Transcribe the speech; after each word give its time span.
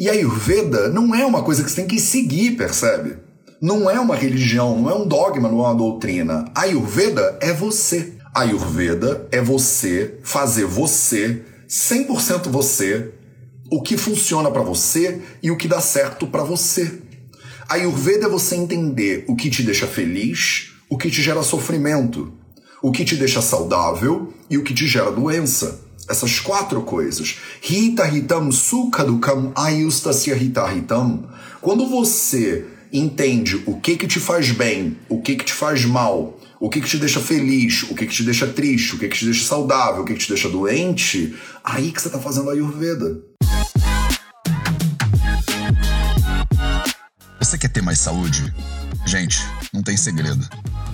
E 0.00 0.08
a 0.08 0.12
Ayurveda 0.12 0.88
não 0.88 1.14
é 1.14 1.26
uma 1.26 1.42
coisa 1.42 1.62
que 1.62 1.70
você 1.70 1.76
tem 1.76 1.86
que 1.86 2.00
seguir, 2.00 2.52
percebe? 2.52 3.18
Não 3.60 3.90
é 3.90 4.00
uma 4.00 4.16
religião, 4.16 4.80
não 4.80 4.90
é 4.90 4.94
um 4.94 5.06
dogma, 5.06 5.46
não 5.46 5.58
é 5.58 5.68
uma 5.68 5.74
doutrina. 5.74 6.46
A 6.54 6.62
Ayurveda 6.62 7.36
é 7.38 7.52
você. 7.52 8.14
A 8.34 8.40
Ayurveda 8.40 9.28
é 9.30 9.42
você 9.42 10.18
fazer 10.22 10.64
você, 10.64 11.42
100% 11.68 12.48
você, 12.48 13.12
o 13.70 13.82
que 13.82 13.98
funciona 13.98 14.50
para 14.50 14.62
você 14.62 15.20
e 15.42 15.50
o 15.50 15.56
que 15.58 15.68
dá 15.68 15.82
certo 15.82 16.26
para 16.26 16.44
você. 16.44 17.02
A 17.68 17.74
Ayurveda 17.74 18.24
é 18.24 18.30
você 18.30 18.56
entender 18.56 19.26
o 19.28 19.36
que 19.36 19.50
te 19.50 19.62
deixa 19.62 19.86
feliz, 19.86 20.72
o 20.88 20.96
que 20.96 21.10
te 21.10 21.20
gera 21.20 21.42
sofrimento, 21.42 22.32
o 22.82 22.90
que 22.90 23.04
te 23.04 23.16
deixa 23.16 23.42
saudável 23.42 24.32
e 24.48 24.56
o 24.56 24.64
que 24.64 24.72
te 24.72 24.86
gera 24.86 25.12
doença. 25.12 25.89
Essas 26.10 26.40
quatro 26.40 26.82
coisas. 26.82 27.38
Hita 27.62 28.08
hitam 28.08 28.50
sukadukam 28.50 29.52
ayustasya 29.54 30.36
hita 30.36 30.66
hitam. 30.74 31.22
Quando 31.60 31.86
você 31.86 32.66
entende 32.92 33.62
o 33.64 33.78
que 33.78 33.96
que 33.96 34.08
te 34.08 34.18
faz 34.18 34.50
bem, 34.50 34.98
o 35.08 35.22
que 35.22 35.36
que 35.36 35.44
te 35.44 35.52
faz 35.52 35.84
mal, 35.84 36.36
o 36.58 36.68
que 36.68 36.80
que 36.80 36.88
te 36.88 36.98
deixa 36.98 37.20
feliz, 37.20 37.84
o 37.84 37.94
que 37.94 38.06
que 38.06 38.12
te 38.12 38.24
deixa 38.24 38.48
triste, 38.48 38.96
o 38.96 38.98
que 38.98 39.06
que 39.06 39.18
te 39.18 39.24
deixa 39.24 39.46
saudável, 39.46 40.02
o 40.02 40.04
que 40.04 40.14
que 40.14 40.18
te 40.18 40.28
deixa 40.28 40.48
doente, 40.48 41.36
aí 41.62 41.92
que 41.92 42.02
você 42.02 42.08
está 42.08 42.18
fazendo 42.18 42.50
a 42.50 42.54
Ayurveda. 42.54 43.20
Você 47.38 47.56
quer 47.56 47.68
ter 47.68 47.82
mais 47.82 48.00
saúde? 48.00 48.52
Gente, 49.06 49.38
não 49.72 49.80
tem 49.80 49.96
segredo. 49.96 50.44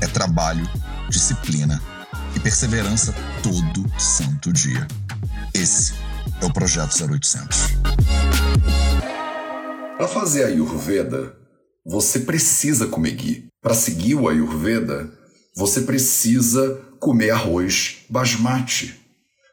É 0.02 0.06
trabalho, 0.06 0.68
disciplina 1.08 1.95
e 2.36 2.40
perseverança 2.40 3.14
todo 3.42 3.90
santo 3.98 4.52
dia. 4.52 4.86
Esse 5.54 5.94
é 6.40 6.44
o 6.44 6.52
Projeto 6.52 6.94
0800. 7.02 7.58
Para 9.96 10.06
fazer 10.06 10.44
a 10.44 10.48
Ayurveda, 10.48 11.34
você 11.84 12.20
precisa 12.20 12.86
comer 12.86 13.12
ghee. 13.12 13.48
Para 13.62 13.72
seguir 13.72 14.16
o 14.16 14.28
Ayurveda, 14.28 15.10
você 15.56 15.80
precisa 15.80 16.78
comer 17.00 17.30
arroz 17.30 18.04
basmati. 18.10 18.94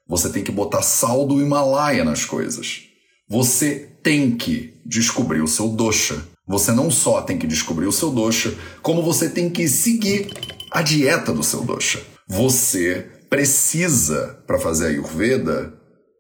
Você 0.06 0.30
tem 0.30 0.44
que 0.44 0.52
botar 0.52 0.81
sal 0.81 1.25
do 1.25 1.42
Himalaia 1.42 2.03
nas 2.03 2.25
coisas. 2.25 2.81
Você 3.30 3.95
tem 4.03 4.36
que 4.36 4.81
descobrir 4.86 5.42
o 5.42 5.47
seu 5.47 5.70
dosha. 5.70 6.22
Você 6.45 6.73
não 6.73 6.92
só 6.92 7.22
tem 7.22 7.38
que 7.38 7.47
descobrir 7.47 7.88
o 7.88 7.92
seu 7.94 8.12
dosha, 8.12 8.53
como 8.81 9.02
você 9.02 9.30
tem 9.30 9.50
que 9.50 9.70
seguir 9.70 10.28
a 10.70 10.81
dieta 10.81 11.31
do 11.31 11.42
seu 11.42 11.62
dosha. 11.62 12.12
Você 12.27 13.07
precisa, 13.29 14.43
para 14.47 14.59
fazer 14.59 14.85
a 14.85 14.89
Ayurveda, 14.89 15.73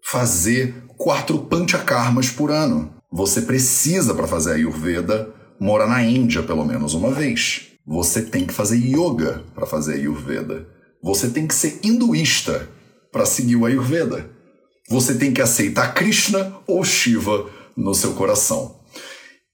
fazer 0.03 0.73
quatro 0.97 1.39
panchakarmas 1.39 2.29
por 2.29 2.51
ano. 2.51 2.93
Você 3.11 3.41
precisa, 3.41 4.13
para 4.13 4.27
fazer 4.27 4.51
a 4.51 4.55
Ayurveda, 4.55 5.33
morar 5.59 5.87
na 5.87 6.03
Índia 6.03 6.43
pelo 6.43 6.65
menos 6.65 6.93
uma 6.93 7.11
vez. 7.11 7.69
Você 7.85 8.21
tem 8.21 8.45
que 8.45 8.53
fazer 8.53 8.77
yoga 8.77 9.43
para 9.53 9.65
fazer 9.65 9.93
a 9.93 9.95
Ayurveda. 9.95 10.67
Você 11.01 11.29
tem 11.29 11.45
que 11.45 11.53
ser 11.53 11.79
hinduísta 11.83 12.69
para 13.11 13.25
seguir 13.25 13.55
o 13.55 13.65
Ayurveda. 13.65 14.29
Você 14.89 15.15
tem 15.15 15.31
que 15.31 15.41
aceitar 15.41 15.93
Krishna 15.93 16.55
ou 16.65 16.83
Shiva 16.83 17.49
no 17.75 17.93
seu 17.93 18.13
coração. 18.13 18.79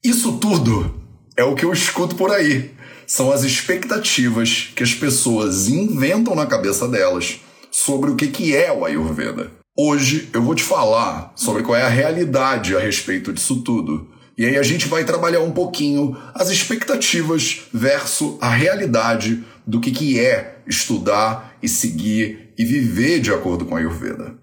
Isso 0.04 0.38
tudo 0.38 1.04
é 1.36 1.44
o 1.44 1.56
que 1.56 1.66
eu 1.66 1.74
escuto 1.74 2.16
por 2.16 2.32
aí. 2.32 2.72
São 3.10 3.32
as 3.32 3.44
expectativas 3.44 4.70
que 4.76 4.84
as 4.84 4.94
pessoas 4.94 5.68
inventam 5.68 6.36
na 6.36 6.46
cabeça 6.46 6.88
delas 6.88 7.40
sobre 7.72 8.12
o 8.12 8.16
que 8.16 8.56
é 8.56 8.72
o 8.72 8.86
Ayurveda. 8.86 9.52
Hoje 9.76 10.30
eu 10.32 10.44
vou 10.44 10.54
te 10.54 10.62
falar 10.62 11.34
sobre 11.36 11.64
qual 11.64 11.76
é 11.76 11.82
a 11.82 11.90
realidade 11.90 12.76
a 12.76 12.80
respeito 12.80 13.34
disso 13.34 13.64
tudo. 13.64 14.08
E 14.38 14.46
aí 14.46 14.56
a 14.56 14.62
gente 14.62 14.88
vai 14.88 15.04
trabalhar 15.04 15.40
um 15.40 15.50
pouquinho 15.50 16.16
as 16.36 16.52
expectativas 16.52 17.62
versus 17.74 18.38
a 18.40 18.50
realidade 18.52 19.44
do 19.66 19.82
que, 19.82 19.90
que 19.90 20.20
é 20.20 20.60
estudar 20.68 21.58
e 21.64 21.68
seguir 21.68 22.54
e 22.56 22.64
viver 22.64 23.22
de 23.22 23.34
acordo 23.34 23.66
com 23.66 23.76
a 23.76 23.80
Ayurveda. 23.80 24.36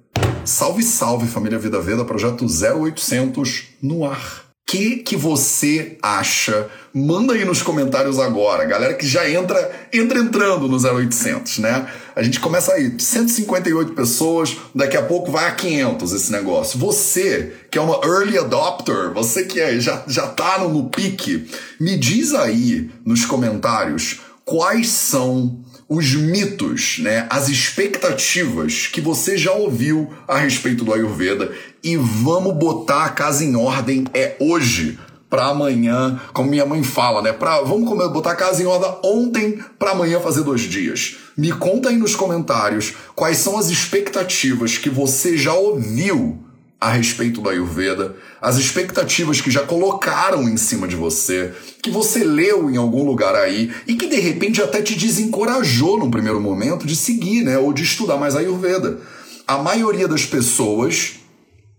Salve, 0.45 0.83
salve 0.83 1.29
família 1.29 1.57
Vida 1.57 1.81
Veda, 1.81 2.05
projeto 2.05 2.45
0800 2.45 3.77
no 3.81 4.05
ar 4.05 4.46
que 4.66 4.97
que 4.97 5.16
você 5.16 5.97
acha? 6.03 6.69
Manda 6.93 7.34
aí 7.34 7.44
nos 7.44 7.62
comentários 7.62 8.19
agora. 8.19 8.65
Galera 8.65 8.94
que 8.94 9.06
já 9.06 9.31
entra, 9.31 9.71
entra 9.93 10.19
entrando 10.19 10.66
no 10.66 10.77
0800, 10.77 11.59
né? 11.59 11.87
A 12.16 12.22
gente 12.22 12.41
começa 12.41 12.72
aí, 12.72 12.99
158 12.99 13.93
pessoas, 13.93 14.56
daqui 14.75 14.97
a 14.97 15.03
pouco 15.03 15.31
vai 15.31 15.47
a 15.47 15.53
500 15.53 16.12
esse 16.12 16.32
negócio. 16.32 16.78
Você, 16.81 17.53
que 17.71 17.78
é 17.78 17.81
uma 17.81 18.00
early 18.04 18.37
adopter, 18.38 19.12
você 19.12 19.44
que 19.44 19.60
é, 19.60 19.78
já, 19.78 20.03
já 20.09 20.27
tá 20.27 20.59
no, 20.59 20.69
no 20.69 20.91
pique, 20.91 21.48
me 21.78 21.97
diz 21.97 22.34
aí 22.34 22.91
nos 23.04 23.25
comentários 23.25 24.21
quais 24.44 24.88
são 24.88 25.65
os 25.89 26.15
mitos, 26.15 26.99
né, 26.99 27.27
as 27.31 27.49
expectativas 27.49 28.89
que 28.89 29.01
você 29.01 29.39
já 29.39 29.53
ouviu 29.53 30.13
a 30.27 30.37
respeito 30.39 30.85
do 30.85 30.93
Ayurveda 30.93 31.53
e 31.83 31.97
vamos 31.97 32.55
botar 32.57 33.05
a 33.05 33.09
casa 33.11 33.45
em 33.45 33.55
ordem 33.55 34.05
é 34.13 34.35
hoje 34.41 34.99
para 35.31 35.47
amanhã, 35.47 36.21
como 36.33 36.51
minha 36.51 36.65
mãe 36.65 36.83
fala, 36.83 37.21
né? 37.21 37.33
Pra, 37.33 37.61
vamos 37.61 37.89
botar 38.13 38.33
a 38.33 38.37
casa 38.37 38.63
em 38.63 38.67
ordem 38.67 38.91
ontem 39.05 39.59
para 39.79 39.91
amanhã 39.91 40.21
fazer 40.21 40.43
dois 40.43 40.63
dias. 40.63 41.17
Me 41.37 41.53
conta 41.53 41.89
aí 41.89 41.97
nos 41.97 42.15
comentários 42.15 42.95
quais 43.15 43.39
são 43.39 43.59
as 43.59 43.69
expectativas 43.69 44.79
que 44.79 44.89
você 44.89 45.37
já 45.37 45.53
ouviu 45.53 46.39
a 46.81 46.91
respeito 46.91 47.41
da 47.41 47.51
Ayurveda, 47.51 48.17
as 48.47 48.59
expectativas 48.59 49.41
que 49.41 49.51
já 49.51 49.65
colocaram 49.65 50.49
em 50.49 50.57
cima 50.57 50.87
de 50.87 50.95
você, 50.95 51.53
que 51.83 51.91
você 51.91 52.23
leu 52.23 52.71
em 52.71 52.77
algum 52.77 53.05
lugar 53.05 53.34
aí 53.34 53.75
e 53.89 53.97
que 53.97 54.07
de 54.07 54.21
repente 54.21 54.62
até 54.62 54.81
te 54.81 54.95
desencorajou 54.95 55.99
num 55.99 56.12
primeiro 56.12 56.41
momento 56.41 56.87
de 56.87 56.95
seguir, 56.95 57.43
né, 57.43 57.59
ou 57.59 57.73
de 57.73 57.83
estudar 57.83 58.17
mais 58.17 58.37
a 58.37 58.39
Ayurveda. 58.39 59.01
A 59.49 59.59
maioria 59.59 60.07
das 60.07 60.25
pessoas 60.25 61.15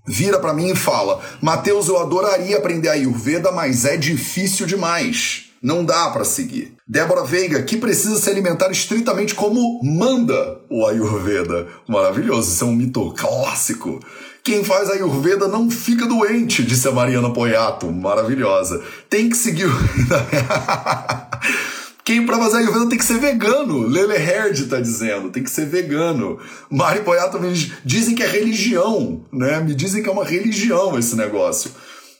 vira 0.05 0.39
para 0.39 0.53
mim 0.53 0.71
e 0.71 0.75
fala: 0.75 1.23
"Mateus, 1.41 1.87
eu 1.87 1.97
adoraria 1.99 2.57
aprender 2.57 2.89
a 2.89 2.93
Ayurveda, 2.93 3.49
mas 3.49 3.85
é 3.85 3.95
difícil 3.95 4.65
demais. 4.65 5.45
Não 5.61 5.83
dá 5.83 6.09
para 6.09 6.23
seguir." 6.23 6.77
Débora 6.87 7.25
Veiga, 7.25 7.61
que 7.63 7.75
precisa 7.75 8.15
se 8.15 8.29
alimentar 8.29 8.71
estritamente 8.71 9.35
como 9.35 9.81
manda 9.83 10.61
o 10.69 10.85
Ayurveda. 10.85 11.67
Maravilhoso, 11.87 12.49
isso 12.49 12.63
é 12.63 12.67
um 12.67 12.75
mito 12.75 13.11
clássico. 13.11 13.99
Quem 14.41 14.63
faz 14.63 14.89
Ayurveda 14.89 15.49
não 15.49 15.69
fica 15.69 16.05
doente, 16.05 16.63
disse 16.63 16.87
a 16.87 16.91
Mariana 16.93 17.33
Poiato. 17.33 17.91
Maravilhosa. 17.91 18.81
Tem 19.09 19.29
que 19.29 19.35
seguir. 19.35 19.67
Quem 22.05 22.25
pra 22.25 22.37
fazer 22.37 22.59
Ayurveda 22.59 22.87
tem 22.87 22.97
que 22.97 23.03
ser 23.03 23.19
vegano. 23.19 23.85
Lele 23.85 24.13
Herd 24.13 24.67
tá 24.67 24.79
dizendo, 24.79 25.29
tem 25.29 25.43
que 25.43 25.51
ser 25.51 25.65
vegano. 25.65 26.39
Mari 26.69 27.01
Poiato 27.01 27.37
dizem 27.83 28.15
que 28.15 28.23
é 28.23 28.27
religião, 28.27 29.25
né? 29.33 29.59
Me 29.59 29.75
dizem 29.75 30.01
que 30.01 30.07
é 30.07 30.11
uma 30.13 30.23
religião 30.23 30.97
esse 30.97 31.17
negócio. 31.17 31.69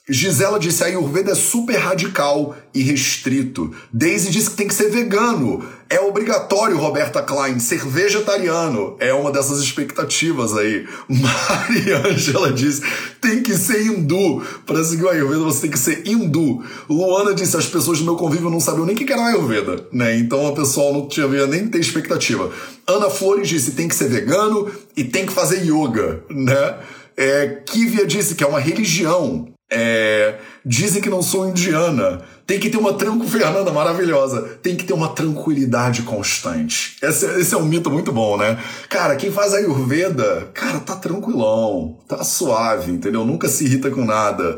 Gisela 0.10 0.58
disse: 0.58 0.84
a 0.84 0.88
Ayurveda 0.88 1.32
é 1.32 1.36
super 1.36 1.76
radical 1.78 2.56
e 2.74 2.82
restrito. 2.82 3.76
Daisy 3.92 4.32
disse 4.32 4.52
que 4.52 4.56
tem 4.56 4.68
que 4.68 4.74
ser 4.74 4.90
vegano. 4.90 5.66
É 5.90 6.00
obrigatório, 6.00 6.78
Roberta 6.78 7.22
Klein, 7.22 7.60
ser 7.60 7.86
vegetariano. 7.86 8.96
É 9.00 9.14
uma 9.14 9.32
dessas 9.32 9.60
expectativas 9.60 10.56
aí. 10.56 10.88
Mariângela 11.10 12.54
disse: 12.54 12.82
tem 13.20 13.44
que 13.44 13.54
ser 13.54 13.86
hindu. 13.86 14.42
Para 14.66 14.82
seguir 14.82 15.04
o 15.04 15.10
Ayurveda, 15.10 15.42
você 15.42 15.62
tem 15.62 15.72
que 15.72 15.80
ser 15.80 16.08
hindu. 16.08 16.64
Luana 16.90 17.34
disse: 17.34 17.58
as 17.58 17.66
pessoas 17.66 18.00
do 18.00 18.06
meu 18.06 18.16
convívio 18.16 18.50
não 18.50 18.62
sabiam 18.62 18.86
nem 18.86 18.96
o 18.96 18.98
que 18.98 19.12
era 19.12 19.26
Ayurveda, 19.26 19.88
né? 19.92 20.18
Então 20.18 20.48
a 20.48 20.54
pessoa 20.54 20.94
não 20.94 21.08
tinha 21.08 21.28
nem 21.48 21.68
ter 21.68 21.80
expectativa. 21.80 22.50
Ana 22.88 23.10
Flores 23.10 23.50
disse: 23.50 23.72
tem 23.72 23.90
que 23.90 23.96
ser 23.96 24.08
vegano 24.08 24.72
e 24.96 25.04
tem 25.04 25.26
que 25.26 25.34
fazer 25.34 25.66
yoga, 25.66 26.24
né? 26.30 26.78
É, 27.18 27.62
Kivia 27.66 28.06
disse 28.06 28.36
que 28.36 28.44
é 28.44 28.48
uma 28.48 28.60
religião. 28.60 29.57
É, 29.70 30.36
dizem 30.66 31.02
que 31.02 31.10
não 31.10 31.22
sou 31.22 31.48
indiana. 31.48 32.22
Tem 32.46 32.60
que 32.60 32.70
ter 32.70 32.78
uma 32.78 32.94
tranquilidade. 32.94 33.44
Fernanda, 33.44 33.72
maravilhosa. 33.72 34.42
Tem 34.62 34.76
que 34.76 34.86
ter 34.86 34.94
uma 34.94 35.10
tranquilidade 35.10 36.04
constante. 36.04 36.96
Esse, 37.02 37.26
esse, 37.40 37.54
é 37.54 37.58
um 37.58 37.66
mito 37.66 37.92
muito 37.92 38.12
bom, 38.12 38.38
né? 38.38 38.58
Cara, 38.88 39.18
quem 39.18 39.32
faz 39.32 39.54
Ayurveda, 39.54 40.50
cara, 40.54 40.80
tá 40.80 40.96
tranquilão, 40.96 42.00
tá 42.08 42.24
suave, 42.24 42.92
entendeu? 42.92 43.26
Nunca 43.26 43.50
se 43.50 43.66
irrita 43.66 43.92
com 43.92 44.06
nada. 44.06 44.58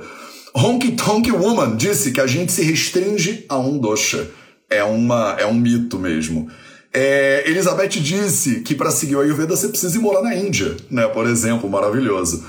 Honky 0.53 0.91
Tonk 0.91 1.31
Woman 1.31 1.75
disse 1.75 2.11
que 2.11 2.21
a 2.21 2.27
gente 2.27 2.51
se 2.51 2.61
restringe 2.61 3.45
a 3.49 3.57
um 3.57 3.79
dosha. 3.79 4.29
É, 4.69 4.83
uma, 4.83 5.35
é 5.39 5.47
um 5.47 5.55
mito 5.55 5.97
mesmo. 5.97 6.47
É, 6.93 7.43
Elizabeth 7.47 7.87
disse 7.87 8.61
que 8.61 8.75
para 8.75 8.91
seguir 8.91 9.15
o 9.15 9.21
Ayurveda 9.21 9.55
você 9.55 9.67
precisa 9.67 9.97
ir 9.97 10.01
morar 10.01 10.21
na 10.21 10.35
Índia, 10.35 10.75
né? 10.91 11.07
Por 11.07 11.25
exemplo, 11.27 11.67
maravilhoso 11.67 12.43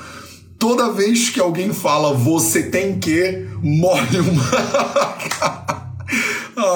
toda 0.60 0.92
vez 0.92 1.30
que 1.30 1.40
alguém 1.40 1.72
fala 1.72 2.12
você 2.12 2.64
tem 2.64 3.00
que, 3.00 3.48
morre 3.62 4.20
uma. 4.20 4.44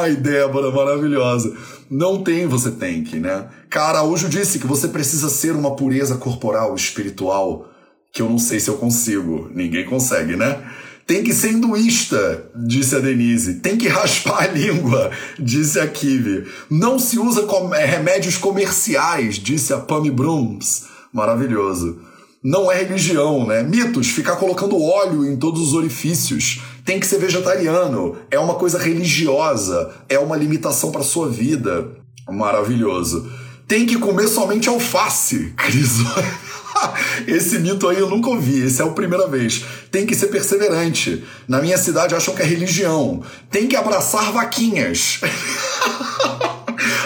Ai, 0.01 0.17
Débora, 0.17 0.73
maravilhosa. 0.73 1.55
Não 1.91 2.25
tem 2.25 2.47
você 2.47 2.71
tem 2.71 3.05
que, 3.05 3.21
né? 3.21 3.47
Cara 3.69 3.99
Araújo 3.99 4.29
disse 4.29 4.59
que 4.59 4.67
você 4.67 4.89
precisa 4.89 5.29
ser 5.29 5.55
uma 5.55 5.77
pureza 5.77 6.17
corporal, 6.17 6.75
espiritual, 6.75 7.69
que 8.11 8.23
eu 8.23 8.31
não 8.31 8.39
sei 8.39 8.59
se 8.59 8.71
eu 8.71 8.79
consigo. 8.79 9.51
Ninguém 9.55 9.85
consegue, 9.85 10.35
né? 10.35 10.65
Tem 11.07 11.23
que 11.23 11.35
ser 11.35 11.53
hinduísta, 11.53 12.51
disse 12.57 12.97
a 12.97 13.01
Denise. 13.01 13.57
Tem 13.57 13.77
que 13.77 13.89
raspar 13.89 14.45
a 14.45 14.47
língua, 14.47 15.11
disse 15.39 15.79
a 15.79 15.87
Kivi. 15.87 16.47
Não 16.71 16.99
se 16.99 17.19
usa 17.19 17.43
com 17.43 17.75
é, 17.75 17.85
remédios 17.85 18.39
comerciais, 18.39 19.35
disse 19.35 19.75
a 19.75 19.79
Pammy 19.79 20.11
Brooms. 20.11 20.87
Maravilhoso. 21.13 22.01
Não 22.45 22.71
é 22.71 22.77
religião, 22.77 23.47
né? 23.47 23.63
Mitos, 23.63 24.09
ficar 24.09 24.37
colocando 24.37 24.79
óleo 24.79 25.25
em 25.25 25.35
todos 25.35 25.63
os 25.63 25.73
orifícios. 25.73 26.61
Tem 26.85 27.01
que 27.01 27.07
ser 27.07 27.17
vegetariano. 27.17 28.19
É 28.31 28.39
uma 28.39 28.57
coisa 28.57 28.79
religiosa. 28.79 29.91
É 30.11 30.19
uma 30.19 30.37
limitação 30.37 30.93
para 30.93 31.03
sua 31.03 31.27
vida. 31.31 31.89
Maravilhoso. 32.29 33.27
Tem 33.67 33.87
que 33.87 33.99
comer 33.99 34.29
somente 34.29 34.69
alface, 34.69 35.55
Cris. 35.57 36.01
Esse 37.27 37.59
mito 37.61 37.89
aí 37.89 37.99
eu 37.99 38.11
nunca 38.11 38.29
ouvi, 38.29 38.67
esse 38.67 38.83
é 38.83 38.85
a 38.85 38.89
primeira 38.89 39.27
vez. 39.27 39.65
Tem 39.91 40.05
que 40.05 40.15
ser 40.15 40.27
perseverante. 40.27 41.25
Na 41.49 41.63
minha 41.63 41.79
cidade 41.79 42.15
acham 42.15 42.35
que 42.35 42.43
é 42.43 42.45
religião. 42.45 43.23
Tem 43.51 43.67
que 43.67 43.77
abraçar 43.77 44.33
vaquinhas. 44.33 45.21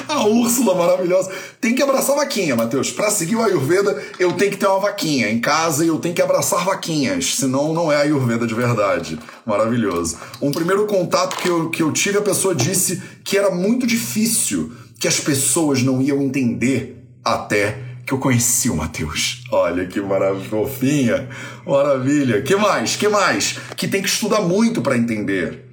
a 0.09 0.27
Úrsula 0.27 0.75
maravilhosa. 0.75 1.31
Tem 1.61 1.75
que 1.75 1.83
abraçar 1.83 2.17
vaquinha, 2.17 2.57
Matheus. 2.57 2.91
Para 2.91 3.11
seguir 3.11 3.37
o 3.37 3.43
Ayurveda, 3.43 4.03
eu 4.19 4.33
tenho 4.33 4.51
que 4.51 4.57
ter 4.57 4.67
uma 4.67 4.81
vaquinha 4.81 5.31
em 5.31 5.39
casa 5.39 5.85
e 5.85 5.89
eu 5.89 5.99
tenho 5.99 6.15
que 6.15 6.23
abraçar 6.23 6.65
vaquinhas. 6.65 7.37
Senão, 7.37 7.73
não 7.75 7.93
é 7.93 7.97
Ayurveda 7.97 8.47
de 8.47 8.55
verdade. 8.55 9.19
Maravilhoso. 9.47 10.19
Um 10.41 10.51
primeiro 10.51 10.87
contato 10.87 11.37
que 11.37 11.49
eu, 11.49 11.71
que 11.71 11.83
eu 11.83 11.93
tive, 11.93 12.19
a 12.19 12.23
pessoa 12.23 12.55
disse 12.55 13.03
que 13.23 13.37
era 13.37 13.51
muito 13.51 13.87
difícil, 13.87 14.73
que 14.99 15.07
as 15.07 15.21
pessoas 15.21 15.83
não 15.83 16.01
iam 16.01 16.23
entender 16.23 17.05
até 17.25 17.89
que 18.09 18.15
eu 18.15 18.19
conheci 18.19 18.71
o 18.71 18.77
Mateus. 18.77 19.45
Olha 19.53 19.85
que 19.85 20.01
maravilha, 20.01 20.49
fofinha, 20.49 21.29
maravilha. 21.67 22.41
Que 22.41 22.57
mais? 22.57 22.97
Que 22.97 23.07
mais? 23.07 23.59
Que 23.77 23.87
tem 23.87 24.01
que 24.01 24.09
estudar 24.09 24.41
muito 24.41 24.81
para 24.81 24.97
entender. 24.97 25.68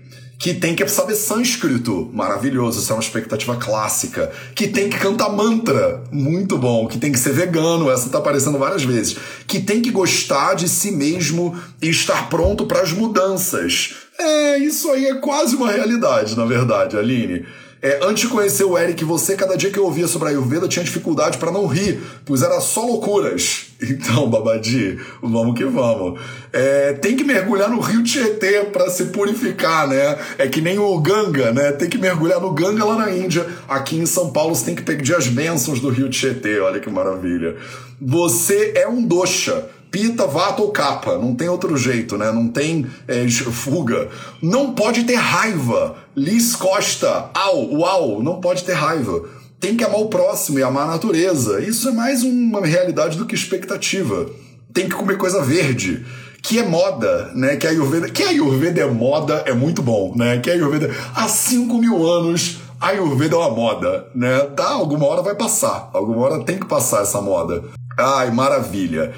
Que 0.46 0.54
tem 0.54 0.76
que 0.76 0.88
saber 0.88 1.16
sânscrito, 1.16 2.08
maravilhoso, 2.14 2.80
isso 2.80 2.92
é 2.92 2.96
uma 2.96 3.02
expectativa 3.02 3.56
clássica. 3.56 4.32
Que 4.54 4.68
tem 4.68 4.92
que 4.92 5.00
cantar 5.00 5.30
mantra, 5.30 6.04
muito 6.12 6.56
bom. 6.56 6.86
Que 6.86 7.00
tem 7.00 7.12
que 7.12 7.18
ser 7.18 7.34
vegano, 7.34 7.90
essa 7.90 8.12
tá 8.12 8.20
aparecendo 8.20 8.60
várias 8.60 8.84
vezes. 8.84 9.18
Que 9.48 9.60
tem 9.60 9.82
que 9.82 9.90
gostar 9.90 10.54
de 10.54 10.70
si 10.70 10.92
mesmo 10.92 11.60
e 11.82 11.90
estar 11.90 12.30
pronto 12.30 12.68
para 12.68 12.82
as 12.82 12.92
mudanças. 12.92 13.96
É, 14.20 14.60
isso 14.60 14.92
aí 14.92 15.08
é 15.08 15.16
quase 15.16 15.56
uma 15.56 15.72
realidade, 15.72 16.38
na 16.38 16.46
verdade, 16.46 16.96
Aline. 16.96 17.44
É, 17.86 18.00
antes 18.02 18.24
de 18.24 18.30
conhecer 18.30 18.64
o 18.64 18.76
Eric, 18.76 19.06
você, 19.06 19.36
cada 19.36 19.56
dia 19.56 19.70
que 19.70 19.78
eu 19.78 19.86
ouvia 19.86 20.08
sobre 20.08 20.30
a 20.30 20.32
Ayurveda, 20.32 20.68
tinha 20.68 20.84
dificuldade 20.84 21.38
para 21.38 21.52
não 21.52 21.68
rir, 21.68 22.02
pois 22.26 22.42
era 22.42 22.60
só 22.60 22.84
loucuras. 22.84 23.68
Então, 23.88 24.30
Babadi, 24.30 24.98
vamos 25.22 25.58
que 25.58 25.66
vamos. 25.66 26.18
É, 26.54 26.94
tem 26.94 27.16
que 27.16 27.26
mergulhar 27.26 27.70
no 27.70 27.82
rio 27.82 28.02
Tietê 28.02 28.62
para 28.72 28.90
se 28.90 29.06
purificar, 29.08 29.86
né? 29.86 30.18
É 30.38 30.48
que 30.48 30.62
nem 30.62 30.80
o 30.80 30.98
Ganga, 31.00 31.52
né? 31.52 31.74
Tem 31.74 31.90
que 31.90 31.98
mergulhar 31.98 32.40
no 32.40 32.54
Ganga 32.54 32.86
lá 32.86 32.96
na 32.96 33.12
Índia. 33.12 33.46
Aqui 33.68 33.98
em 33.98 34.06
São 34.06 34.32
Paulo 34.32 34.56
você 34.56 34.66
tem 34.66 34.76
que 34.76 34.82
pedir 34.82 35.14
as 35.14 35.28
bênçãos 35.28 35.82
do 35.82 35.90
rio 35.90 36.10
Tietê, 36.10 36.58
olha 36.62 36.80
que 36.80 36.90
maravilha. 36.90 37.58
Você 38.02 38.72
é 38.76 38.88
um 38.88 39.06
dosha 39.06 39.66
pita, 39.96 40.28
vata 40.28 40.62
ou 40.62 40.72
capa. 40.72 41.18
Não 41.18 41.34
tem 41.34 41.48
outro 41.48 41.78
jeito, 41.78 42.18
né? 42.18 42.30
Não 42.30 42.50
tem 42.50 42.86
é, 43.08 43.26
fuga. 43.30 44.10
Não 44.42 44.74
pode 44.74 45.06
ter 45.06 45.16
raiva. 45.16 45.96
Liz 46.14 46.54
Costa, 46.54 47.30
au, 47.34 47.80
uau, 47.80 48.22
não 48.22 48.42
pode 48.42 48.66
ter 48.66 48.74
raiva. 48.74 49.24
Tem 49.58 49.78
que 49.78 49.86
amar 49.86 50.02
o 50.02 50.10
próximo 50.10 50.60
e 50.60 50.64
amar 50.64 50.84
a 50.84 50.92
natureza. 50.92 51.62
Isso 51.62 51.88
é 51.88 51.94
mais 51.94 52.24
uma 52.24 52.66
realidade 52.66 53.18
do 53.18 53.26
que 53.26 53.34
expectativa. 53.34 54.26
Tem 54.74 54.90
que 54.90 54.96
comer 54.96 55.18
coisa 55.18 55.42
verde 55.42 56.06
que 56.44 56.60
é 56.60 56.64
moda, 56.64 57.32
né? 57.34 57.56
Que 57.56 57.66
a 57.66 57.70
Ayurveda, 57.70 58.10
que 58.10 58.22
a 58.22 58.28
Ayurveda 58.28 58.82
é 58.82 58.86
moda, 58.86 59.44
é 59.46 59.54
muito 59.54 59.82
bom, 59.82 60.14
né? 60.14 60.40
Que 60.40 60.52
a 60.52 60.54
Ayurveda, 60.54 60.94
há 61.16 61.28
5 61.28 61.74
mil 61.78 62.06
anos, 62.06 62.58
a 62.82 62.90
Ayurveda 62.90 63.36
é 63.36 63.40
uma 63.40 63.50
moda, 63.50 64.08
né? 64.14 64.40
Tá, 64.58 64.72
alguma 64.72 65.08
hora 65.08 65.22
vai 65.22 65.36
passar, 65.36 65.90
alguma 65.94 66.20
hora 66.26 66.44
tem 66.44 66.60
que 66.60 66.68
passar 66.68 67.02
essa 67.02 67.22
moda. 67.22 67.64
Ai, 67.98 68.30
maravilha 68.30 69.14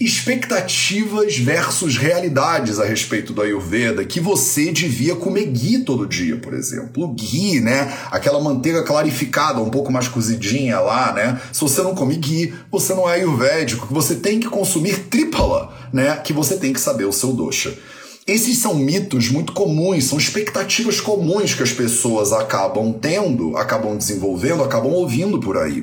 expectativas 0.00 1.36
versus 1.38 1.96
realidades 1.96 2.78
a 2.78 2.84
respeito 2.84 3.32
do 3.32 3.42
Ayurveda, 3.42 4.04
que 4.04 4.20
você 4.20 4.70
devia 4.70 5.16
comer 5.16 5.46
ghee 5.46 5.80
todo 5.80 6.06
dia, 6.06 6.36
por 6.36 6.54
exemplo. 6.54 7.04
O 7.04 7.08
ghee, 7.08 7.60
né? 7.60 7.92
Aquela 8.10 8.40
manteiga 8.40 8.84
clarificada, 8.84 9.60
um 9.60 9.70
pouco 9.70 9.90
mais 9.90 10.06
cozidinha 10.06 10.78
lá, 10.78 11.12
né? 11.12 11.40
Se 11.52 11.60
você 11.60 11.82
não 11.82 11.96
come 11.96 12.14
ghee, 12.14 12.54
você 12.70 12.94
não 12.94 13.10
é 13.10 13.14
ayurvédico, 13.14 13.92
você 13.92 14.14
tem 14.14 14.38
que 14.38 14.48
consumir 14.48 15.00
trípala, 15.10 15.76
né? 15.92 16.14
Que 16.22 16.32
você 16.32 16.56
tem 16.56 16.72
que 16.72 16.80
saber 16.80 17.04
o 17.04 17.12
seu 17.12 17.32
dosha. 17.32 17.76
Esses 18.24 18.58
são 18.58 18.74
mitos 18.74 19.30
muito 19.30 19.52
comuns, 19.52 20.04
são 20.04 20.18
expectativas 20.18 21.00
comuns 21.00 21.54
que 21.54 21.62
as 21.62 21.72
pessoas 21.72 22.30
acabam 22.30 22.92
tendo, 22.92 23.56
acabam 23.56 23.96
desenvolvendo, 23.96 24.62
acabam 24.62 24.92
ouvindo 24.92 25.40
por 25.40 25.56
aí. 25.56 25.82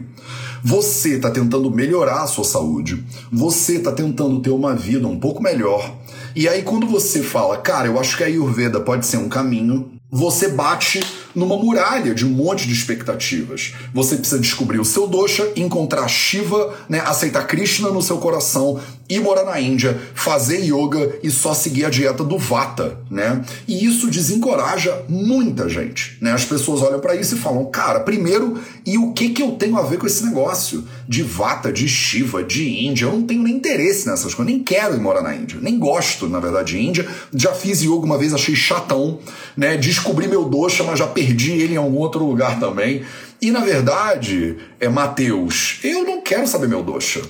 Você 0.67 1.17
está 1.17 1.29
tentando 1.29 1.69
melhorar 1.69 2.23
a 2.23 2.27
sua 2.27 2.43
saúde, 2.43 3.05
você 3.31 3.75
está 3.75 3.91
tentando 3.91 4.39
ter 4.39 4.49
uma 4.49 4.73
vida 4.73 5.07
um 5.07 5.19
pouco 5.19 5.39
melhor. 5.39 5.95
E 6.35 6.49
aí, 6.49 6.63
quando 6.63 6.87
você 6.87 7.21
fala, 7.21 7.57
cara, 7.57 7.87
eu 7.87 7.99
acho 7.99 8.17
que 8.17 8.23
a 8.23 8.25
Ayurveda 8.25 8.79
pode 8.79 9.05
ser 9.05 9.17
um 9.17 9.29
caminho, 9.29 9.91
você 10.09 10.47
bate 10.47 11.05
numa 11.35 11.55
muralha 11.55 12.15
de 12.15 12.25
um 12.25 12.29
monte 12.29 12.65
de 12.67 12.73
expectativas. 12.73 13.75
Você 13.93 14.15
precisa 14.15 14.39
descobrir 14.39 14.79
o 14.79 14.85
seu 14.85 15.05
dosha, 15.05 15.47
encontrar 15.55 16.07
Shiva, 16.07 16.73
né, 16.89 16.99
aceitar 17.01 17.45
Krishna 17.45 17.91
no 17.91 18.01
seu 18.01 18.17
coração, 18.17 18.79
ir 19.07 19.19
morar 19.21 19.43
na 19.43 19.59
Índia, 19.59 19.99
fazer 20.13 20.63
yoga 20.63 21.19
e 21.21 21.29
só 21.29 21.53
seguir 21.53 21.85
a 21.85 21.89
dieta 21.89 22.23
do 22.23 22.37
Vata, 22.37 22.97
né? 23.09 23.43
E 23.67 23.85
isso 23.85 24.09
desencoraja 24.09 25.03
muita 25.07 25.69
gente, 25.69 26.17
né? 26.21 26.31
As 26.31 26.43
pessoas 26.43 26.81
olham 26.81 26.99
para 26.99 27.15
isso 27.15 27.35
e 27.35 27.37
falam: 27.37 27.65
"Cara, 27.65 27.99
primeiro, 27.99 28.59
e 28.85 28.97
o 28.97 29.13
que 29.13 29.29
que 29.29 29.41
eu 29.41 29.51
tenho 29.51 29.77
a 29.77 29.83
ver 29.83 29.97
com 29.97 30.07
esse 30.07 30.25
negócio 30.25 30.83
de 31.07 31.21
Vata, 31.21 31.71
de 31.71 31.87
Shiva, 31.87 32.43
de 32.43 32.85
Índia? 32.85 33.05
Eu 33.05 33.13
não 33.13 33.23
tenho 33.23 33.43
nem 33.43 33.55
interesse 33.55 34.07
nessas 34.07 34.33
coisas, 34.33 34.53
nem 34.53 34.63
quero 34.63 34.95
ir 34.95 34.99
morar 34.99 35.21
na 35.21 35.35
Índia, 35.35 35.59
nem 35.61 35.77
gosto, 35.77 36.27
na 36.27 36.39
verdade, 36.39 36.73
de 36.73 36.83
Índia. 36.83 37.07
Já 37.33 37.53
fiz 37.53 37.81
yoga 37.81 38.05
uma 38.05 38.17
vez, 38.17 38.33
achei 38.33 38.55
chatão, 38.55 39.19
né? 39.55 39.77
Descobri 39.77 40.27
meu 40.27 40.45
dosha, 40.45 40.83
mas 40.83 40.97
já 40.97 41.07
perdi 41.07 41.51
ele 41.51 41.75
em 41.75 41.77
algum 41.77 41.97
outro 41.97 42.25
lugar 42.25 42.59
também. 42.59 43.03
E 43.41 43.51
na 43.51 43.59
verdade, 43.59 44.57
é 44.79 44.89
Mateus, 44.89 45.79
eu 45.83 46.03
não 46.03 46.21
quero 46.21 46.47
saber 46.47 46.67
meu 46.67 46.81
dosha 46.81 47.21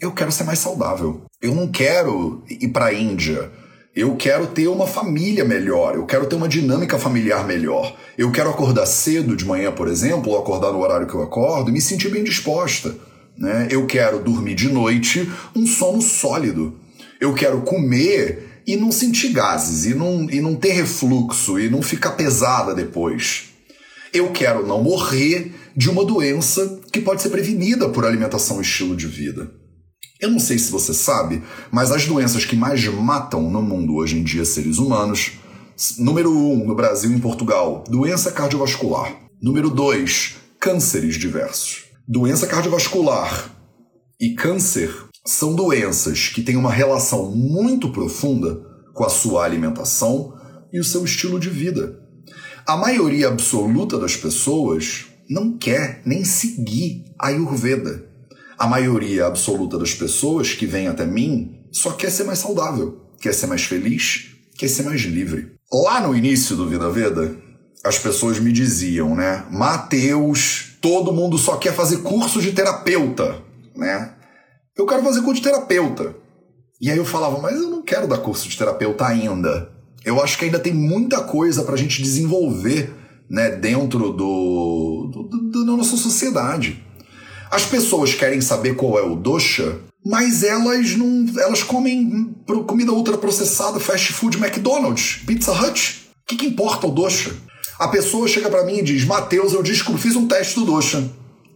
eu 0.00 0.12
quero 0.12 0.32
ser 0.32 0.44
mais 0.44 0.58
saudável. 0.58 1.22
Eu 1.42 1.54
não 1.54 1.68
quero 1.68 2.42
ir 2.48 2.68
para 2.68 2.86
a 2.86 2.94
Índia. 2.94 3.50
Eu 3.94 4.16
quero 4.16 4.46
ter 4.46 4.68
uma 4.68 4.86
família 4.86 5.44
melhor, 5.44 5.96
eu 5.96 6.06
quero 6.06 6.24
ter 6.26 6.36
uma 6.36 6.48
dinâmica 6.48 6.96
familiar 6.96 7.44
melhor. 7.44 7.96
Eu 8.16 8.30
quero 8.30 8.48
acordar 8.48 8.86
cedo 8.86 9.36
de 9.36 9.44
manhã, 9.44 9.72
por 9.72 9.88
exemplo, 9.88 10.32
ou 10.32 10.38
acordar 10.38 10.72
no 10.72 10.80
horário 10.80 11.08
que 11.08 11.14
eu 11.14 11.22
acordo 11.22 11.70
e 11.70 11.72
me 11.72 11.80
sentir 11.80 12.08
bem 12.08 12.22
disposta. 12.22 12.94
Né? 13.36 13.66
Eu 13.68 13.86
quero 13.86 14.20
dormir 14.20 14.54
de 14.54 14.68
noite 14.68 15.30
um 15.56 15.66
sono 15.66 16.00
sólido. 16.00 16.78
Eu 17.20 17.34
quero 17.34 17.62
comer 17.62 18.62
e 18.66 18.76
não 18.76 18.92
sentir 18.92 19.30
gases, 19.32 19.86
e 19.86 19.94
não, 19.94 20.30
e 20.30 20.40
não 20.40 20.54
ter 20.54 20.72
refluxo, 20.72 21.58
e 21.58 21.68
não 21.68 21.82
ficar 21.82 22.12
pesada 22.12 22.74
depois. 22.74 23.48
Eu 24.14 24.30
quero 24.30 24.64
não 24.64 24.82
morrer 24.82 25.52
de 25.76 25.90
uma 25.90 26.04
doença 26.04 26.78
que 26.92 27.00
pode 27.00 27.22
ser 27.22 27.30
prevenida 27.30 27.88
por 27.88 28.04
alimentação 28.04 28.58
e 28.58 28.62
estilo 28.62 28.96
de 28.96 29.06
vida. 29.06 29.59
Eu 30.20 30.30
não 30.30 30.38
sei 30.38 30.58
se 30.58 30.70
você 30.70 30.92
sabe, 30.92 31.42
mas 31.72 31.90
as 31.90 32.06
doenças 32.06 32.44
que 32.44 32.54
mais 32.54 32.84
matam 32.88 33.50
no 33.50 33.62
mundo 33.62 33.94
hoje 33.94 34.18
em 34.18 34.22
dia 34.22 34.44
seres 34.44 34.76
humanos, 34.76 35.32
número 35.96 36.30
1 36.30 36.52
um, 36.52 36.66
no 36.66 36.74
Brasil 36.74 37.10
e 37.10 37.14
em 37.14 37.18
Portugal, 37.18 37.84
doença 37.88 38.30
cardiovascular. 38.30 39.16
Número 39.42 39.70
2, 39.70 40.36
cânceres 40.60 41.16
diversos. 41.16 41.84
Doença 42.06 42.46
cardiovascular 42.46 43.50
e 44.20 44.34
câncer 44.34 44.94
são 45.26 45.54
doenças 45.54 46.28
que 46.28 46.42
têm 46.42 46.56
uma 46.56 46.70
relação 46.70 47.30
muito 47.30 47.90
profunda 47.90 48.60
com 48.92 49.04
a 49.04 49.08
sua 49.08 49.42
alimentação 49.42 50.34
e 50.70 50.78
o 50.78 50.84
seu 50.84 51.02
estilo 51.02 51.40
de 51.40 51.48
vida. 51.48 51.98
A 52.66 52.76
maioria 52.76 53.28
absoluta 53.28 53.98
das 53.98 54.16
pessoas 54.16 55.06
não 55.30 55.56
quer 55.56 56.02
nem 56.04 56.24
seguir 56.26 57.06
a 57.18 57.28
Ayurveda 57.28 58.09
a 58.60 58.66
maioria 58.66 59.24
absoluta 59.24 59.78
das 59.78 59.94
pessoas 59.94 60.52
que 60.52 60.66
vem 60.66 60.86
até 60.86 61.06
mim 61.06 61.64
só 61.72 61.92
quer 61.92 62.10
ser 62.10 62.24
mais 62.24 62.40
saudável, 62.40 63.00
quer 63.18 63.32
ser 63.32 63.46
mais 63.46 63.64
feliz, 63.64 64.32
quer 64.58 64.68
ser 64.68 64.82
mais 64.82 65.00
livre. 65.00 65.52
Lá 65.72 66.06
no 66.06 66.14
início 66.14 66.54
do 66.54 66.68
Vida 66.68 66.90
Veda, 66.90 67.34
as 67.82 67.98
pessoas 67.98 68.38
me 68.38 68.52
diziam, 68.52 69.14
né? 69.16 69.46
Mateus, 69.50 70.76
todo 70.78 71.10
mundo 71.10 71.38
só 71.38 71.56
quer 71.56 71.72
fazer 71.72 72.02
curso 72.02 72.38
de 72.38 72.52
terapeuta, 72.52 73.42
né? 73.74 74.12
Eu 74.76 74.84
quero 74.84 75.02
fazer 75.02 75.22
curso 75.22 75.40
de 75.40 75.48
terapeuta. 75.48 76.14
E 76.78 76.90
aí 76.90 76.98
eu 76.98 77.04
falava, 77.06 77.38
mas 77.40 77.56
eu 77.56 77.70
não 77.70 77.82
quero 77.82 78.06
dar 78.06 78.18
curso 78.18 78.46
de 78.46 78.58
terapeuta 78.58 79.06
ainda. 79.06 79.72
Eu 80.04 80.22
acho 80.22 80.36
que 80.36 80.44
ainda 80.44 80.58
tem 80.58 80.74
muita 80.74 81.22
coisa 81.22 81.62
para 81.62 81.76
a 81.76 81.78
gente 81.78 82.02
desenvolver, 82.02 82.94
né, 83.30 83.52
dentro 83.52 84.12
do, 84.12 85.08
do, 85.10 85.22
do 85.50 85.64
da 85.64 85.72
nossa 85.72 85.96
sociedade. 85.96 86.89
As 87.50 87.66
pessoas 87.66 88.14
querem 88.14 88.40
saber 88.40 88.76
qual 88.76 88.98
é 88.98 89.02
o 89.02 89.16
dosha 89.16 89.80
mas 90.04 90.42
elas 90.42 90.96
não. 90.96 91.26
Elas 91.38 91.62
comem 91.62 92.34
comida 92.66 92.92
ultraprocessada, 92.92 93.78
fast 93.78 94.12
food, 94.12 94.38
McDonald's, 94.38 95.20
Pizza 95.26 95.52
Hut. 95.52 96.08
O 96.22 96.26
que, 96.26 96.36
que 96.36 96.46
importa 96.46 96.86
o 96.86 96.90
doxa? 96.90 97.34
A 97.78 97.88
pessoa 97.88 98.28
chega 98.28 98.48
para 98.48 98.64
mim 98.64 98.78
e 98.78 98.82
diz: 98.82 99.04
Mateus, 99.04 99.52
eu 99.52 99.64
fiz 99.98 100.16
um 100.16 100.26
teste 100.26 100.54
do 100.54 100.64
doxa. 100.64 101.10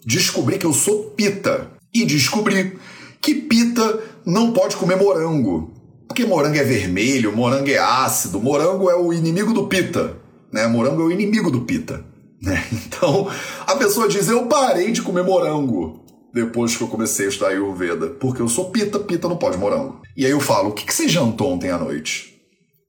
Descobri 0.05 0.59
que 0.59 0.67
eu 0.67 0.73
sou 0.73 1.05
pita. 1.11 1.71
E 1.93 2.05
descobri 2.05 2.77
que 3.21 3.35
pita 3.35 4.01
não 4.27 4.53
pode 4.53 4.77
comer 4.77 4.97
morango. 4.97 5.73
Porque 6.07 6.27
morango 6.27 6.57
é 6.57 6.65
vermelho, 6.65 7.35
morango 7.35 7.71
é 7.71 7.79
ácido, 7.79 8.41
morango 8.41 8.91
é 8.91 8.97
o 8.97 9.13
inimigo 9.13 9.55
do 9.55 9.67
pita. 9.67 10.17
Né? 10.53 10.67
Morango 10.67 11.03
é 11.03 11.05
o 11.05 11.11
inimigo 11.11 11.51
do 11.51 11.63
pita. 11.63 12.05
Né? 12.43 12.63
Então, 12.73 13.31
a 13.67 13.77
pessoa 13.77 14.09
diz: 14.09 14.29
Eu 14.29 14.47
parei 14.47 14.93
de 14.93 15.01
comer 15.01 15.23
morango 15.23 16.05
depois 16.35 16.77
que 16.77 16.83
eu 16.83 16.89
comecei 16.89 17.27
a 17.27 17.29
estudar 17.29 17.51
Ayurveda, 17.51 18.09
porque 18.09 18.43
eu 18.43 18.49
sou 18.49 18.71
pita, 18.71 18.99
pita 18.99 19.29
não 19.29 19.37
pode 19.37 19.57
morango. 19.57 20.03
E 20.17 20.27
aí 20.27 20.33
eu 20.33 20.41
falo: 20.41 20.71
O 20.71 20.73
que, 20.73 20.85
que 20.85 20.93
você 20.93 21.09
jantou 21.09 21.53
ontem 21.53 21.71
à 21.71 21.79
noite? 21.79 22.35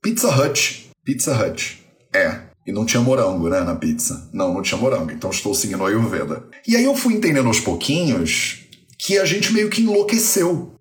Pizza 0.02 0.30
Hut. 0.30 0.90
Pizza 1.06 1.34
Hut. 1.34 1.84
É. 2.14 2.42
E 2.68 2.72
não 2.72 2.86
tinha 2.86 3.02
morango, 3.02 3.48
né, 3.48 3.62
na 3.62 3.76
pizza. 3.76 4.28
Não, 4.34 4.54
não 4.54 4.62
tinha 4.62 4.80
morango. 4.80 5.12
Então 5.12 5.30
estou 5.30 5.54
seguindo 5.54 5.84
a 5.86 5.90
Ayurveda. 5.90 6.44
E 6.68 6.76
aí 6.76 6.84
eu 6.84 6.96
fui 6.96 7.14
entendendo 7.14 7.48
aos 7.48 7.60
pouquinhos 7.60 8.66
que 8.98 9.20
a 9.20 9.26
gente 9.26 9.54
meio 9.54 9.70
que 9.70 9.82
enlouqueceu. 9.82 10.74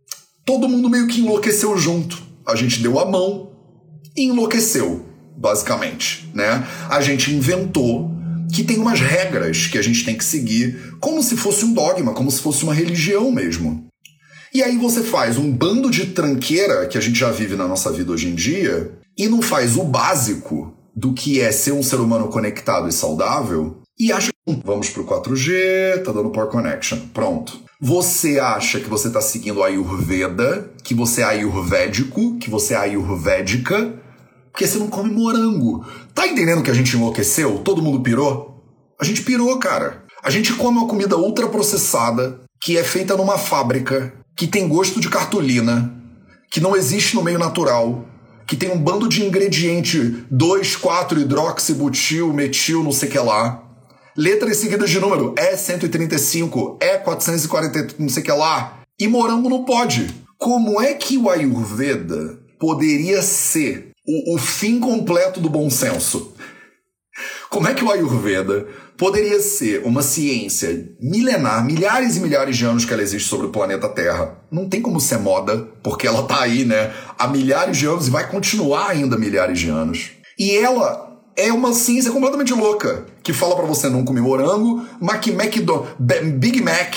Todo 0.46 0.68
mundo 0.68 0.88
meio 0.88 1.06
que 1.06 1.20
enlouqueceu 1.20 1.76
junto. 1.76 2.22
A 2.46 2.56
gente 2.56 2.82
deu 2.82 2.98
a 2.98 3.04
mão 3.04 3.52
e 4.16 4.24
enlouqueceu, 4.24 5.04
basicamente, 5.36 6.30
né? 6.34 6.66
A 6.88 7.00
gente 7.00 7.34
inventou 7.34 8.13
que 8.52 8.64
tem 8.64 8.78
umas 8.78 9.00
regras 9.00 9.66
que 9.66 9.78
a 9.78 9.82
gente 9.82 10.04
tem 10.04 10.16
que 10.16 10.24
seguir, 10.24 10.96
como 11.00 11.22
se 11.22 11.36
fosse 11.36 11.64
um 11.64 11.72
dogma, 11.72 12.12
como 12.12 12.30
se 12.30 12.40
fosse 12.40 12.64
uma 12.64 12.74
religião 12.74 13.30
mesmo. 13.30 13.86
E 14.52 14.62
aí 14.62 14.76
você 14.76 15.02
faz 15.02 15.36
um 15.36 15.50
bando 15.50 15.90
de 15.90 16.06
tranqueira 16.06 16.86
que 16.86 16.96
a 16.96 17.00
gente 17.00 17.18
já 17.18 17.30
vive 17.30 17.56
na 17.56 17.66
nossa 17.66 17.90
vida 17.90 18.12
hoje 18.12 18.28
em 18.28 18.34
dia 18.34 18.92
e 19.18 19.28
não 19.28 19.42
faz 19.42 19.76
o 19.76 19.82
básico 19.82 20.72
do 20.94 21.12
que 21.12 21.40
é 21.40 21.50
ser 21.50 21.72
um 21.72 21.82
ser 21.82 21.96
humano 21.96 22.28
conectado 22.28 22.88
e 22.88 22.92
saudável 22.92 23.82
e 23.98 24.12
acha 24.12 24.28
que 24.28 24.52
hum, 24.52 24.60
vamos 24.64 24.90
pro 24.90 25.04
4G, 25.04 26.02
tá 26.04 26.12
dando 26.12 26.30
power 26.30 26.48
connection, 26.48 26.98
pronto. 27.12 27.60
Você 27.80 28.38
acha 28.38 28.80
que 28.80 28.88
você 28.88 29.10
tá 29.10 29.20
seguindo 29.20 29.62
a 29.62 29.66
Ayurveda, 29.66 30.70
que 30.82 30.94
você 30.94 31.20
é 31.20 31.24
ayurvédico, 31.24 32.38
que 32.38 32.48
você 32.48 32.74
é 32.74 32.76
ayurvédica, 32.76 33.92
porque 34.54 34.68
você 34.68 34.78
não 34.78 34.86
come 34.86 35.10
morango. 35.10 35.84
Tá 36.14 36.28
entendendo 36.28 36.62
que 36.62 36.70
a 36.70 36.74
gente 36.74 36.96
enlouqueceu? 36.96 37.58
Todo 37.58 37.82
mundo 37.82 38.00
pirou? 38.00 38.62
A 39.00 39.04
gente 39.04 39.22
pirou, 39.22 39.58
cara. 39.58 40.04
A 40.22 40.30
gente 40.30 40.52
come 40.52 40.78
uma 40.78 40.86
comida 40.86 41.16
ultraprocessada, 41.16 42.40
que 42.62 42.78
é 42.78 42.84
feita 42.84 43.16
numa 43.16 43.36
fábrica, 43.36 44.14
que 44.36 44.46
tem 44.46 44.68
gosto 44.68 45.00
de 45.00 45.10
cartolina, 45.10 45.92
que 46.52 46.60
não 46.60 46.76
existe 46.76 47.16
no 47.16 47.24
meio 47.24 47.36
natural, 47.36 48.06
que 48.46 48.56
tem 48.56 48.70
um 48.70 48.78
bando 48.78 49.08
de 49.08 49.24
ingrediente 49.24 50.24
2, 50.30 50.76
4, 50.76 51.20
hidroxibutil, 51.20 52.32
metil, 52.32 52.84
não 52.84 52.92
sei 52.92 53.08
que 53.08 53.18
lá. 53.18 53.60
Letras 54.16 54.58
seguidas 54.58 54.88
de 54.88 55.00
número, 55.00 55.34
E135, 55.34 56.78
E440, 56.78 57.96
não 57.98 58.08
sei 58.08 58.22
que 58.22 58.30
lá. 58.30 58.82
E 59.00 59.08
morango 59.08 59.50
não 59.50 59.64
pode. 59.64 60.14
Como 60.38 60.80
é 60.80 60.94
que 60.94 61.18
o 61.18 61.28
Ayurveda 61.28 62.38
poderia 62.60 63.20
ser 63.20 63.93
o, 64.06 64.34
o 64.34 64.38
fim 64.38 64.78
completo 64.78 65.40
do 65.40 65.48
bom 65.48 65.68
senso. 65.70 66.34
Como 67.48 67.68
é 67.68 67.74
que 67.74 67.84
o 67.84 67.90
Ayurveda 67.90 68.66
poderia 68.96 69.40
ser 69.40 69.82
uma 69.84 70.02
ciência 70.02 70.88
milenar, 71.00 71.64
milhares 71.64 72.16
e 72.16 72.20
milhares 72.20 72.56
de 72.56 72.64
anos 72.64 72.84
que 72.84 72.92
ela 72.92 73.02
existe 73.02 73.28
sobre 73.28 73.46
o 73.46 73.50
planeta 73.50 73.88
Terra? 73.88 74.38
Não 74.50 74.68
tem 74.68 74.82
como 74.82 75.00
ser 75.00 75.18
moda, 75.18 75.68
porque 75.82 76.06
ela 76.06 76.24
tá 76.24 76.40
aí, 76.40 76.64
né, 76.64 76.92
há 77.18 77.28
milhares 77.28 77.76
de 77.76 77.86
anos 77.86 78.08
e 78.08 78.10
vai 78.10 78.28
continuar 78.28 78.90
ainda 78.90 79.16
milhares 79.16 79.58
de 79.58 79.68
anos. 79.68 80.10
E 80.36 80.56
ela 80.56 81.22
é 81.36 81.52
uma 81.52 81.72
ciência 81.72 82.10
completamente 82.10 82.52
louca, 82.52 83.06
que 83.22 83.32
fala 83.32 83.54
para 83.54 83.66
você 83.66 83.88
não 83.88 84.04
comer 84.04 84.20
morango, 84.20 84.84
Mac, 85.00 85.24
do, 85.64 85.86
Big 86.38 86.60
Mac 86.60 86.94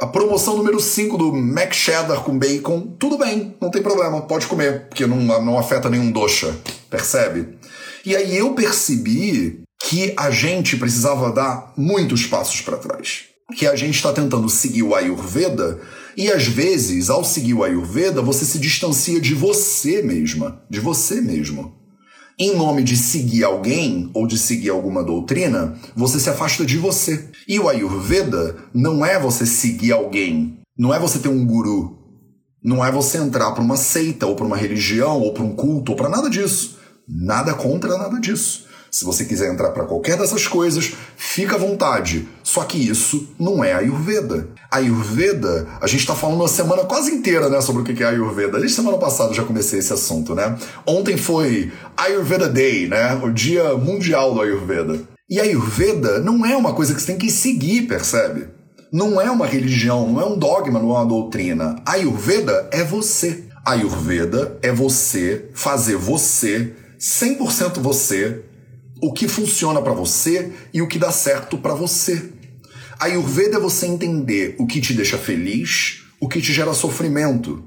a 0.00 0.06
promoção 0.06 0.56
número 0.56 0.80
5 0.80 1.16
do 1.16 1.32
Mac 1.32 1.72
Cheddar 1.72 2.22
com 2.22 2.38
bacon, 2.38 2.96
tudo 2.98 3.16
bem, 3.16 3.56
não 3.60 3.70
tem 3.70 3.82
problema, 3.82 4.22
pode 4.22 4.46
comer, 4.46 4.88
porque 4.88 5.06
não, 5.06 5.18
não 5.42 5.58
afeta 5.58 5.88
nenhum 5.88 6.10
doxa, 6.10 6.54
percebe? 6.90 7.56
E 8.04 8.16
aí 8.16 8.36
eu 8.36 8.54
percebi 8.54 9.62
que 9.82 10.12
a 10.16 10.30
gente 10.30 10.76
precisava 10.76 11.30
dar 11.30 11.72
muitos 11.76 12.26
passos 12.26 12.60
para 12.60 12.76
trás. 12.76 13.26
Que 13.56 13.66
a 13.66 13.76
gente 13.76 13.94
está 13.94 14.12
tentando 14.12 14.48
seguir 14.48 14.82
o 14.82 14.94
Ayurveda 14.94 15.80
e 16.16 16.30
às 16.32 16.46
vezes, 16.46 17.10
ao 17.10 17.22
seguir 17.22 17.54
o 17.54 17.62
Ayurveda, 17.62 18.22
você 18.22 18.44
se 18.44 18.58
distancia 18.58 19.20
de 19.20 19.34
você 19.34 20.02
mesma, 20.02 20.62
de 20.70 20.80
você 20.80 21.20
mesmo 21.20 21.83
em 22.38 22.56
nome 22.56 22.82
de 22.82 22.96
seguir 22.96 23.44
alguém 23.44 24.10
ou 24.12 24.26
de 24.26 24.36
seguir 24.36 24.70
alguma 24.70 25.04
doutrina, 25.04 25.78
você 25.94 26.18
se 26.18 26.28
afasta 26.28 26.66
de 26.66 26.76
você. 26.76 27.28
E 27.46 27.60
o 27.60 27.68
Ayurveda 27.68 28.56
não 28.72 29.06
é 29.06 29.18
você 29.18 29.46
seguir 29.46 29.92
alguém, 29.92 30.58
não 30.76 30.92
é 30.92 30.98
você 30.98 31.18
ter 31.18 31.28
um 31.28 31.46
guru, 31.46 31.98
não 32.62 32.84
é 32.84 32.90
você 32.90 33.18
entrar 33.18 33.52
para 33.52 33.62
uma 33.62 33.76
seita 33.76 34.26
ou 34.26 34.34
para 34.34 34.46
uma 34.46 34.56
religião 34.56 35.20
ou 35.20 35.32
para 35.32 35.44
um 35.44 35.54
culto 35.54 35.92
ou 35.92 35.96
para 35.96 36.08
nada 36.08 36.28
disso. 36.28 36.78
Nada 37.06 37.54
contra 37.54 37.98
nada 37.98 38.18
disso. 38.18 38.66
Se 38.94 39.04
você 39.04 39.24
quiser 39.24 39.52
entrar 39.52 39.70
para 39.70 39.86
qualquer 39.86 40.16
dessas 40.16 40.46
coisas, 40.46 40.92
fica 41.16 41.56
à 41.56 41.58
vontade. 41.58 42.28
Só 42.44 42.62
que 42.62 42.78
isso 42.78 43.26
não 43.40 43.64
é 43.64 43.72
Ayurveda. 43.72 44.46
Ayurveda, 44.70 45.66
a 45.80 45.86
gente 45.88 46.02
está 46.02 46.14
falando 46.14 46.36
uma 46.36 46.46
semana 46.46 46.84
quase 46.84 47.10
inteira 47.10 47.48
né, 47.48 47.60
sobre 47.60 47.82
o 47.82 47.84
que 47.84 48.04
é 48.04 48.06
Ayurveda. 48.06 48.60
Desde 48.60 48.76
semana 48.76 48.96
passada 48.96 49.34
já 49.34 49.42
comecei 49.42 49.80
esse 49.80 49.92
assunto, 49.92 50.32
né? 50.32 50.56
Ontem 50.86 51.16
foi 51.16 51.72
Ayurveda 51.96 52.48
Day, 52.48 52.86
né? 52.86 53.16
O 53.16 53.32
Dia 53.32 53.74
Mundial 53.76 54.32
do 54.32 54.42
Ayurveda. 54.42 55.00
E 55.28 55.40
Ayurveda 55.40 56.20
não 56.20 56.46
é 56.46 56.56
uma 56.56 56.72
coisa 56.72 56.94
que 56.94 57.00
você 57.00 57.08
tem 57.08 57.18
que 57.18 57.32
seguir, 57.32 57.88
percebe? 57.88 58.46
Não 58.92 59.20
é 59.20 59.28
uma 59.28 59.44
religião, 59.44 60.08
não 60.08 60.20
é 60.20 60.24
um 60.24 60.38
dogma, 60.38 60.78
não 60.78 60.90
é 60.90 60.98
uma 60.98 61.06
doutrina. 61.06 61.82
Ayurveda 61.84 62.68
é 62.70 62.84
você. 62.84 63.42
Ayurveda 63.66 64.56
é 64.62 64.70
você 64.70 65.46
fazer 65.52 65.96
você, 65.96 66.74
100% 66.96 67.80
você, 67.80 68.44
o 69.04 69.12
que 69.12 69.28
funciona 69.28 69.82
para 69.82 69.92
você 69.92 70.50
e 70.72 70.80
o 70.80 70.88
que 70.88 70.98
dá 70.98 71.12
certo 71.12 71.58
para 71.58 71.74
você. 71.74 72.32
A 72.98 73.04
Ayurveda 73.04 73.58
é 73.58 73.60
você 73.60 73.84
entender 73.84 74.56
o 74.58 74.66
que 74.66 74.80
te 74.80 74.94
deixa 74.94 75.18
feliz, 75.18 76.04
o 76.18 76.26
que 76.26 76.40
te 76.40 76.54
gera 76.54 76.72
sofrimento, 76.72 77.62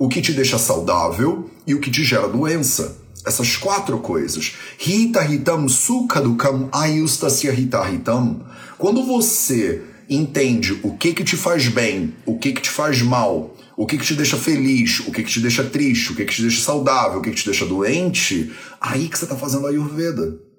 o 0.00 0.08
que 0.08 0.20
te 0.20 0.32
deixa 0.32 0.58
saudável 0.58 1.48
e 1.64 1.76
o 1.76 1.80
que 1.80 1.92
te 1.92 2.02
gera 2.02 2.26
doença. 2.26 2.98
Essas 3.24 3.56
quatro 3.56 4.00
coisas. 4.00 4.56
Hita 4.84 5.24
hitam 5.26 5.68
sukha 5.68 6.20
dukam 6.20 6.68
ayustasya 6.72 7.52
hita 7.52 7.88
hitam. 7.88 8.44
Quando 8.76 9.04
você 9.04 9.82
entende 10.08 10.80
o 10.82 10.96
que 10.96 11.14
que 11.14 11.22
te 11.22 11.36
faz 11.36 11.68
bem, 11.68 12.16
o 12.26 12.36
que 12.36 12.50
que 12.50 12.62
te 12.62 12.70
faz 12.70 13.00
mal, 13.00 13.56
o 13.76 13.86
que, 13.86 13.96
que 13.96 14.04
te 14.04 14.14
deixa 14.14 14.36
feliz, 14.36 14.98
o 15.06 15.12
que, 15.12 15.22
que 15.22 15.30
te 15.30 15.40
deixa 15.40 15.62
triste, 15.62 16.10
o 16.10 16.16
que, 16.16 16.24
que 16.24 16.34
te 16.34 16.42
deixa 16.42 16.60
saudável, 16.62 17.20
o 17.20 17.22
que, 17.22 17.30
que 17.30 17.36
te 17.36 17.44
deixa 17.44 17.64
doente, 17.64 18.52
aí 18.80 19.08
que 19.08 19.16
você 19.16 19.24
está 19.24 19.36
fazendo 19.36 19.68
a 19.68 19.70
Ayurveda. 19.70 20.49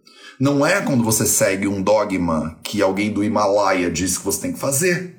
Não 0.41 0.65
é 0.65 0.81
quando 0.81 1.03
você 1.03 1.23
segue 1.23 1.67
um 1.67 1.83
dogma 1.83 2.57
que 2.63 2.81
alguém 2.81 3.13
do 3.13 3.23
Himalaia 3.23 3.91
diz 3.91 4.17
que 4.17 4.25
você 4.25 4.41
tem 4.41 4.53
que 4.53 4.57
fazer. 4.57 5.15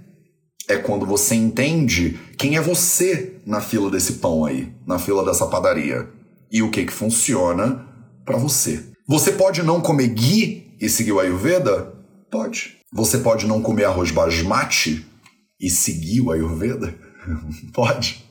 É 0.68 0.76
quando 0.76 1.06
você 1.06 1.36
entende 1.36 2.18
quem 2.36 2.56
é 2.56 2.60
você 2.60 3.40
na 3.46 3.60
fila 3.60 3.88
desse 3.88 4.14
pão 4.14 4.44
aí, 4.44 4.72
na 4.84 4.98
fila 4.98 5.24
dessa 5.24 5.46
padaria. 5.46 6.08
E 6.50 6.60
o 6.60 6.72
que 6.72 6.84
que 6.84 6.92
funciona 6.92 7.86
para 8.24 8.36
você. 8.36 8.82
Você 9.06 9.30
pode 9.30 9.62
não 9.62 9.80
comer 9.80 10.08
ghee 10.08 10.76
e 10.80 10.88
seguir 10.88 11.12
o 11.12 11.20
Ayurveda? 11.20 11.94
Pode. 12.28 12.78
Você 12.92 13.18
pode 13.18 13.46
não 13.46 13.62
comer 13.62 13.84
arroz 13.84 14.10
basmati 14.10 15.06
e 15.60 15.70
seguir 15.70 16.20
o 16.22 16.32
Ayurveda? 16.32 16.92
pode. 17.72 18.24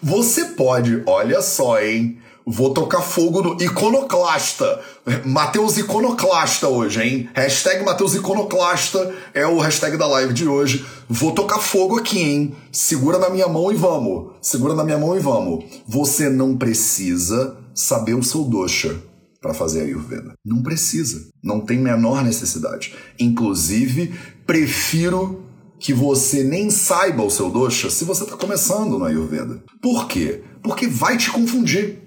Você 0.00 0.44
pode, 0.44 1.02
olha 1.04 1.42
só, 1.42 1.80
hein? 1.80 2.21
Vou 2.46 2.74
tocar 2.74 3.00
fogo 3.00 3.42
no 3.42 3.62
iconoclasta. 3.62 4.80
Mateus 5.24 5.78
Iconoclasta 5.78 6.68
hoje, 6.68 7.02
hein? 7.02 7.28
Hashtag 7.34 7.84
Mateus 7.84 8.14
Iconoclasta 8.14 9.14
é 9.32 9.46
o 9.46 9.58
hashtag 9.58 9.96
da 9.96 10.06
live 10.06 10.32
de 10.32 10.46
hoje. 10.46 10.84
Vou 11.08 11.32
tocar 11.32 11.58
fogo 11.58 11.98
aqui, 11.98 12.20
hein? 12.20 12.54
Segura 12.72 13.18
na 13.18 13.30
minha 13.30 13.46
mão 13.46 13.70
e 13.70 13.76
vamos. 13.76 14.32
Segura 14.40 14.74
na 14.74 14.84
minha 14.84 14.98
mão 14.98 15.16
e 15.16 15.20
vamos. 15.20 15.64
Você 15.86 16.28
não 16.28 16.56
precisa 16.56 17.56
saber 17.74 18.14
o 18.14 18.22
seu 18.22 18.42
dosha 18.44 19.00
para 19.40 19.54
fazer 19.54 19.80
a 19.80 19.84
Ayurveda. 19.84 20.34
Não 20.44 20.62
precisa. 20.62 21.28
Não 21.42 21.60
tem 21.60 21.78
menor 21.78 22.24
necessidade. 22.24 22.94
Inclusive, 23.18 24.14
prefiro 24.46 25.44
que 25.78 25.92
você 25.92 26.44
nem 26.44 26.70
saiba 26.70 27.24
o 27.24 27.30
seu 27.30 27.50
dosha 27.50 27.90
se 27.90 28.04
você 28.04 28.22
está 28.22 28.36
começando 28.36 28.98
na 28.98 29.08
Ayurveda. 29.08 29.62
Por 29.80 30.06
quê? 30.06 30.42
Porque 30.62 30.86
vai 30.86 31.16
te 31.16 31.30
confundir. 31.30 32.01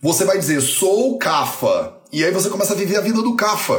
Você 0.00 0.24
vai 0.24 0.38
dizer, 0.38 0.60
sou 0.60 1.18
Kafa. 1.18 1.94
E 2.12 2.24
aí 2.24 2.30
você 2.30 2.48
começa 2.48 2.72
a 2.72 2.76
viver 2.76 2.96
a 2.96 3.02
vida 3.02 3.20
do 3.22 3.36
Kafa. 3.36 3.78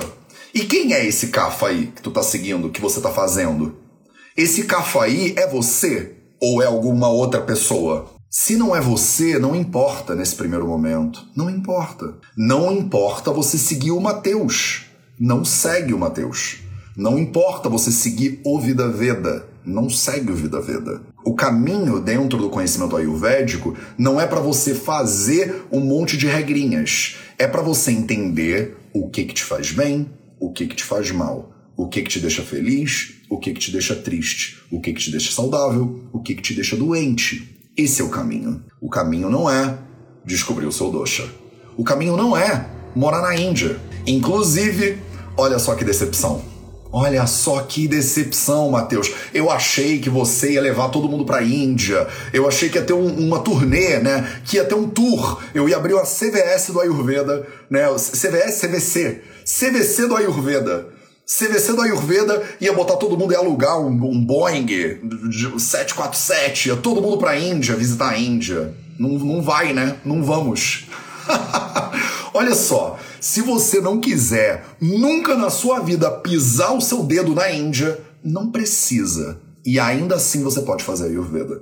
E 0.54 0.62
quem 0.62 0.94
é 0.94 1.06
esse 1.06 1.28
Kafa 1.28 1.68
aí 1.68 1.88
que 1.88 2.02
tu 2.02 2.12
tá 2.12 2.24
seguindo, 2.24 2.70
que 2.70 2.82
você 2.82 3.02
tá 3.02 3.12
fazendo? 3.12 3.78
Esse 4.36 4.64
Kafa 4.64 5.04
aí 5.04 5.34
é 5.38 5.48
você? 5.48 6.20
ou 6.42 6.62
é 6.62 6.66
alguma 6.66 7.10
outra 7.10 7.42
pessoa? 7.42 8.10
Se 8.30 8.56
não 8.56 8.76
é 8.76 8.80
você, 8.80 9.40
não 9.40 9.56
importa 9.56 10.16
nesse 10.16 10.36
primeiro 10.36 10.68
momento. 10.68 11.26
Não 11.36 11.50
importa. 11.50 12.16
Não 12.38 12.72
importa 12.72 13.32
você 13.32 13.58
seguir 13.58 13.92
o 13.92 14.00
Mateus. 14.00 14.86
Não 15.20 15.44
segue 15.44 15.94
o 15.94 16.00
Mateus. 16.00 16.60
Não 16.96 17.18
importa 17.18 17.68
você 17.68 17.92
seguir 17.92 18.40
o 18.46 18.60
Vida 18.60 18.88
Veda. 18.88 19.48
Não 19.66 19.90
segue 19.90 20.32
o 20.32 20.36
Vida 20.36 20.62
Veda. 20.62 21.02
O 21.24 21.34
caminho 21.34 22.00
dentro 22.00 22.38
do 22.38 22.50
conhecimento 22.50 22.96
ayurvédico 22.96 23.76
não 23.98 24.20
é 24.20 24.26
para 24.26 24.40
você 24.40 24.74
fazer 24.74 25.64
um 25.72 25.80
monte 25.80 26.18
de 26.18 26.28
regrinhas. 26.28 27.18
É 27.38 27.48
para 27.48 27.62
você 27.62 27.92
entender 27.92 28.78
o 28.94 29.10
que, 29.10 29.26
que 29.26 29.34
te 29.34 29.44
faz 29.44 29.72
bem, 29.72 30.10
o 30.40 30.52
que, 30.52 30.66
que 30.66 30.76
te 30.76 30.84
faz 30.84 31.12
mal, 31.12 31.54
o 31.76 31.88
que, 31.88 32.02
que 32.02 32.10
te 32.10 32.20
deixa 32.20 32.42
feliz, 32.42 33.16
o 33.30 33.38
que, 33.38 33.54
que 33.54 33.60
te 33.60 33.72
deixa 33.72 33.96
triste, 33.96 34.62
o 34.72 34.80
que, 34.80 34.94
que 34.94 35.02
te 35.02 35.12
deixa 35.12 35.32
saudável, 35.32 36.10
o 36.12 36.22
que, 36.22 36.36
que 36.36 36.42
te 36.42 36.54
deixa 36.54 36.76
doente. 36.76 37.58
Esse 37.78 38.02
é 38.02 38.06
o 38.06 38.10
caminho. 38.10 38.64
O 38.82 38.90
caminho 38.90 39.30
não 39.30 39.50
é 39.50 39.78
descobrir 40.26 40.66
o 40.66 40.72
seu 40.72 40.90
dosha. 40.90 41.30
O 41.78 41.84
caminho 41.84 42.18
não 42.18 42.36
é 42.36 42.70
morar 42.96 43.22
na 43.22 43.36
Índia. 43.36 43.80
Inclusive, 44.06 44.98
olha 45.38 45.60
só 45.60 45.76
que 45.76 45.86
decepção. 45.86 46.42
Olha 46.92 47.28
só 47.28 47.62
que 47.62 47.88
decepção, 47.88 48.72
Matheus. 48.72 49.12
Eu 49.32 49.52
achei 49.52 50.00
que 50.00 50.10
você 50.10 50.54
ia 50.54 50.62
levar 50.62 50.90
todo 50.90 51.08
mundo 51.08 51.24
pra 51.24 51.44
Índia. 51.44 52.08
Eu 52.34 52.48
achei 52.48 52.68
que 52.68 52.80
ia 52.80 52.84
ter 52.84 52.94
um, 52.94 53.08
uma 53.08 53.40
turnê, 53.40 54.00
né? 54.00 54.42
Que 54.44 54.58
ia 54.58 54.66
ter 54.66 54.74
um 54.74 54.90
tour. 54.90 55.40
Eu 55.54 55.70
ia 55.70 55.78
abrir 55.78 55.94
uma 55.94 56.04
CVS 56.04 56.72
do 56.72 56.82
Ayurveda, 56.82 57.48
né? 57.70 57.88
CVS, 57.90 58.62
CVC. 58.62 59.22
CVC 59.46 60.08
do 60.08 60.16
Ayurveda. 60.16 60.88
CVC 61.30 61.74
do 61.74 61.82
Ayurveda 61.84 62.42
ia 62.60 62.74
botar 62.74 62.96
todo 62.96 63.16
mundo, 63.16 63.34
ia 63.34 63.38
alugar 63.38 63.80
um, 63.80 63.90
um 63.90 64.26
Boeing 64.26 64.66
747, 65.60 66.70
ia 66.70 66.76
todo 66.76 67.04
mundo 67.04 67.20
pra 67.20 67.38
Índia, 67.38 67.76
visitar 67.76 68.10
a 68.10 68.18
Índia. 68.18 68.74
Não, 68.98 69.10
não 69.10 69.42
vai, 69.44 69.72
né? 69.74 69.98
Não 70.04 70.24
vamos. 70.24 70.88
Olha 72.34 72.56
só, 72.56 72.99
se 73.20 73.42
você 73.42 73.82
não 73.82 74.00
quiser 74.00 74.66
nunca 74.80 75.36
na 75.36 75.50
sua 75.50 75.80
vida 75.80 76.10
pisar 76.10 76.76
o 76.76 76.82
seu 76.82 77.04
dedo 77.04 77.34
na 77.34 77.52
Índia, 77.52 78.00
não 78.24 78.52
precisa. 78.52 79.42
E 79.66 79.80
ainda 79.80 80.16
assim 80.16 80.44
você 80.44 80.62
pode 80.62 80.84
fazer 80.84 81.08
Ayurveda. 81.08 81.62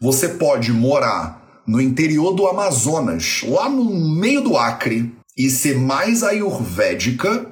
Você 0.00 0.28
pode 0.28 0.72
morar 0.72 1.62
no 1.66 1.80
interior 1.80 2.32
do 2.32 2.46
Amazonas, 2.46 3.42
lá 3.46 3.68
no 3.68 3.84
meio 3.84 4.40
do 4.40 4.56
Acre, 4.56 5.14
e 5.36 5.48
ser 5.48 5.78
mais 5.78 6.22
ayurvédica 6.22 7.46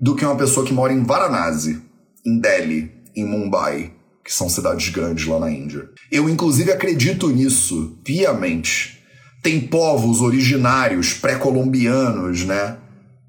do 0.00 0.14
que 0.14 0.24
uma 0.24 0.36
pessoa 0.36 0.64
que 0.64 0.72
mora 0.72 0.92
em 0.92 1.02
Varanasi, 1.02 1.82
em 2.24 2.38
Delhi, 2.38 2.92
em 3.14 3.24
Mumbai, 3.24 3.92
que 4.24 4.32
são 4.32 4.48
cidades 4.48 4.88
grandes 4.90 5.26
lá 5.26 5.38
na 5.38 5.50
Índia. 5.50 5.88
Eu, 6.10 6.28
inclusive, 6.28 6.72
acredito 6.72 7.28
nisso 7.28 7.98
piamente. 8.02 8.97
Tem 9.42 9.60
povos 9.60 10.20
originários 10.20 11.14
pré-colombianos, 11.14 12.44
né? 12.44 12.78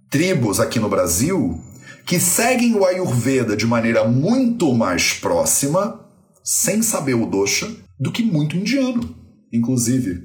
Tribos 0.10 0.60
aqui 0.60 0.80
no 0.80 0.90
Brasil 0.90 1.60
que 2.06 2.20
seguem 2.20 2.76
o 2.76 2.84
Ayurveda 2.84 3.56
de 3.56 3.68
maneira 3.68 4.04
muito 4.04 4.74
mais 4.74 5.14
próxima, 5.14 6.00
sem 6.44 6.82
saber 6.82 7.14
o 7.14 7.28
dosha, 7.28 7.70
do 8.00 8.12
que 8.12 8.24
muito 8.24 8.58
indiano, 8.58 9.16
inclusive. 9.54 10.24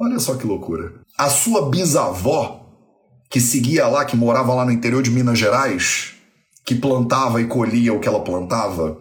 Olha 0.00 0.18
só 0.18 0.34
que 0.36 0.46
loucura. 0.46 0.94
A 1.18 1.28
sua 1.28 1.68
bisavó 1.68 2.66
que 3.28 3.40
seguia 3.40 3.86
lá, 3.86 4.04
que 4.04 4.16
morava 4.16 4.54
lá 4.54 4.64
no 4.64 4.72
interior 4.72 5.02
de 5.02 5.10
Minas 5.10 5.38
Gerais, 5.38 6.14
que 6.64 6.74
plantava 6.74 7.40
e 7.40 7.46
colhia 7.46 7.92
o 7.92 8.00
que 8.00 8.08
ela 8.08 8.20
plantava, 8.20 8.98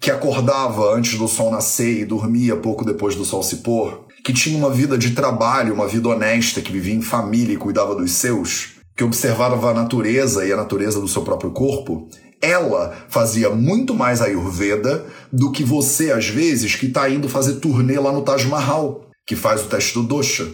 que 0.00 0.10
acordava 0.10 0.94
antes 0.94 1.18
do 1.18 1.26
sol 1.26 1.50
nascer 1.50 2.00
e 2.00 2.04
dormia 2.04 2.56
pouco 2.56 2.84
depois 2.84 3.14
do 3.14 3.24
sol 3.24 3.42
se 3.42 3.56
pôr, 3.56 4.06
que 4.28 4.32
tinha 4.34 4.58
uma 4.58 4.68
vida 4.68 4.98
de 4.98 5.12
trabalho, 5.12 5.72
uma 5.72 5.88
vida 5.88 6.06
honesta, 6.06 6.60
que 6.60 6.70
vivia 6.70 6.94
em 6.94 7.00
família 7.00 7.54
e 7.54 7.56
cuidava 7.56 7.94
dos 7.94 8.12
seus, 8.12 8.74
que 8.94 9.02
observava 9.02 9.70
a 9.70 9.72
natureza 9.72 10.44
e 10.44 10.52
a 10.52 10.56
natureza 10.56 11.00
do 11.00 11.08
seu 11.08 11.22
próprio 11.22 11.50
corpo, 11.50 12.06
ela 12.38 12.94
fazia 13.08 13.48
muito 13.48 13.94
mais 13.94 14.20
Ayurveda 14.20 15.06
do 15.32 15.50
que 15.50 15.64
você, 15.64 16.12
às 16.12 16.28
vezes, 16.28 16.74
que 16.74 16.88
está 16.88 17.08
indo 17.08 17.26
fazer 17.26 17.54
turnê 17.54 17.98
lá 17.98 18.12
no 18.12 18.20
Taj 18.20 18.46
Mahal, 18.46 19.08
que 19.26 19.34
faz 19.34 19.62
o 19.62 19.68
teste 19.68 19.94
do 19.94 20.02
dosha 20.02 20.46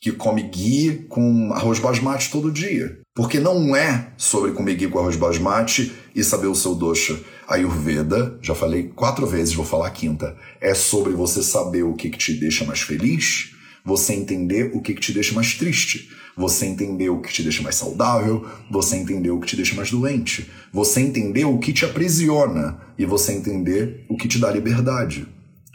que 0.00 0.12
come 0.12 0.42
ghee 0.44 1.06
com 1.08 1.52
arroz 1.52 1.78
basmati 1.80 2.30
todo 2.30 2.52
dia. 2.52 2.98
Porque 3.14 3.40
não 3.40 3.74
é 3.74 4.12
sobre 4.16 4.52
comer 4.52 4.76
ghee 4.76 4.88
com 4.88 5.00
arroz 5.00 5.16
basmati 5.16 5.92
e 6.14 6.22
saber 6.22 6.46
o 6.46 6.54
seu 6.54 6.74
dosha. 6.74 7.18
Ayurveda, 7.48 8.38
já 8.42 8.54
falei 8.54 8.92
quatro 8.94 9.26
vezes, 9.26 9.54
vou 9.54 9.64
falar 9.64 9.86
a 9.86 9.90
quinta, 9.90 10.36
é 10.60 10.74
sobre 10.74 11.14
você 11.14 11.42
saber 11.42 11.82
o 11.82 11.94
que, 11.94 12.10
que 12.10 12.18
te 12.18 12.34
deixa 12.34 12.62
mais 12.64 12.82
feliz, 12.82 13.54
você 13.82 14.12
entender 14.12 14.70
o 14.74 14.82
que, 14.82 14.92
que 14.92 15.00
te 15.00 15.12
deixa 15.14 15.34
mais 15.34 15.54
triste, 15.54 16.10
você 16.36 16.66
entender 16.66 17.08
o 17.08 17.22
que 17.22 17.32
te 17.32 17.42
deixa 17.42 17.62
mais 17.62 17.76
saudável, 17.76 18.46
você 18.70 18.96
entender 18.96 19.30
o 19.30 19.40
que 19.40 19.46
te 19.46 19.56
deixa 19.56 19.74
mais 19.74 19.90
doente, 19.90 20.50
você 20.70 21.00
entender 21.00 21.46
o 21.46 21.58
que 21.58 21.72
te 21.72 21.86
aprisiona 21.86 22.78
e 22.98 23.06
você 23.06 23.32
entender 23.32 24.04
o 24.10 24.16
que 24.16 24.28
te 24.28 24.38
dá 24.38 24.50
liberdade. 24.50 25.26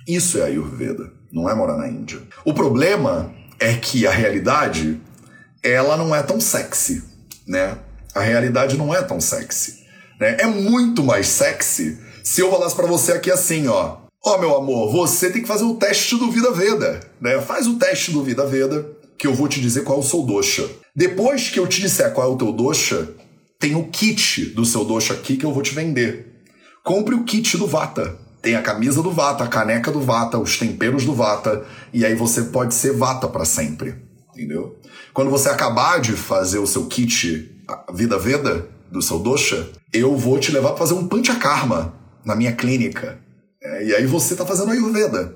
Isso 0.08 0.38
é 0.38 0.44
Ayurveda, 0.44 1.12
não 1.32 1.50
é 1.50 1.56
morar 1.56 1.78
na 1.78 1.88
Índia. 1.88 2.22
O 2.46 2.54
problema 2.54 3.34
é 3.60 3.74
que 3.74 4.06
a 4.06 4.12
realidade 4.12 5.02
ela 5.64 5.98
não 5.98 6.14
é 6.16 6.22
tão 6.22 6.40
sexy, 6.40 7.04
né? 7.48 7.80
A 8.14 8.22
realidade 8.22 8.78
não 8.78 8.94
é 8.94 9.02
tão 9.02 9.20
sexy. 9.20 9.83
Né? 10.24 10.38
É 10.40 10.48
muito 10.48 11.04
mais 11.04 11.28
sexy 11.28 11.98
se 12.24 12.40
eu 12.40 12.50
falasse 12.50 12.74
para 12.74 12.88
você 12.88 13.12
aqui 13.12 13.30
assim, 13.30 13.68
ó. 13.68 13.98
Ó, 14.26 14.36
oh, 14.36 14.38
meu 14.38 14.56
amor, 14.56 14.90
você 14.90 15.30
tem 15.30 15.42
que 15.42 15.48
fazer 15.50 15.66
o 15.66 15.76
teste 15.76 16.16
do 16.16 16.32
Vida 16.32 16.50
Veda, 16.50 17.02
né? 17.20 17.42
Faz 17.42 17.68
o 17.68 17.76
teste 17.76 18.12
do 18.12 18.24
Vida 18.24 18.46
Veda, 18.46 18.90
que 19.18 19.28
eu 19.28 19.34
vou 19.34 19.50
te 19.50 19.60
dizer 19.60 19.84
qual 19.84 19.98
é 19.98 20.00
o 20.00 20.06
seu 20.06 20.22
dosha. 20.22 20.66
Depois 20.96 21.50
que 21.50 21.60
eu 21.60 21.68
te 21.68 21.82
disser 21.82 22.14
qual 22.14 22.32
é 22.32 22.34
o 22.34 22.38
teu 22.38 22.54
dosha, 22.54 23.10
tem 23.60 23.76
o 23.76 23.90
kit 23.90 24.46
do 24.52 24.66
seu 24.66 24.86
dosha 24.86 25.14
aqui 25.14 25.36
que 25.36 25.46
eu 25.46 25.52
vou 25.52 25.62
te 25.62 25.76
vender. 25.76 26.42
Compre 26.86 27.16
o 27.16 27.26
kit 27.26 27.58
do 27.58 27.68
Vata. 27.68 28.18
Tem 28.42 28.56
a 28.56 28.62
camisa 28.62 29.04
do 29.04 29.12
Vata, 29.12 29.44
a 29.44 29.48
caneca 29.48 29.92
do 29.92 30.00
Vata, 30.00 30.40
os 30.40 30.58
temperos 30.58 31.04
do 31.04 31.14
Vata, 31.14 31.66
e 31.92 32.06
aí 32.06 32.16
você 32.16 32.44
pode 32.44 32.74
ser 32.74 32.94
Vata 32.94 33.28
para 33.28 33.44
sempre, 33.44 33.96
entendeu? 34.30 34.80
Quando 35.14 35.30
você 35.30 35.50
acabar 35.50 36.00
de 36.00 36.14
fazer 36.14 36.60
o 36.60 36.68
seu 36.68 36.86
kit 36.86 37.52
Vida 37.94 38.18
Veda, 38.18 38.70
do 38.90 39.02
seu 39.02 39.20
dosha, 39.20 39.70
eu 39.94 40.18
vou 40.18 40.40
te 40.40 40.52
levar 40.52 40.70
para 40.70 40.80
fazer 40.80 40.96
um 40.96 41.08
Panchakarma 41.08 41.94
na 42.26 42.36
minha 42.36 42.52
clínica. 42.52 43.20
É, 43.62 43.86
e 43.86 43.96
aí 43.96 44.06
você 44.06 44.36
tá 44.36 44.46
fazendo 44.46 44.72
Ayurveda. 44.72 45.36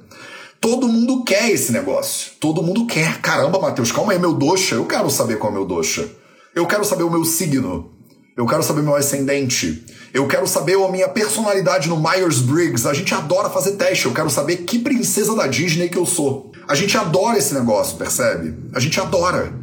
Todo 0.59 0.87
mundo 0.87 1.23
quer 1.23 1.51
esse 1.51 1.71
negócio. 1.71 2.31
Todo 2.39 2.63
mundo 2.63 2.87
quer. 2.87 3.21
Caramba, 3.21 3.59
Matheus, 3.59 3.91
calma 3.91 4.13
aí, 4.13 4.19
meu 4.19 4.33
dosha. 4.33 4.75
Eu 4.75 4.85
quero 4.85 5.09
saber 5.09 5.37
qual 5.37 5.51
é 5.51 5.55
o 5.55 5.59
meu 5.59 5.67
dosha. 5.67 6.09
Eu 6.55 6.65
quero 6.65 6.83
saber 6.83 7.03
o 7.03 7.11
meu 7.11 7.23
signo. 7.23 7.91
Eu 8.35 8.45
quero 8.45 8.63
saber 8.63 8.81
meu 8.81 8.95
ascendente. 8.95 9.85
Eu 10.13 10.27
quero 10.27 10.47
saber 10.47 10.75
a 10.77 10.91
minha 10.91 11.07
personalidade 11.07 11.87
no 11.87 11.97
Myers-Briggs. 11.97 12.87
A 12.87 12.93
gente 12.93 13.13
adora 13.13 13.49
fazer 13.49 13.73
teste. 13.73 14.05
Eu 14.05 14.13
quero 14.13 14.29
saber 14.29 14.57
que 14.57 14.79
princesa 14.79 15.35
da 15.35 15.45
Disney 15.45 15.89
que 15.89 15.97
eu 15.97 16.05
sou. 16.05 16.51
A 16.67 16.73
gente 16.73 16.97
adora 16.97 17.37
esse 17.37 17.53
negócio, 17.53 17.97
percebe? 17.97 18.55
A 18.73 18.79
gente 18.79 18.99
adora. 18.99 19.53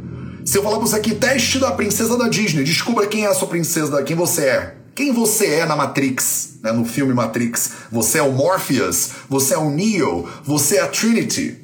Se 0.45 0.59
eu 0.59 0.63
falar 0.63 0.77
pra 0.77 0.87
você 0.87 0.97
aqui, 0.97 1.15
teste 1.15 1.59
da 1.59 1.73
princesa 1.73 2.17
da 2.17 2.29
Disney, 2.29 2.65
descubra 2.65 3.07
quem 3.07 3.25
é 3.25 3.29
a 3.29 3.35
sua 3.35 3.49
princesa, 3.49 4.03
quem 4.03 4.15
você 4.15 4.43
é. 4.43 4.84
Quem 4.95 5.13
você 5.13 5.47
é 5.47 5.67
na 5.67 5.75
Matrix, 5.75 6.61
né, 6.63 6.71
no 6.71 6.85
filme 6.85 7.13
Matrix. 7.13 7.73
Você 7.91 8.19
é 8.19 8.23
o 8.23 8.33
Morpheus, 8.33 9.11
você 9.29 9.55
é 9.55 9.59
o 9.59 9.69
Neo, 9.69 10.29
você 10.45 10.77
é 10.77 10.83
a 10.83 10.87
Trinity. 10.87 11.59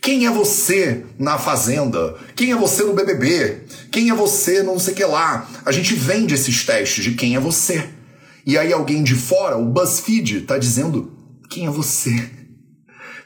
Quem 0.00 0.24
é 0.24 0.30
você 0.30 1.04
na 1.18 1.38
Fazenda? 1.38 2.16
Quem 2.34 2.52
é 2.52 2.56
você 2.56 2.82
no 2.82 2.94
BBB? 2.94 3.64
Quem 3.90 4.08
é 4.08 4.14
você 4.14 4.62
não 4.62 4.78
sei 4.78 4.94
que 4.94 5.04
lá? 5.04 5.46
A 5.66 5.72
gente 5.72 5.94
vende 5.94 6.32
esses 6.32 6.64
testes 6.64 7.04
de 7.04 7.12
quem 7.12 7.36
é 7.36 7.40
você. 7.40 7.86
E 8.46 8.56
aí 8.56 8.72
alguém 8.72 9.02
de 9.02 9.14
fora, 9.14 9.58
o 9.58 9.66
BuzzFeed, 9.66 10.42
tá 10.42 10.56
dizendo 10.56 11.12
quem 11.50 11.66
é 11.66 11.70
você. 11.70 12.30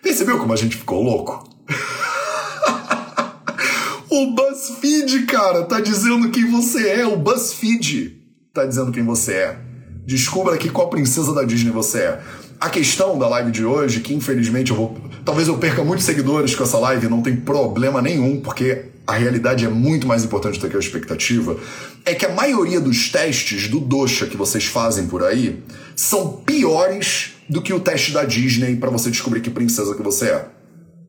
Percebeu 0.02 0.38
como 0.38 0.52
a 0.52 0.56
gente 0.56 0.76
ficou 0.76 1.00
louco? 1.00 1.48
o 4.10 4.34
BuzzFeed, 4.34 5.26
cara, 5.26 5.62
tá 5.62 5.78
dizendo 5.78 6.30
quem 6.30 6.50
você 6.50 6.88
é. 6.88 7.06
O 7.06 7.16
BuzzFeed 7.16 8.13
tá 8.54 8.64
dizendo 8.64 8.92
quem 8.92 9.02
você 9.02 9.32
é. 9.32 9.58
Descubra 10.06 10.54
aqui 10.54 10.70
qual 10.70 10.88
princesa 10.88 11.34
da 11.34 11.42
Disney 11.42 11.72
você 11.72 11.98
é. 11.98 12.20
A 12.60 12.70
questão 12.70 13.18
da 13.18 13.28
live 13.28 13.50
de 13.50 13.64
hoje, 13.64 13.98
que 13.98 14.14
infelizmente 14.14 14.70
eu 14.70 14.76
vou. 14.76 14.96
Talvez 15.24 15.48
eu 15.48 15.58
perca 15.58 15.82
muitos 15.82 16.06
seguidores 16.06 16.54
com 16.54 16.62
essa 16.62 16.78
live, 16.78 17.08
não 17.08 17.20
tem 17.20 17.34
problema 17.34 18.00
nenhum, 18.00 18.40
porque 18.40 18.84
a 19.06 19.14
realidade 19.14 19.64
é 19.64 19.68
muito 19.68 20.06
mais 20.06 20.22
importante 20.22 20.60
do 20.60 20.70
que 20.70 20.76
a 20.76 20.78
expectativa. 20.78 21.56
É 22.04 22.14
que 22.14 22.24
a 22.24 22.32
maioria 22.32 22.80
dos 22.80 23.10
testes 23.10 23.66
do 23.66 23.80
Dosha 23.80 24.26
que 24.26 24.36
vocês 24.36 24.64
fazem 24.64 25.08
por 25.08 25.24
aí 25.24 25.60
são 25.96 26.34
piores 26.46 27.32
do 27.48 27.60
que 27.60 27.72
o 27.72 27.80
teste 27.80 28.12
da 28.12 28.24
Disney 28.24 28.76
para 28.76 28.90
você 28.90 29.10
descobrir 29.10 29.40
que 29.40 29.50
princesa 29.50 29.96
que 29.96 30.02
você 30.02 30.26
é. 30.26 30.48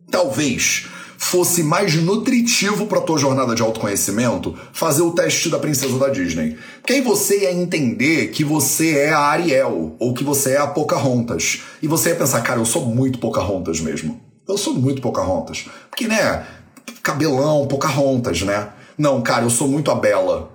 Talvez 0.10 0.88
fosse 1.18 1.64
mais 1.64 1.96
nutritivo 1.96 2.86
para 2.88 3.02
tua 3.02 3.18
jornada 3.18 3.56
de 3.56 3.62
autoconhecimento 3.62 4.56
fazer 4.74 5.02
o 5.02 5.12
teste 5.12 5.50
da 5.50 5.60
princesa 5.60 5.98
da 5.98 6.10
Disney. 6.10 6.58
Aí 6.90 7.02
você 7.02 7.42
ia 7.42 7.54
entender 7.54 8.28
que 8.28 8.44
você 8.44 8.98
é 8.98 9.14
a 9.14 9.20
Ariel 9.20 9.96
ou 10.00 10.14
que 10.14 10.24
você 10.24 10.52
é 10.52 10.58
a 10.58 10.68
Pocahontas. 10.68 11.62
E 11.82 11.88
você 11.88 12.10
ia 12.10 12.16
pensar, 12.16 12.42
cara, 12.42 12.60
eu 12.60 12.66
sou 12.66 12.86
muito 12.86 13.20
Pocahontas 13.20 13.80
mesmo. 13.80 14.22
Eu 14.48 14.58
sou 14.58 14.74
muito 14.74 15.02
Pocahontas. 15.02 15.66
Porque, 15.90 16.08
né, 16.08 16.46
cabelão, 17.02 17.68
Pocahontas, 17.68 18.42
né? 18.42 18.70
Não, 18.98 19.22
cara, 19.22 19.44
eu 19.44 19.50
sou 19.50 19.68
muito 19.68 19.92
a 19.92 19.96
Bela. 19.96 20.52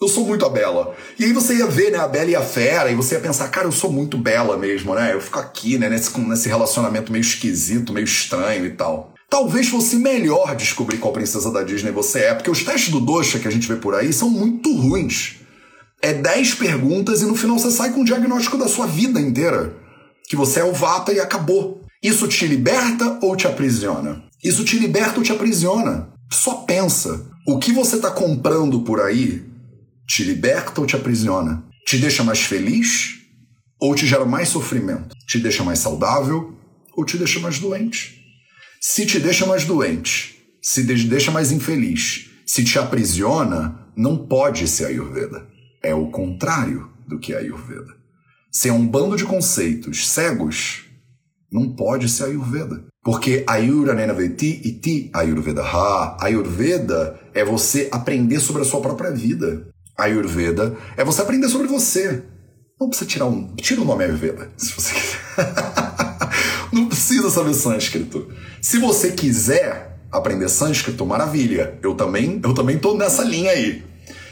Eu 0.00 0.08
sou 0.08 0.26
muito 0.26 0.44
a 0.44 0.48
Bela. 0.48 0.94
E 1.16 1.24
aí 1.24 1.32
você 1.32 1.54
ia 1.54 1.66
ver, 1.66 1.92
né, 1.92 1.98
a 1.98 2.08
Bela 2.08 2.30
e 2.30 2.34
a 2.34 2.40
Fera, 2.40 2.90
e 2.90 2.94
você 2.94 3.14
ia 3.14 3.20
pensar, 3.20 3.48
cara, 3.48 3.68
eu 3.68 3.72
sou 3.72 3.90
muito 3.90 4.18
Bela 4.18 4.56
mesmo, 4.56 4.94
né? 4.94 5.14
Eu 5.14 5.20
fico 5.20 5.38
aqui, 5.38 5.78
né, 5.78 5.88
nesse, 5.88 6.18
nesse 6.20 6.48
relacionamento 6.48 7.12
meio 7.12 7.22
esquisito, 7.22 7.92
meio 7.92 8.04
estranho 8.04 8.66
e 8.66 8.70
tal. 8.70 9.14
Talvez 9.32 9.66
fosse 9.66 9.96
melhor 9.96 10.54
descobrir 10.54 10.98
qual 10.98 11.10
princesa 11.10 11.50
da 11.50 11.62
Disney 11.62 11.90
você 11.90 12.18
é, 12.18 12.34
porque 12.34 12.50
os 12.50 12.62
testes 12.62 12.90
do 12.90 13.00
Doxa 13.00 13.38
que 13.38 13.48
a 13.48 13.50
gente 13.50 13.66
vê 13.66 13.76
por 13.76 13.94
aí 13.94 14.12
são 14.12 14.28
muito 14.28 14.76
ruins. 14.76 15.36
É 16.02 16.12
10 16.12 16.56
perguntas 16.56 17.22
e 17.22 17.24
no 17.24 17.34
final 17.34 17.58
você 17.58 17.70
sai 17.70 17.94
com 17.94 18.02
um 18.02 18.04
diagnóstico 18.04 18.58
da 18.58 18.68
sua 18.68 18.86
vida 18.86 19.18
inteira. 19.18 19.74
Que 20.28 20.36
você 20.36 20.60
é 20.60 20.64
o 20.64 20.74
Vata 20.74 21.14
e 21.14 21.18
acabou. 21.18 21.80
Isso 22.02 22.28
te 22.28 22.46
liberta 22.46 23.20
ou 23.22 23.34
te 23.34 23.46
aprisiona? 23.46 24.22
Isso 24.44 24.66
te 24.66 24.78
liberta 24.78 25.16
ou 25.16 25.22
te 25.22 25.32
aprisiona? 25.32 26.12
Só 26.30 26.56
pensa. 26.66 27.24
O 27.48 27.58
que 27.58 27.72
você 27.72 27.96
está 27.96 28.10
comprando 28.10 28.82
por 28.82 29.00
aí 29.00 29.42
te 30.06 30.24
liberta 30.24 30.78
ou 30.78 30.86
te 30.86 30.94
aprisiona? 30.94 31.64
Te 31.86 31.96
deixa 31.96 32.22
mais 32.22 32.40
feliz 32.40 33.14
ou 33.80 33.94
te 33.94 34.06
gera 34.06 34.26
mais 34.26 34.50
sofrimento? 34.50 35.16
Te 35.26 35.38
deixa 35.38 35.64
mais 35.64 35.78
saudável 35.78 36.54
ou 36.94 37.02
te 37.02 37.16
deixa 37.16 37.40
mais 37.40 37.58
doente? 37.58 38.21
Se 38.84 39.06
te 39.06 39.20
deixa 39.20 39.46
mais 39.46 39.64
doente, 39.64 40.44
se 40.60 40.84
te 40.84 41.06
deixa 41.06 41.30
mais 41.30 41.52
infeliz, 41.52 42.32
se 42.44 42.64
te 42.64 42.80
aprisiona, 42.80 43.86
não 43.96 44.26
pode 44.26 44.66
ser 44.66 44.86
Ayurveda. 44.86 45.46
É 45.80 45.94
o 45.94 46.10
contrário 46.10 46.90
do 47.06 47.16
que 47.16 47.32
é 47.32 47.36
Ayurveda. 47.36 47.94
Se 48.50 48.68
é 48.68 48.72
um 48.72 48.84
bando 48.84 49.16
de 49.16 49.24
conceitos 49.24 50.08
cegos, 50.08 50.86
não 51.50 51.76
pode 51.76 52.08
ser 52.08 52.24
Ayurveda. 52.24 52.84
Porque 53.04 53.44
Ayura 53.46 53.94
Nenaveti 53.94 54.60
Iti 54.64 55.12
Ayurveda 55.14 55.62
Ha. 55.62 56.16
Ayurveda 56.20 57.20
é 57.32 57.44
você 57.44 57.88
aprender 57.92 58.40
sobre 58.40 58.62
a 58.62 58.64
sua 58.64 58.80
própria 58.80 59.12
vida. 59.12 59.68
Ayurveda 59.96 60.76
é 60.96 61.04
você 61.04 61.22
aprender 61.22 61.48
sobre 61.48 61.68
você. 61.68 62.24
Não 62.80 62.88
precisa 62.88 63.08
tirar 63.08 63.26
um. 63.26 63.54
Tira 63.54 63.80
o 63.80 63.84
nome 63.84 64.02
Ayurveda, 64.02 64.50
se 64.56 64.72
você 64.72 64.92
quiser. 64.92 66.02
precisa 67.02 67.30
saber 67.30 67.52
sânscrito. 67.54 68.28
Se 68.60 68.78
você 68.78 69.10
quiser 69.10 69.98
aprender 70.10 70.48
sânscrito, 70.48 71.04
maravilha. 71.04 71.76
Eu 71.82 71.96
também, 71.96 72.40
eu 72.44 72.54
também 72.54 72.78
tô 72.78 72.94
nessa 72.94 73.24
linha 73.24 73.50
aí. 73.50 73.84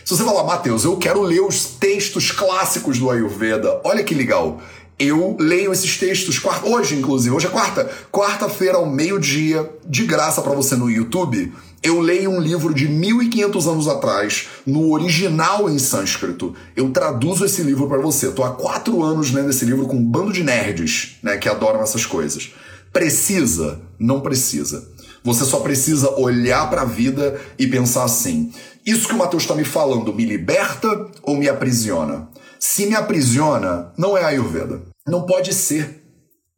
Se 0.04 0.16
você 0.16 0.22
falar, 0.22 0.44
Matheus, 0.44 0.84
eu 0.84 0.96
quero 0.96 1.20
ler 1.20 1.40
os 1.40 1.64
textos 1.64 2.30
clássicos 2.30 2.96
do 2.96 3.10
Ayurveda, 3.10 3.80
olha 3.82 4.04
que 4.04 4.14
legal. 4.14 4.62
Eu 4.96 5.36
leio 5.40 5.72
esses 5.72 5.98
textos 5.98 6.40
hoje, 6.62 6.94
inclusive, 6.94 7.34
hoje 7.34 7.48
é 7.48 7.50
quarta, 7.50 7.90
quarta-feira 8.12 8.76
ao 8.76 8.86
meio-dia, 8.86 9.68
de 9.84 10.04
graça 10.04 10.40
para 10.40 10.52
você 10.52 10.76
no 10.76 10.88
YouTube. 10.88 11.52
Eu 11.82 11.98
leio 11.98 12.30
um 12.30 12.40
livro 12.40 12.74
de 12.74 12.86
1500 12.86 13.66
anos 13.66 13.88
atrás, 13.88 14.48
no 14.66 14.92
original 14.92 15.70
em 15.70 15.78
sânscrito. 15.78 16.54
Eu 16.76 16.90
traduzo 16.90 17.46
esse 17.46 17.62
livro 17.62 17.88
para 17.88 18.02
você. 18.02 18.28
Estou 18.28 18.44
há 18.44 18.50
quatro 18.50 19.02
anos 19.02 19.30
lendo 19.30 19.48
esse 19.48 19.64
livro 19.64 19.86
com 19.86 19.96
um 19.96 20.04
bando 20.04 20.30
de 20.30 20.44
nerds, 20.44 21.16
né, 21.22 21.38
que 21.38 21.48
adoram 21.48 21.80
essas 21.80 22.04
coisas. 22.04 22.52
Precisa? 22.92 23.80
Não 23.98 24.20
precisa. 24.20 24.86
Você 25.24 25.44
só 25.44 25.60
precisa 25.60 26.10
olhar 26.18 26.68
para 26.68 26.82
a 26.82 26.86
vida 26.86 27.40
e 27.58 27.66
pensar 27.66 28.04
assim: 28.04 28.52
isso 28.84 29.08
que 29.08 29.14
o 29.14 29.18
Mateus 29.18 29.44
está 29.44 29.54
me 29.54 29.64
falando 29.64 30.12
me 30.12 30.26
liberta 30.26 31.08
ou 31.22 31.36
me 31.36 31.48
aprisiona? 31.48 32.28
Se 32.58 32.84
me 32.84 32.94
aprisiona, 32.94 33.90
não 33.96 34.18
é 34.18 34.24
Ayurveda. 34.24 34.82
Não 35.06 35.24
pode 35.24 35.54
ser. 35.54 36.02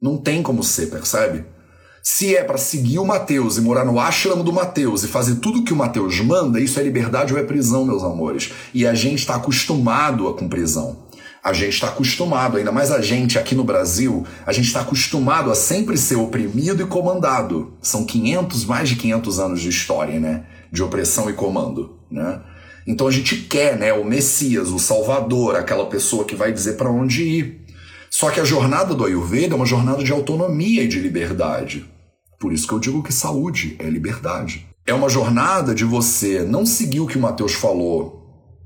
Não 0.01 0.17
tem 0.17 0.43
como 0.43 0.65
ser, 0.65 0.87
percebe? 0.91 1.45
Se 2.05 2.35
é 2.35 2.43
para 2.43 2.59
seguir 2.59 2.99
o 2.99 3.07
Mateus 3.07 3.57
e 3.57 3.61
morar 3.61 3.85
no 3.85 4.01
ashram 4.01 4.43
do 4.43 4.53
Mateus 4.53 5.05
e 5.05 5.09
fazer 5.09 5.37
tudo 5.37 5.63
que 5.63 5.73
o 5.73 5.77
Mateus 5.77 6.19
manda, 6.19 6.59
isso 6.59 6.81
é 6.81 6.83
liberdade 6.83 7.33
ou 7.33 7.39
é 7.39 7.45
prisão, 7.45 7.85
meus 7.85 8.03
amores. 8.03 8.51
E 8.75 8.85
a 8.85 8.93
gente 8.93 9.21
está 9.21 9.37
acostumado 9.37 10.35
com 10.35 10.49
prisão. 10.49 11.05
A 11.45 11.53
gente 11.53 11.75
está 11.75 11.89
acostumado, 11.89 12.57
ainda 12.57 12.73
mais 12.73 12.91
a 12.91 13.01
gente 13.01 13.39
aqui 13.39 13.55
no 13.55 13.63
Brasil, 13.63 14.27
a 14.45 14.53
gente 14.53 14.67
está 14.67 14.81
acostumado 14.81 15.49
a 15.49 15.55
sempre 15.55 15.97
ser 15.97 16.17
oprimido 16.17 16.83
e 16.83 16.87
comandado. 16.87 17.75
São 17.81 18.05
500, 18.05 18.65
mais 18.65 18.89
de 18.89 18.97
500 18.97 19.39
anos 19.39 19.61
de 19.61 19.69
história, 19.69 20.19
né? 20.19 20.45
De 20.73 20.83
opressão 20.83 21.31
e 21.31 21.33
comando, 21.33 21.99
né? 22.11 22.41
Então 22.85 23.07
a 23.07 23.13
gente 23.13 23.37
quer, 23.37 23.79
né, 23.79 23.93
o 23.93 24.05
Messias, 24.05 24.71
o 24.71 24.79
Salvador, 24.79 25.55
aquela 25.55 25.87
pessoa 25.87 26.25
que 26.25 26.35
vai 26.35 26.53
dizer 26.53 26.73
para 26.73 26.91
onde 26.91 27.23
ir. 27.23 27.65
Só 28.11 28.29
que 28.31 28.41
a 28.41 28.45
jornada 28.45 28.93
do 28.93 29.05
Ayurveda 29.05 29.55
é 29.55 29.57
uma 29.57 29.65
jornada 29.65 30.03
de 30.03 30.13
autonomia 30.13 30.83
e 30.83 30.89
de 30.89 30.99
liberdade. 30.99 31.92
Por 32.43 32.53
isso 32.53 32.67
que 32.67 32.75
eu 32.75 32.81
digo 32.81 33.05
que 33.05 33.13
saúde 33.13 33.77
é 33.79 33.89
liberdade. 33.89 34.67
É 34.85 34.93
uma 34.93 35.09
jornada 35.09 35.73
de 35.73 35.85
você 35.85 36.43
não 36.43 36.67
seguir 36.67 36.99
o 36.99 37.07
que 37.07 37.17
o 37.17 37.21
Mateus 37.21 37.53
falou, 37.53 38.21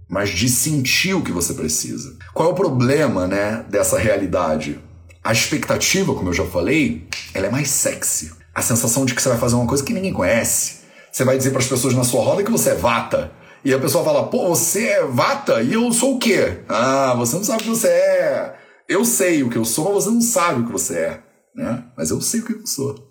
mas 0.08 0.30
de 0.30 0.48
sentir 0.48 1.12
o 1.12 1.20
que 1.20 1.30
você 1.30 1.52
precisa. 1.52 2.16
Qual 2.32 2.48
é 2.48 2.52
o 2.52 2.54
problema, 2.54 3.26
né, 3.26 3.66
dessa 3.68 3.98
realidade? 3.98 4.80
A 5.22 5.30
expectativa, 5.30 6.14
como 6.14 6.30
eu 6.30 6.32
já 6.32 6.46
falei, 6.46 7.06
ela 7.34 7.48
é 7.48 7.50
mais 7.50 7.68
sexy. 7.68 8.32
A 8.54 8.62
sensação 8.62 9.04
de 9.04 9.14
que 9.14 9.20
você 9.20 9.28
vai 9.28 9.36
fazer 9.36 9.56
uma 9.56 9.66
coisa 9.66 9.84
que 9.84 9.92
ninguém 9.92 10.14
conhece. 10.14 10.76
Você 11.12 11.22
vai 11.22 11.36
dizer 11.36 11.50
para 11.50 11.60
as 11.60 11.68
pessoas 11.68 11.92
na 11.92 12.02
sua 12.02 12.24
roda 12.24 12.42
que 12.42 12.50
você 12.50 12.70
é 12.70 12.74
vata. 12.74 13.30
E 13.62 13.74
a 13.74 13.78
pessoa 13.78 14.02
fala, 14.02 14.26
pô, 14.28 14.48
você 14.48 14.86
é 14.86 15.04
vata 15.04 15.60
e 15.60 15.74
eu 15.74 15.92
sou 15.92 16.16
o 16.16 16.18
quê? 16.18 16.60
Ah, 16.66 17.14
você 17.18 17.36
não 17.36 17.44
sabe 17.44 17.60
o 17.60 17.64
que 17.64 17.70
você 17.70 17.88
é. 17.88 18.56
Eu 18.88 19.04
sei 19.04 19.42
o 19.42 19.50
que 19.50 19.58
eu 19.58 19.66
sou, 19.66 19.92
mas 19.92 20.04
você 20.04 20.10
não 20.10 20.22
sabe 20.22 20.62
o 20.62 20.64
que 20.64 20.72
você 20.72 20.94
é. 20.94 21.22
Né? 21.54 21.84
Mas 21.94 22.10
eu 22.10 22.22
sei 22.22 22.40
o 22.40 22.44
que 22.44 22.54
eu 22.54 22.66
sou. 22.66 23.05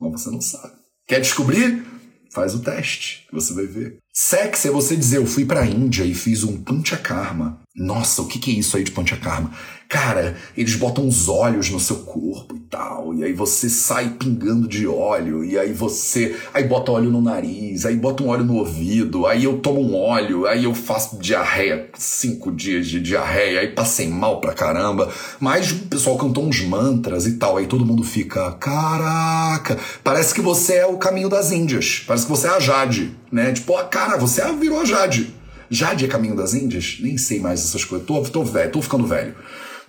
Mas 0.00 0.22
você 0.22 0.30
não 0.30 0.40
sabe. 0.40 0.74
Quer 1.06 1.20
descobrir? 1.20 1.84
Faz 2.32 2.54
o 2.54 2.60
teste, 2.60 3.26
você 3.32 3.54
vai 3.54 3.66
ver. 3.66 3.98
Sexy 4.12 4.68
é 4.68 4.70
você 4.70 4.96
dizer, 4.96 5.18
eu 5.18 5.26
fui 5.26 5.44
pra 5.44 5.64
Índia 5.64 6.04
e 6.04 6.14
fiz 6.14 6.42
um 6.42 6.62
panchakarma. 6.62 7.62
Nossa, 7.74 8.22
o 8.22 8.26
que, 8.26 8.38
que 8.38 8.50
é 8.50 8.54
isso 8.54 8.76
aí 8.76 8.84
de 8.84 8.90
panchakarma? 8.90 9.52
Cara, 9.96 10.36
eles 10.54 10.74
botam 10.74 11.08
os 11.08 11.26
olhos 11.26 11.70
no 11.70 11.80
seu 11.80 11.96
corpo 11.96 12.54
e 12.54 12.60
tal, 12.68 13.14
e 13.14 13.24
aí 13.24 13.32
você 13.32 13.66
sai 13.66 14.10
pingando 14.10 14.68
de 14.68 14.86
óleo, 14.86 15.42
e 15.42 15.58
aí 15.58 15.72
você. 15.72 16.36
Aí 16.52 16.64
bota 16.64 16.92
óleo 16.92 17.10
no 17.10 17.22
nariz, 17.22 17.86
aí 17.86 17.96
bota 17.96 18.22
um 18.22 18.28
óleo 18.28 18.44
no 18.44 18.56
ouvido, 18.56 19.26
aí 19.26 19.44
eu 19.44 19.56
tomo 19.56 19.80
um 19.80 19.96
óleo, 19.96 20.46
aí 20.46 20.64
eu 20.64 20.74
faço 20.74 21.18
diarreia, 21.18 21.88
cinco 21.94 22.52
dias 22.52 22.88
de 22.88 23.00
diarreia, 23.00 23.60
aí 23.60 23.68
passei 23.68 24.06
mal 24.06 24.38
pra 24.38 24.52
caramba. 24.52 25.10
Mas 25.40 25.72
o 25.72 25.76
pessoal 25.86 26.18
cantou 26.18 26.44
uns 26.44 26.60
mantras 26.60 27.26
e 27.26 27.38
tal, 27.38 27.56
aí 27.56 27.66
todo 27.66 27.86
mundo 27.86 28.04
fica, 28.04 28.52
caraca, 28.52 29.78
parece 30.04 30.34
que 30.34 30.42
você 30.42 30.74
é 30.74 30.86
o 30.86 30.98
caminho 30.98 31.30
das 31.30 31.52
Índias, 31.52 32.04
parece 32.06 32.26
que 32.26 32.30
você 32.30 32.48
é 32.48 32.50
a 32.50 32.60
Jade, 32.60 33.16
né? 33.32 33.50
Tipo, 33.50 33.74
ah, 33.78 33.84
cara, 33.84 34.18
você 34.18 34.42
virou 34.56 34.78
a 34.78 34.84
Jade. 34.84 35.34
Jade 35.70 36.04
é 36.04 36.08
caminho 36.08 36.36
das 36.36 36.52
Índias? 36.52 36.98
Nem 37.00 37.16
sei 37.16 37.40
mais 37.40 37.60
essas 37.60 37.82
coisas, 37.82 38.06
tô, 38.06 38.20
tô 38.24 38.44
velho, 38.44 38.70
tô 38.70 38.82
ficando 38.82 39.06
velho. 39.06 39.34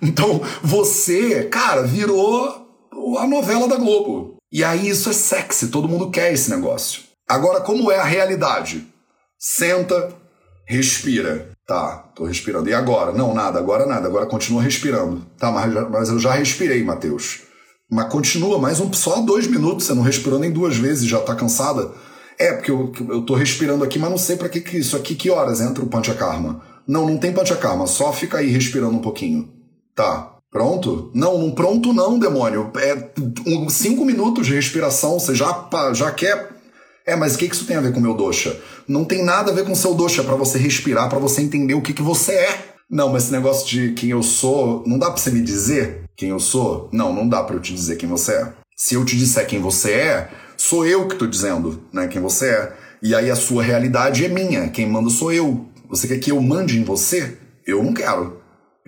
Então, 0.00 0.40
você, 0.62 1.44
cara, 1.44 1.82
virou 1.82 2.68
a 3.18 3.26
novela 3.26 3.66
da 3.68 3.76
Globo. 3.76 4.36
E 4.50 4.64
aí 4.64 4.88
isso 4.88 5.10
é 5.10 5.12
sexy, 5.12 5.68
todo 5.68 5.88
mundo 5.88 6.10
quer 6.10 6.32
esse 6.32 6.50
negócio. 6.50 7.02
Agora, 7.28 7.60
como 7.60 7.90
é 7.92 7.98
a 7.98 8.04
realidade? 8.04 8.86
Senta, 9.38 10.14
respira. 10.66 11.50
Tá, 11.66 11.98
tô 12.14 12.24
respirando. 12.24 12.70
E 12.70 12.74
agora? 12.74 13.12
Não, 13.12 13.34
nada, 13.34 13.58
agora 13.58 13.84
nada, 13.84 14.08
agora 14.08 14.24
continua 14.24 14.62
respirando. 14.62 15.26
Tá, 15.38 15.50
mas, 15.50 15.90
mas 15.90 16.08
eu 16.08 16.18
já 16.18 16.32
respirei, 16.32 16.82
Matheus. 16.82 17.42
Mas 17.90 18.10
continua 18.10 18.58
mais 18.58 18.80
um, 18.80 18.90
só 18.92 19.20
dois 19.20 19.46
minutos, 19.46 19.86
você 19.86 19.94
não 19.94 20.02
respirou 20.02 20.38
nem 20.38 20.50
duas 20.50 20.76
vezes, 20.76 21.06
já 21.06 21.20
tá 21.20 21.34
cansada. 21.34 21.90
É, 22.38 22.52
porque 22.52 22.70
eu, 22.70 22.92
eu 23.08 23.22
tô 23.22 23.34
respirando 23.34 23.84
aqui, 23.84 23.98
mas 23.98 24.10
não 24.10 24.18
sei 24.18 24.36
para 24.36 24.48
que, 24.48 24.60
que 24.60 24.78
isso 24.78 24.96
aqui, 24.96 25.14
que 25.14 25.30
horas 25.30 25.60
entra 25.60 25.84
o 25.84 25.88
Panchakarma. 25.88 26.62
Não, 26.86 27.06
não 27.06 27.18
tem 27.18 27.32
Panchakarma, 27.32 27.86
só 27.86 28.12
fica 28.12 28.38
aí 28.38 28.48
respirando 28.48 28.96
um 28.96 29.02
pouquinho. 29.02 29.57
Tá. 29.98 30.36
Pronto? 30.48 31.10
Não, 31.12 31.38
não 31.38 31.50
pronto 31.50 31.92
não, 31.92 32.20
demônio. 32.20 32.70
É 32.76 33.10
um, 33.44 33.68
cinco 33.68 34.04
minutos 34.04 34.46
de 34.46 34.54
respiração, 34.54 35.18
você 35.18 35.34
já, 35.34 35.68
já 35.92 36.12
quer. 36.12 36.50
É, 37.04 37.16
mas 37.16 37.34
o 37.34 37.38
que 37.38 37.46
isso 37.46 37.66
tem 37.66 37.76
a 37.76 37.80
ver 37.80 37.92
com 37.92 37.98
o 37.98 38.02
meu 38.02 38.14
dosha? 38.14 38.56
Não 38.86 39.04
tem 39.04 39.24
nada 39.24 39.50
a 39.50 39.54
ver 39.54 39.64
com 39.64 39.72
o 39.72 39.76
seu 39.76 39.94
dosha, 39.94 40.22
para 40.22 40.36
você 40.36 40.56
respirar, 40.56 41.08
para 41.08 41.18
você 41.18 41.42
entender 41.42 41.74
o 41.74 41.82
que, 41.82 41.92
que 41.92 42.00
você 42.00 42.32
é. 42.32 42.74
Não, 42.88 43.08
mas 43.08 43.24
esse 43.24 43.32
negócio 43.32 43.66
de 43.66 43.92
quem 43.94 44.10
eu 44.10 44.22
sou, 44.22 44.84
não 44.86 45.00
dá 45.00 45.10
pra 45.10 45.16
você 45.16 45.32
me 45.32 45.42
dizer 45.42 46.04
quem 46.16 46.28
eu 46.28 46.38
sou? 46.38 46.88
Não, 46.92 47.12
não 47.12 47.28
dá 47.28 47.42
para 47.42 47.56
eu 47.56 47.60
te 47.60 47.74
dizer 47.74 47.96
quem 47.96 48.08
você 48.08 48.34
é. 48.34 48.52
Se 48.76 48.94
eu 48.94 49.04
te 49.04 49.16
disser 49.16 49.48
quem 49.48 49.60
você 49.60 49.90
é, 49.90 50.30
sou 50.56 50.86
eu 50.86 51.08
que 51.08 51.16
tô 51.16 51.26
dizendo, 51.26 51.82
né, 51.92 52.06
quem 52.06 52.22
você 52.22 52.50
é. 52.50 52.72
E 53.02 53.16
aí 53.16 53.28
a 53.32 53.36
sua 53.36 53.64
realidade 53.64 54.24
é 54.24 54.28
minha, 54.28 54.68
quem 54.68 54.88
manda 54.88 55.10
sou 55.10 55.32
eu. 55.32 55.66
Você 55.88 56.06
quer 56.06 56.18
que 56.18 56.30
eu 56.30 56.40
mande 56.40 56.78
em 56.78 56.84
você? 56.84 57.36
Eu 57.66 57.82
não 57.82 57.92
quero. 57.92 58.37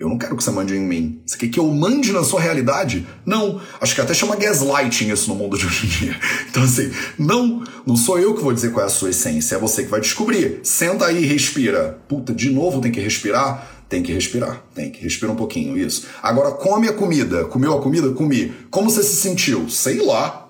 Eu 0.01 0.09
não 0.09 0.17
quero 0.17 0.35
que 0.35 0.43
você 0.43 0.49
mande 0.49 0.75
em 0.75 0.79
mim. 0.79 1.21
Você 1.23 1.37
quer 1.37 1.47
que 1.47 1.59
eu 1.59 1.67
mande 1.67 2.11
na 2.11 2.23
sua 2.23 2.41
realidade? 2.41 3.05
Não. 3.23 3.61
Acho 3.79 3.93
que 3.93 4.01
até 4.01 4.15
chama 4.15 4.35
gaslighting 4.35 5.11
isso 5.11 5.29
no 5.29 5.35
mundo 5.35 5.55
de 5.55 5.67
hoje 5.67 5.85
em 5.85 5.89
dia. 5.89 6.19
Então, 6.49 6.63
assim, 6.63 6.91
não, 7.19 7.63
não 7.85 7.95
sou 7.95 8.17
eu 8.17 8.33
que 8.33 8.41
vou 8.41 8.51
dizer 8.51 8.71
qual 8.71 8.83
é 8.83 8.87
a 8.87 8.89
sua 8.89 9.11
essência, 9.11 9.55
é 9.55 9.59
você 9.59 9.83
que 9.83 9.89
vai 9.89 10.01
descobrir. 10.01 10.59
Senta 10.63 11.05
aí 11.05 11.23
e 11.23 11.27
respira. 11.27 11.99
Puta, 12.09 12.33
de 12.33 12.49
novo 12.49 12.81
tem 12.81 12.91
que 12.91 12.99
respirar? 12.99 13.85
Tem 13.87 14.01
que 14.01 14.11
respirar, 14.11 14.63
tem 14.73 14.89
que 14.89 15.03
respirar 15.03 15.33
um 15.33 15.37
pouquinho, 15.37 15.77
isso. 15.77 16.07
Agora, 16.23 16.51
come 16.51 16.87
a 16.87 16.93
comida. 16.93 17.45
Comeu 17.45 17.77
a 17.77 17.81
comida? 17.81 18.11
Comi. 18.11 18.51
Como 18.71 18.89
você 18.89 19.03
se 19.03 19.17
sentiu? 19.17 19.69
Sei 19.69 20.03
lá. 20.03 20.49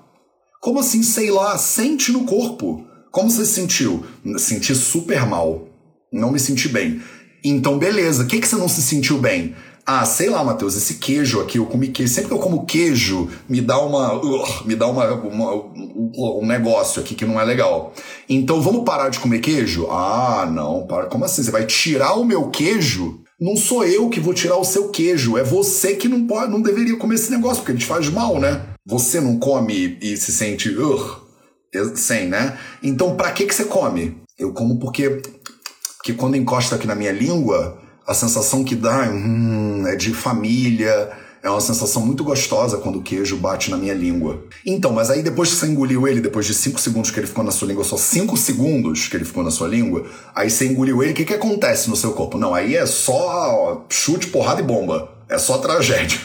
Como 0.62 0.80
assim, 0.80 1.04
sei 1.04 1.30
lá? 1.30 1.58
Sente 1.58 2.12
no 2.14 2.24
corpo. 2.24 2.88
Como 3.12 3.30
você 3.30 3.46
se 3.46 3.52
sentiu? 3.52 4.06
Senti 4.38 4.74
super 4.74 5.26
mal. 5.26 5.68
Não 6.12 6.32
me 6.32 6.40
senti 6.40 6.70
bem. 6.70 7.02
Então, 7.44 7.78
beleza. 7.78 8.24
O 8.24 8.28
que, 8.28 8.40
que 8.40 8.48
você 8.48 8.56
não 8.56 8.68
se 8.68 8.82
sentiu 8.82 9.18
bem? 9.18 9.56
Ah, 9.86 10.06
sei 10.06 10.30
lá, 10.30 10.44
Matheus, 10.44 10.78
esse 10.78 10.96
queijo 10.96 11.42
aqui, 11.42 11.58
eu 11.58 11.66
comi 11.66 11.88
queijo. 11.88 12.14
Sempre 12.14 12.30
que 12.30 12.36
eu 12.36 12.40
como 12.40 12.66
queijo, 12.66 13.30
me 13.50 13.60
dá 13.62 13.80
uma. 13.80 14.14
Uh, 14.14 14.66
me 14.66 14.76
dá 14.76 14.88
uma, 14.88 15.12
uma, 15.14 15.54
um 16.40 16.46
negócio 16.46 17.02
aqui 17.02 17.16
que 17.16 17.26
não 17.26 17.40
é 17.40 17.44
legal. 17.44 17.94
Então 18.30 18.62
vamos 18.62 18.84
parar 18.86 19.10
de 19.10 19.20
comer 19.20 19.40
queijo? 19.40 19.88
Ah, 19.90 20.48
não, 20.52 20.86
para. 20.86 21.08
Como 21.08 21.26
assim? 21.26 21.44
Você 21.44 21.52
vai 21.52 21.66
tirar 21.66 22.14
o 22.14 22.24
meu 22.24 22.50
queijo? 22.50 23.22
Não 23.40 23.56
sou 23.56 23.84
eu 23.84 24.08
que 24.08 24.20
vou 24.20 24.36
tirar 24.36 24.58
o 24.58 24.64
seu 24.64 24.90
queijo. 24.90 25.36
É 25.38 25.44
você 25.44 25.96
que 25.96 26.08
não 26.08 26.28
pode, 26.28 26.52
não 26.52 26.62
deveria 26.62 26.96
comer 26.96 27.16
esse 27.16 27.32
negócio, 27.32 27.58
porque 27.58 27.72
ele 27.72 27.80
te 27.80 27.86
faz 27.88 28.08
mal, 28.08 28.40
né? 28.40 28.62
Você 28.86 29.20
não 29.20 29.40
come 29.40 29.98
e 30.00 30.16
se 30.16 30.32
sente. 30.32 30.70
Uh, 30.70 31.22
sem, 31.96 32.28
né? 32.28 32.58
Então, 32.84 33.16
pra 33.16 33.32
que, 33.32 33.46
que 33.46 33.56
você 33.56 33.66
come? 33.66 34.16
Eu 34.38 34.54
como 34.54 34.80
porque 34.80 35.22
que 36.04 36.14
quando 36.14 36.36
encosta 36.36 36.76
aqui 36.76 36.88
na 36.88 36.96
minha 36.96 37.12
língua, 37.12 37.78
a 38.06 38.14
sensação 38.14 38.64
que 38.64 38.76
dá 38.76 39.10
hum, 39.10 39.86
é 39.88 39.96
de 39.96 40.14
família, 40.14 41.12
é 41.44 41.50
uma 41.50 41.62
sensação 41.62 42.06
muito 42.06 42.24
gostosa 42.24 42.78
quando 42.78 43.00
o 43.00 43.02
queijo 43.02 43.36
bate 43.38 43.72
na 43.72 43.78
minha 43.78 43.94
língua. 43.94 44.44
Então, 44.66 44.92
mas 44.92 45.10
aí 45.10 45.24
depois 45.24 45.50
que 45.50 45.56
você 45.56 45.68
engoliu 45.68 46.08
ele, 46.08 46.22
depois 46.22 46.46
de 46.46 46.54
5 46.54 46.80
segundos 46.80 47.10
que 47.10 47.20
ele 47.20 47.28
ficou 47.28 47.44
na 47.44 47.52
sua 47.52 47.68
língua, 47.68 47.84
só 47.84 47.98
5 47.98 48.38
segundos 48.38 49.08
que 49.08 49.18
ele 49.18 49.26
ficou 49.26 49.44
na 49.44 49.50
sua 49.50 49.68
língua, 49.68 50.06
aí 50.36 50.50
você 50.50 50.68
engoliu 50.68 51.02
ele, 51.02 51.14
o 51.14 51.16
que, 51.16 51.26
que 51.26 51.34
acontece 51.34 51.90
no 51.90 51.96
seu 51.96 52.12
corpo? 52.12 52.38
Não, 52.38 52.54
aí 52.54 52.76
é 52.76 52.86
só 52.86 53.86
chute, 53.90 54.28
porrada 54.28 54.62
e 54.62 54.64
bomba. 54.64 55.10
É 55.28 55.38
só 55.38 55.58
tragédia. 55.58 56.20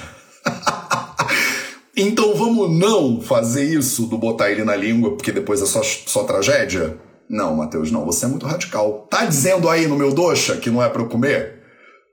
então 1.96 2.34
vamos 2.34 2.78
não 2.78 3.20
fazer 3.20 3.64
isso 3.64 4.06
do 4.06 4.18
botar 4.18 4.50
ele 4.50 4.64
na 4.64 4.76
língua, 4.76 5.16
porque 5.16 5.32
depois 5.32 5.62
é 5.62 5.66
só, 5.66 5.82
só 5.82 6.24
tragédia? 6.24 6.98
Não, 7.28 7.56
Matheus, 7.56 7.90
não, 7.90 8.04
você 8.04 8.24
é 8.24 8.28
muito 8.28 8.46
radical. 8.46 9.06
Tá 9.10 9.24
dizendo 9.24 9.68
aí 9.68 9.86
no 9.86 9.96
meu 9.96 10.12
doxa 10.12 10.56
que 10.56 10.70
não 10.70 10.82
é 10.82 10.88
para 10.88 11.02
eu 11.02 11.08
comer? 11.08 11.60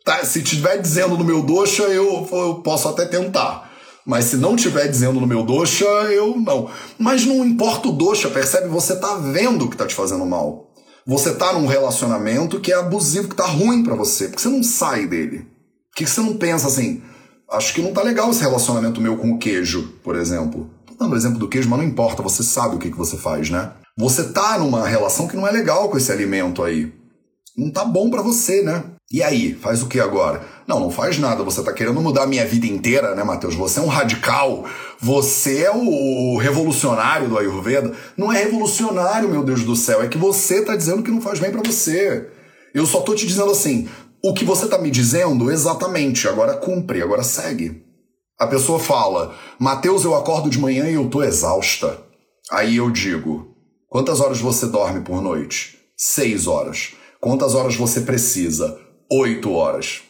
Tá, 0.03 0.23
se 0.25 0.41
tiver 0.41 0.77
dizendo 0.81 1.17
no 1.17 1.23
meu 1.23 1.41
doxa, 1.41 1.83
eu, 1.83 2.27
eu 2.31 2.55
posso 2.55 2.87
até 2.89 3.05
tentar. 3.05 3.71
Mas 4.05 4.25
se 4.25 4.37
não 4.37 4.55
tiver 4.55 4.87
dizendo 4.87 5.19
no 5.19 5.27
meu 5.27 5.43
doxa, 5.43 5.85
eu 5.85 6.35
não. 6.37 6.69
Mas 6.97 7.25
não 7.25 7.45
importa 7.45 7.87
o 7.87 7.91
doxa, 7.91 8.29
percebe? 8.29 8.67
Você 8.67 8.97
tá 8.97 9.15
vendo 9.15 9.69
que 9.69 9.77
tá 9.77 9.85
te 9.85 9.95
fazendo 9.95 10.25
mal. 10.25 10.73
Você 11.05 11.33
tá 11.33 11.53
num 11.53 11.67
relacionamento 11.67 12.59
que 12.59 12.71
é 12.71 12.75
abusivo, 12.75 13.29
que 13.29 13.35
tá 13.35 13.45
ruim 13.45 13.83
para 13.83 13.95
você, 13.95 14.27
porque 14.27 14.41
você 14.41 14.49
não 14.49 14.63
sai 14.63 15.05
dele. 15.05 15.39
Por 15.89 15.97
que 15.97 16.05
você 16.05 16.21
não 16.21 16.37
pensa 16.37 16.67
assim? 16.67 17.01
Acho 17.49 17.73
que 17.73 17.81
não 17.81 17.93
tá 17.93 18.01
legal 18.01 18.31
esse 18.31 18.41
relacionamento 18.41 18.99
meu 18.99 19.17
com 19.17 19.31
o 19.31 19.37
queijo, 19.37 19.93
por 20.03 20.15
exemplo. 20.15 20.69
Tô 20.85 20.95
dando 20.95 21.13
o 21.13 21.17
exemplo 21.17 21.37
do 21.37 21.47
queijo, 21.47 21.69
mas 21.69 21.79
não 21.79 21.85
importa, 21.85 22.23
você 22.23 22.41
sabe 22.41 22.75
o 22.75 22.79
que, 22.79 22.89
que 22.89 22.97
você 22.97 23.15
faz, 23.15 23.49
né? 23.49 23.71
Você 23.97 24.29
tá 24.29 24.57
numa 24.57 24.87
relação 24.87 25.27
que 25.27 25.35
não 25.35 25.47
é 25.47 25.51
legal 25.51 25.89
com 25.89 25.97
esse 25.97 26.11
alimento 26.11 26.63
aí. 26.63 26.91
Não 27.55 27.69
tá 27.69 27.85
bom 27.85 28.09
para 28.09 28.23
você, 28.23 28.63
né? 28.63 28.83
E 29.11 29.21
aí, 29.21 29.53
faz 29.53 29.83
o 29.83 29.87
que 29.87 29.99
agora? 29.99 30.41
Não, 30.67 30.79
não 30.79 30.89
faz 30.89 31.19
nada. 31.19 31.43
Você 31.43 31.61
tá 31.61 31.71
querendo 31.71 32.01
mudar 32.01 32.23
a 32.23 32.27
minha 32.27 32.45
vida 32.47 32.65
inteira, 32.65 33.13
né, 33.13 33.23
Matheus? 33.23 33.53
Você 33.53 33.79
é 33.79 33.83
um 33.83 33.87
radical. 33.87 34.65
Você 34.99 35.61
é 35.61 35.71
o 35.71 36.37
revolucionário 36.37 37.29
do 37.29 37.37
Ayurveda. 37.37 37.93
Não 38.17 38.33
é 38.33 38.43
revolucionário, 38.43 39.29
meu 39.29 39.43
Deus 39.43 39.63
do 39.63 39.75
céu. 39.75 40.01
É 40.01 40.07
que 40.07 40.17
você 40.17 40.63
tá 40.63 40.75
dizendo 40.75 41.03
que 41.03 41.11
não 41.11 41.21
faz 41.21 41.39
bem 41.39 41.51
para 41.51 41.61
você. 41.61 42.27
Eu 42.73 42.87
só 42.87 43.01
tô 43.01 43.13
te 43.13 43.27
dizendo 43.27 43.51
assim: 43.51 43.87
o 44.23 44.33
que 44.33 44.43
você 44.43 44.67
tá 44.67 44.79
me 44.79 44.89
dizendo, 44.89 45.51
exatamente. 45.51 46.27
Agora 46.27 46.57
cumpre, 46.57 47.03
agora 47.03 47.21
segue. 47.21 47.83
A 48.39 48.47
pessoa 48.47 48.79
fala: 48.79 49.35
Matheus, 49.59 50.03
eu 50.03 50.15
acordo 50.15 50.49
de 50.49 50.57
manhã 50.57 50.89
e 50.89 50.95
eu 50.95 51.07
tô 51.07 51.21
exausta. 51.21 51.99
Aí 52.51 52.77
eu 52.77 52.89
digo: 52.89 53.52
Quantas 53.93 54.21
horas 54.21 54.41
você 54.41 54.65
dorme 54.65 55.01
por 55.01 55.21
noite? 55.21 55.77
Seis 55.95 56.47
horas. 56.47 56.93
Quantas 57.21 57.53
horas 57.53 57.75
você 57.75 58.01
precisa? 58.01 58.75
Oito 59.07 59.51
horas. 59.51 60.01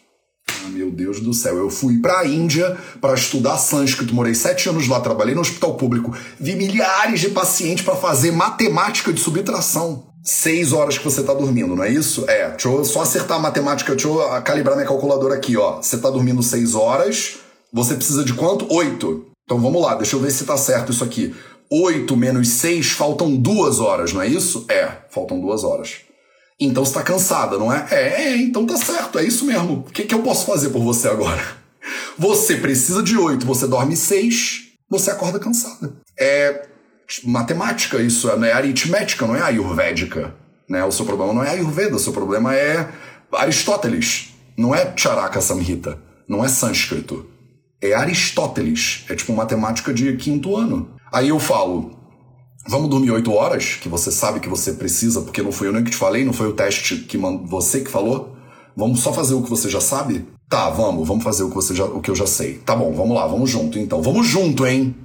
Ah, 0.49 0.69
meu 0.69 0.89
Deus 0.89 1.19
do 1.19 1.33
céu, 1.33 1.57
eu 1.57 1.69
fui 1.69 1.99
para 1.99 2.19
a 2.19 2.25
Índia 2.25 2.77
para 3.01 3.13
estudar 3.13 3.57
sânscrito, 3.57 4.15
morei 4.15 4.33
sete 4.33 4.69
anos 4.69 4.87
lá, 4.87 5.01
trabalhei 5.01 5.35
no 5.35 5.41
hospital 5.41 5.75
público, 5.75 6.15
vi 6.39 6.55
milhares 6.55 7.19
de 7.19 7.31
pacientes 7.31 7.83
para 7.83 7.97
fazer 7.97 8.31
matemática 8.31 9.11
de 9.11 9.19
subtração. 9.19 10.05
Seis 10.23 10.71
horas 10.71 10.97
que 10.97 11.03
você 11.03 11.21
tá 11.21 11.33
dormindo, 11.33 11.75
não 11.75 11.83
é 11.83 11.91
isso? 11.91 12.23
É, 12.29 12.51
deixa 12.51 12.69
eu 12.69 12.85
só 12.85 13.01
acertar 13.01 13.37
a 13.37 13.41
matemática, 13.41 13.93
deixa 13.93 14.07
eu 14.07 14.41
calibrar 14.43 14.77
minha 14.77 14.87
calculadora 14.87 15.35
aqui, 15.35 15.57
ó. 15.57 15.81
Você 15.81 15.97
tá 15.97 16.09
dormindo 16.09 16.41
seis 16.41 16.73
horas, 16.73 17.35
você 17.73 17.95
precisa 17.95 18.23
de 18.23 18.33
quanto? 18.33 18.65
Oito. 18.73 19.25
Então 19.43 19.59
vamos 19.59 19.81
lá, 19.81 19.95
deixa 19.95 20.15
eu 20.15 20.21
ver 20.21 20.31
se 20.31 20.45
tá 20.45 20.55
certo 20.55 20.93
isso 20.93 21.03
aqui. 21.03 21.35
8 21.75 22.15
menos 22.15 22.49
6 22.49 22.91
faltam 22.91 23.35
duas 23.35 23.79
horas, 23.79 24.13
não 24.13 24.21
é 24.21 24.27
isso? 24.27 24.63
É, 24.69 24.91
faltam 25.09 25.39
duas 25.39 25.63
horas. 25.63 26.01
Então 26.59 26.85
você 26.85 26.93
tá 26.93 27.01
cansada, 27.01 27.57
não 27.57 27.73
é? 27.73 27.87
É, 27.89 28.23
é 28.25 28.37
então 28.37 28.63
tá 28.63 28.77
certo, 28.77 29.17
é 29.17 29.23
isso 29.23 29.43
mesmo. 29.43 29.79
O 29.87 29.91
que, 29.91 30.03
que 30.03 30.13
eu 30.13 30.21
posso 30.21 30.45
fazer 30.45 30.69
por 30.69 30.83
você 30.83 31.07
agora? 31.07 31.41
Você 32.17 32.57
precisa 32.57 33.01
de 33.01 33.17
8, 33.17 33.45
você 33.45 33.67
dorme 33.67 33.97
6, 33.97 34.69
você 34.87 35.09
acorda 35.09 35.39
cansada. 35.39 35.93
É 36.17 36.67
matemática 37.25 37.99
isso, 38.01 38.27
não 38.37 38.45
é 38.45 38.53
aritmética, 38.53 39.25
não 39.25 39.35
é 39.35 39.41
ayurvédica. 39.41 40.33
Né? 40.69 40.85
O 40.85 40.91
seu 40.91 41.05
problema 41.05 41.33
não 41.33 41.43
é 41.43 41.49
Ayurveda, 41.49 41.95
o 41.95 41.99
seu 41.99 42.13
problema 42.13 42.55
é 42.55 42.87
Aristóteles. 43.33 44.29
Não 44.55 44.73
é 44.73 44.93
Charaka 44.95 45.41
Samhita, 45.41 45.99
não 46.27 46.45
é 46.45 46.47
sânscrito. 46.47 47.25
É 47.81 47.93
Aristóteles. 47.93 49.05
É 49.09 49.15
tipo 49.15 49.33
matemática 49.33 49.93
de 49.93 50.15
quinto 50.15 50.55
ano. 50.55 50.95
Aí 51.13 51.29
eu 51.29 51.39
falo, 51.39 51.91
vamos 52.67 52.89
dormir 52.89 53.11
8 53.11 53.31
horas, 53.31 53.77
que 53.79 53.87
você 53.87 54.11
sabe 54.11 54.39
que 54.39 54.49
você 54.49 54.73
precisa, 54.73 55.21
porque 55.21 55.43
não 55.43 55.51
foi 55.51 55.67
eu 55.67 55.71
nem 55.71 55.83
que 55.83 55.91
te 55.91 55.97
falei, 55.97 56.25
não 56.25 56.33
foi 56.33 56.47
o 56.47 56.53
teste 56.53 56.97
que 56.97 57.19
você 57.45 57.81
que 57.81 57.91
falou. 57.91 58.35
Vamos 58.75 59.01
só 59.01 59.13
fazer 59.13 59.35
o 59.35 59.43
que 59.43 59.49
você 59.49 59.69
já 59.69 59.79
sabe? 59.79 60.25
Tá, 60.49 60.71
vamos, 60.71 61.07
vamos 61.07 61.23
fazer 61.23 61.43
o 61.43 61.49
que, 61.49 61.55
você 61.55 61.75
já, 61.75 61.85
o 61.85 62.01
que 62.01 62.09
eu 62.09 62.15
já 62.15 62.25
sei. 62.25 62.55
Tá 62.55 62.75
bom, 62.75 62.91
vamos 62.93 63.15
lá, 63.15 63.27
vamos 63.27 63.47
junto 63.47 63.77
então. 63.77 64.01
Vamos 64.01 64.25
junto, 64.25 64.65
hein? 64.65 64.95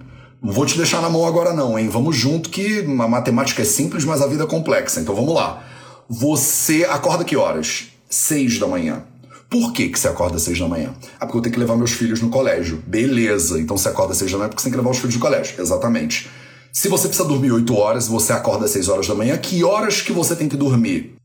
Não 0.43 0.51
vou 0.51 0.65
te 0.65 0.79
deixar 0.79 1.03
na 1.03 1.11
mão 1.11 1.27
agora 1.27 1.53
não, 1.53 1.79
hein? 1.79 1.91
Vamos 1.91 2.17
junto 2.17 2.49
que 2.49 2.81
a 2.81 3.09
matemática 3.09 3.61
é 3.61 3.67
simples, 3.67 4.07
mas 4.07 4.23
a 4.23 4.27
vida 4.27 4.45
é 4.45 4.47
complexa. 4.47 5.01
Então 5.01 5.15
vamos 5.15 5.35
lá. 5.35 5.63
Você 6.09 6.87
acorda 6.89 7.23
que 7.23 7.37
horas? 7.37 7.89
Seis 8.09 8.59
da 8.59 8.67
manhã. 8.67 9.05
Por 9.49 9.73
que, 9.73 9.89
que 9.89 9.99
você 9.99 10.09
acorda 10.09 10.37
às 10.37 10.43
seis 10.43 10.59
da 10.59 10.69
manhã? 10.69 10.95
Ah, 11.19 11.25
porque 11.25 11.39
eu 11.39 11.43
tenho 11.43 11.55
que 11.55 11.59
levar 11.61 11.77
meus 11.77 11.93
filhos 11.93 12.21
no 12.21 12.29
colégio. 12.29 12.83
Beleza, 12.87 13.59
então 13.59 13.79
você 13.79 13.89
acorda 13.89 14.13
às 14.13 14.19
seis 14.19 14.31
da 14.31 14.37
manhã 14.37 14.49
porque 14.51 14.61
você 14.61 14.67
tem 14.67 14.73
que 14.73 14.79
levar 14.79 14.91
os 14.91 14.99
filhos 14.99 15.15
no 15.15 15.21
colégio. 15.21 15.61
Exatamente. 15.61 16.29
Se 16.71 16.89
você 16.89 17.09
precisa 17.09 17.27
dormir 17.27 17.51
8 17.51 17.75
horas, 17.75 18.07
você 18.07 18.33
acorda 18.33 18.67
às 18.67 18.71
6 18.73 18.89
horas 18.89 19.09
da 19.09 19.15
manhã, 19.15 19.37
que 19.39 19.65
horas 19.65 20.03
que 20.03 20.13
você 20.13 20.37
tem 20.37 20.49
que 20.49 20.57
dormir? 20.57 21.17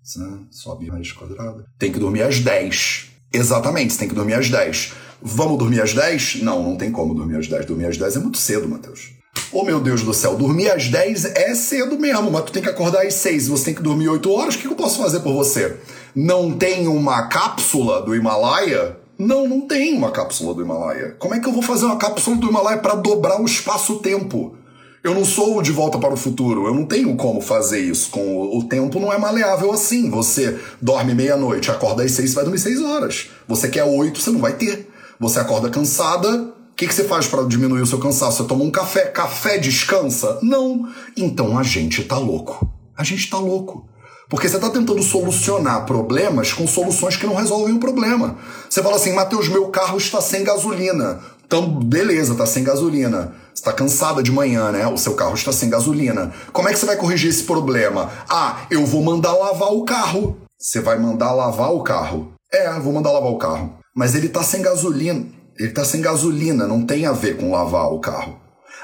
Sobe 0.50 0.90
raiz 0.90 1.12
quadrada. 1.12 1.66
Tem 1.78 1.92
que 1.92 2.00
dormir 2.00 2.24
às 2.24 2.40
10. 2.40 3.12
Exatamente, 3.32 3.94
você 3.94 4.00
tem 4.00 4.08
que 4.08 4.16
dormir 4.16 4.36
às 4.36 4.50
10. 4.50 4.94
Vamos 5.22 5.58
dormir 5.58 5.82
às 5.82 5.94
10? 5.94 6.42
Não, 6.42 6.64
não 6.64 6.76
tem 6.78 6.92
como 6.92 7.14
dormir 7.14 7.38
às 7.38 7.48
10. 7.48 7.66
Dormir 7.66 7.86
às 7.86 7.98
10 7.98 8.16
é 8.16 8.20
muito 8.20 8.38
cedo, 8.38 8.68
Matheus. 8.68 9.12
Oh, 9.52 9.64
meu 9.64 9.80
Deus 9.80 10.02
do 10.02 10.14
céu, 10.14 10.36
dormir 10.36 10.72
às 10.72 10.88
10 10.88 11.26
é 11.26 11.54
cedo 11.56 12.00
mesmo, 12.00 12.32
mas 12.32 12.46
tu 12.46 12.52
tem 12.52 12.64
que 12.64 12.70
acordar 12.70 13.06
às 13.06 13.14
6 13.16 13.48
você 13.48 13.66
tem 13.66 13.74
que 13.76 13.82
dormir 13.84 14.10
8 14.10 14.32
horas, 14.32 14.56
o 14.56 14.58
que 14.58 14.66
eu 14.66 14.76
posso 14.76 14.98
fazer 14.98 15.20
por 15.20 15.34
você? 15.34 15.78
Não 16.16 16.52
tem 16.52 16.88
uma 16.88 17.28
cápsula 17.28 18.02
do 18.04 18.16
Himalaia? 18.16 18.98
Não, 19.18 19.48
não 19.48 19.62
tem 19.62 19.96
uma 19.96 20.12
cápsula 20.12 20.54
do 20.54 20.62
Himalaia. 20.62 21.16
Como 21.18 21.34
é 21.34 21.40
que 21.40 21.48
eu 21.48 21.52
vou 21.52 21.64
fazer 21.64 21.86
uma 21.86 21.98
cápsula 21.98 22.38
do 22.38 22.48
Himalaia 22.48 22.78
para 22.78 22.94
dobrar 22.94 23.42
o 23.42 23.46
espaço-tempo? 23.46 24.56
Eu 25.04 25.16
não 25.16 25.26
sou 25.26 25.60
de 25.62 25.72
volta 25.72 25.98
para 25.98 26.14
o 26.14 26.18
futuro, 26.18 26.68
eu 26.68 26.74
não 26.74 26.86
tenho 26.86 27.16
como 27.16 27.42
fazer 27.42 27.80
isso. 27.80 28.12
Com 28.12 28.58
o, 28.58 28.64
tempo 28.64 29.00
não 29.00 29.12
é 29.12 29.18
maleável 29.18 29.72
assim. 29.72 30.10
Você 30.12 30.58
dorme 30.80 31.16
meia-noite, 31.16 31.72
acorda 31.72 32.04
às 32.04 32.12
seis, 32.12 32.34
vai 32.34 32.44
dormir 32.44 32.60
seis 32.60 32.80
horas. 32.80 33.30
Você 33.48 33.68
quer 33.68 33.84
oito, 33.84 34.22
você 34.22 34.30
não 34.30 34.40
vai 34.40 34.54
ter. 34.54 34.90
Você 35.20 35.40
acorda 35.40 35.70
cansada, 35.70 36.54
o 36.74 36.76
que, 36.76 36.88
que 36.88 36.94
você 36.94 37.04
faz 37.06 37.26
para 37.26 37.44
diminuir 37.44 37.82
o 37.82 37.88
seu 37.88 37.98
cansaço? 38.00 38.44
Você 38.44 38.48
toma 38.48 38.64
um 38.64 38.72
café, 38.72 39.06
café 39.08 39.58
descansa? 39.58 40.40
Não. 40.44 40.88
Então 41.18 41.58
a 41.58 41.64
gente 41.64 42.04
tá 42.04 42.18
louco. 42.18 42.72
A 42.96 43.04
gente 43.04 43.30
tá 43.30 43.38
louco. 43.40 43.88
Porque 44.34 44.50
você 44.50 44.56
está 44.56 44.68
tentando 44.68 45.04
solucionar 45.04 45.86
problemas 45.86 46.52
com 46.52 46.66
soluções 46.66 47.16
que 47.16 47.28
não 47.28 47.36
resolvem 47.36 47.76
o 47.76 47.80
problema. 47.80 48.36
Você 48.68 48.82
fala 48.82 48.96
assim, 48.96 49.14
Matheus, 49.14 49.48
meu 49.48 49.68
carro 49.68 49.96
está 49.96 50.20
sem 50.22 50.44
gasolina. 50.44 51.20
Então, 51.46 51.70
beleza, 51.70 52.32
está 52.32 52.44
sem 52.48 52.64
gasolina. 52.64 53.32
Você 53.54 53.62
está 53.62 53.72
cansada 53.72 54.24
de 54.24 54.32
manhã, 54.32 54.72
né? 54.72 54.88
O 54.88 54.98
seu 54.98 55.14
carro 55.14 55.36
está 55.36 55.54
sem 55.54 55.70
gasolina. 55.70 56.34
Como 56.52 56.68
é 56.68 56.74
que 56.74 56.80
você 56.80 56.86
vai 56.88 56.96
corrigir 56.96 57.30
esse 57.30 57.44
problema? 57.44 58.12
Ah, 58.28 58.62
eu 58.72 58.84
vou 58.88 59.04
mandar 59.04 59.34
lavar 59.34 59.72
o 59.72 59.86
carro. 59.86 60.36
Você 60.58 60.80
vai 60.80 60.98
mandar 60.98 61.32
lavar 61.32 61.72
o 61.72 61.84
carro. 61.84 62.34
É, 62.52 62.72
vou 62.80 62.92
mandar 62.92 63.12
lavar 63.12 63.30
o 63.32 63.38
carro. 63.38 63.78
mas 63.96 64.16
ele 64.16 64.30
tá 64.30 64.42
sem 64.42 64.64
gasolina. 64.64 65.28
Ele 65.60 65.72
tá 65.72 65.86
sem 65.86 66.02
gasolina, 66.02 66.66
não 66.66 66.84
tem 66.84 67.06
a 67.06 67.12
ver 67.12 67.38
com 67.38 67.52
lavar 67.52 67.94
o 67.94 68.00
carro. 68.00 68.36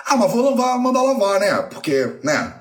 Ah, 0.06 0.16
mas 0.16 0.32
vou 0.32 0.48
lavar, 0.48 0.78
mandar 0.78 1.02
lavar, 1.02 1.40
né? 1.40 1.54
Porque, 1.72 2.20
né? 2.24 2.54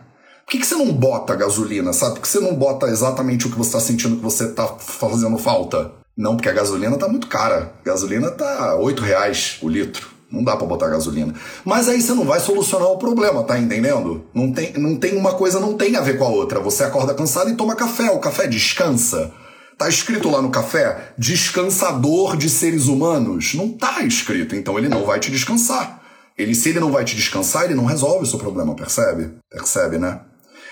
Por 0.49 0.53
que, 0.53 0.61
que 0.61 0.67
você 0.67 0.77
não 0.77 0.91
bota 0.91 1.37
gasolina, 1.37 1.93
sabe? 1.93 2.15
Por 2.15 2.23
que 2.23 2.29
você 2.29 2.41
não 2.41 2.55
bota 2.55 2.87
exatamente 2.87 3.47
o 3.47 3.51
que 3.51 3.59
você 3.59 3.73
tá 3.73 3.81
sentindo 3.81 4.17
que 4.17 4.23
você 4.23 4.49
tá 4.49 4.67
fazendo 4.67 5.37
falta? 5.37 5.93
Não, 6.17 6.37
porque 6.37 6.49
a 6.49 6.55
gasolina 6.55 6.97
tá 6.97 7.07
muito 7.07 7.27
cara. 7.27 7.75
Gasolina 7.85 8.31
tá 8.31 8.75
8 8.77 9.03
reais 9.03 9.59
o 9.61 9.69
litro. 9.69 10.09
Não 10.33 10.43
dá 10.43 10.57
para 10.57 10.67
botar 10.67 10.89
gasolina. 10.89 11.35
Mas 11.67 11.87
aí 11.87 12.01
você 12.01 12.15
não 12.15 12.25
vai 12.25 12.41
solucionar 12.41 12.89
o 12.89 12.97
problema, 12.97 13.43
tá 13.43 13.59
entendendo? 13.59 14.25
Não 14.33 14.51
tem, 14.51 14.73
não 14.79 14.97
tem 14.97 15.19
uma 15.19 15.35
coisa 15.35 15.61
não 15.61 15.75
tem 15.75 15.95
a 15.97 16.01
ver 16.01 16.17
com 16.17 16.25
a 16.25 16.31
outra. 16.31 16.61
Você 16.61 16.83
acorda 16.83 17.13
cansado 17.13 17.51
e 17.51 17.55
toma 17.55 17.77
café. 17.77 18.11
O 18.11 18.19
café 18.19 18.47
descansa. 18.47 19.31
Tá 19.77 19.87
escrito 19.87 20.31
lá 20.31 20.41
no 20.41 20.49
café 20.49 21.13
descansador 21.19 22.39
de 22.39 22.49
seres 22.49 22.87
humanos. 22.87 23.53
Não 23.53 23.69
tá 23.69 24.03
escrito, 24.03 24.57
então 24.57 24.79
ele 24.79 24.89
não 24.89 25.05
vai 25.05 25.21
te 25.21 25.31
descansar. 25.31 26.01
Ele, 26.39 26.55
se 26.55 26.71
ele 26.71 26.81
não 26.81 26.91
vai 26.91 27.05
te 27.05 27.15
descansar, 27.15 27.65
ele 27.65 27.75
não 27.75 27.85
resolve 27.85 28.23
o 28.23 28.27
seu 28.27 28.39
problema, 28.39 28.75
percebe? 28.75 29.33
Percebe, 29.51 29.99
né? 29.99 30.21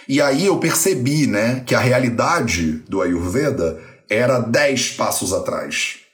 E 0.08 0.20
aí 0.20 0.46
eu 0.46 0.58
percebi, 0.58 1.26
né, 1.26 1.62
que 1.66 1.74
a 1.74 1.80
realidade 1.80 2.84
do 2.88 3.02
Ayurveda 3.02 3.80
era 4.08 4.38
dez 4.38 4.90
passos 4.90 5.32
atrás 5.32 6.06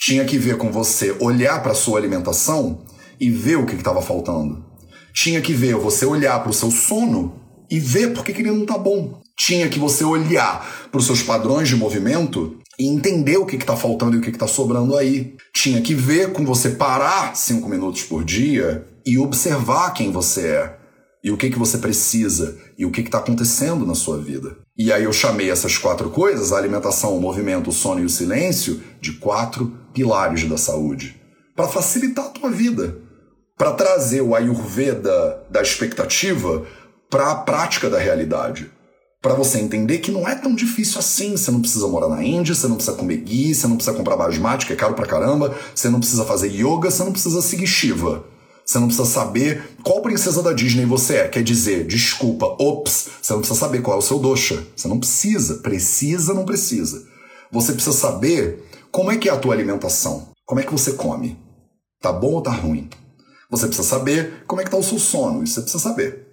tinha 0.00 0.24
que 0.24 0.38
ver 0.38 0.56
com 0.56 0.72
você 0.72 1.14
olhar 1.20 1.62
para 1.62 1.74
sua 1.74 1.98
alimentação 1.98 2.80
e 3.20 3.30
ver 3.30 3.56
o 3.56 3.66
que 3.66 3.74
estava 3.74 4.00
faltando. 4.00 4.64
Tinha 5.12 5.42
que 5.42 5.52
ver 5.52 5.74
você 5.74 6.06
olhar 6.06 6.40
para 6.40 6.48
o 6.48 6.54
seu 6.54 6.70
sono 6.70 7.38
e 7.70 7.78
ver 7.78 8.14
por 8.14 8.24
que, 8.24 8.32
que 8.32 8.40
ele 8.40 8.50
não 8.50 8.62
está 8.62 8.78
bom. 8.78 9.20
Tinha 9.36 9.68
que 9.68 9.78
você 9.78 10.02
olhar 10.02 10.88
para 10.90 10.98
os 10.98 11.04
seus 11.04 11.22
padrões 11.22 11.68
de 11.68 11.76
movimento 11.76 12.58
e 12.78 12.86
entender 12.86 13.36
o 13.36 13.44
que 13.44 13.56
está 13.56 13.76
faltando 13.76 14.16
e 14.16 14.20
o 14.20 14.22
que 14.22 14.30
está 14.30 14.46
sobrando 14.46 14.96
aí. 14.96 15.36
Tinha 15.52 15.82
que 15.82 15.94
ver 15.94 16.32
com 16.32 16.46
você 16.46 16.70
parar 16.70 17.36
cinco 17.36 17.68
minutos 17.68 18.02
por 18.02 18.24
dia 18.24 18.86
e 19.04 19.18
observar 19.18 19.92
quem 19.92 20.10
você 20.10 20.46
é 20.46 20.79
e 21.22 21.30
o 21.30 21.36
que, 21.36 21.50
que 21.50 21.58
você 21.58 21.78
precisa 21.78 22.58
e 22.78 22.86
o 22.86 22.90
que 22.90 23.02
está 23.02 23.18
acontecendo 23.18 23.86
na 23.86 23.94
sua 23.94 24.18
vida. 24.18 24.56
E 24.76 24.92
aí 24.92 25.04
eu 25.04 25.12
chamei 25.12 25.50
essas 25.50 25.76
quatro 25.76 26.08
coisas, 26.10 26.52
a 26.52 26.56
alimentação, 26.56 27.16
o 27.16 27.20
movimento, 27.20 27.70
o 27.70 27.72
sono 27.72 28.00
e 28.00 28.04
o 28.04 28.10
silêncio, 28.10 28.80
de 29.00 29.12
quatro 29.12 29.72
pilares 29.92 30.48
da 30.48 30.56
saúde, 30.56 31.20
para 31.54 31.68
facilitar 31.68 32.26
a 32.26 32.30
tua 32.30 32.50
vida, 32.50 32.96
para 33.58 33.72
trazer 33.72 34.22
o 34.22 34.34
Ayurveda 34.34 35.44
da 35.50 35.60
expectativa 35.60 36.64
para 37.10 37.32
a 37.32 37.34
prática 37.34 37.90
da 37.90 37.98
realidade. 37.98 38.70
Para 39.20 39.34
você 39.34 39.58
entender 39.58 39.98
que 39.98 40.10
não 40.10 40.26
é 40.26 40.34
tão 40.34 40.54
difícil 40.54 40.98
assim. 40.98 41.36
Você 41.36 41.50
não 41.50 41.60
precisa 41.60 41.86
morar 41.86 42.08
na 42.08 42.24
Índia, 42.24 42.54
você 42.54 42.66
não 42.66 42.76
precisa 42.76 42.96
comer 42.96 43.18
ghee, 43.18 43.54
você 43.54 43.66
não 43.66 43.76
precisa 43.76 43.94
comprar 43.94 44.16
basmati, 44.16 44.64
que 44.64 44.72
é 44.72 44.76
caro 44.76 44.94
pra 44.94 45.04
caramba, 45.04 45.54
você 45.74 45.90
não 45.90 45.98
precisa 45.98 46.24
fazer 46.24 46.48
yoga, 46.48 46.90
você 46.90 47.04
não 47.04 47.12
precisa 47.12 47.42
seguir 47.42 47.66
Shiva. 47.66 48.24
Você 48.64 48.78
não 48.78 48.86
precisa 48.86 49.08
saber 49.08 49.62
qual 49.82 50.00
princesa 50.00 50.42
da 50.42 50.52
Disney 50.52 50.84
você 50.84 51.16
é. 51.16 51.28
Quer 51.28 51.42
dizer, 51.42 51.86
desculpa, 51.86 52.46
ops, 52.58 53.08
você 53.20 53.32
não 53.32 53.40
precisa 53.40 53.58
saber 53.58 53.82
qual 53.82 53.96
é 53.96 53.98
o 53.98 54.02
seu 54.02 54.18
dosha. 54.18 54.64
Você 54.76 54.86
não 54.86 54.98
precisa. 54.98 55.56
Precisa, 55.56 56.32
não 56.32 56.44
precisa. 56.44 57.04
Você 57.50 57.72
precisa 57.72 57.96
saber 57.96 58.64
como 58.92 59.10
é 59.10 59.16
que 59.16 59.28
é 59.28 59.32
a 59.32 59.36
tua 59.36 59.54
alimentação. 59.54 60.28
Como 60.46 60.60
é 60.60 60.64
que 60.64 60.72
você 60.72 60.92
come. 60.92 61.36
Tá 62.00 62.12
bom 62.12 62.34
ou 62.34 62.42
tá 62.42 62.52
ruim? 62.52 62.88
Você 63.50 63.66
precisa 63.66 63.88
saber 63.88 64.44
como 64.46 64.60
é 64.60 64.64
que 64.64 64.70
tá 64.70 64.76
o 64.76 64.82
seu 64.82 64.98
sono. 64.98 65.42
Isso 65.42 65.54
você 65.54 65.62
precisa 65.62 65.82
saber. 65.82 66.26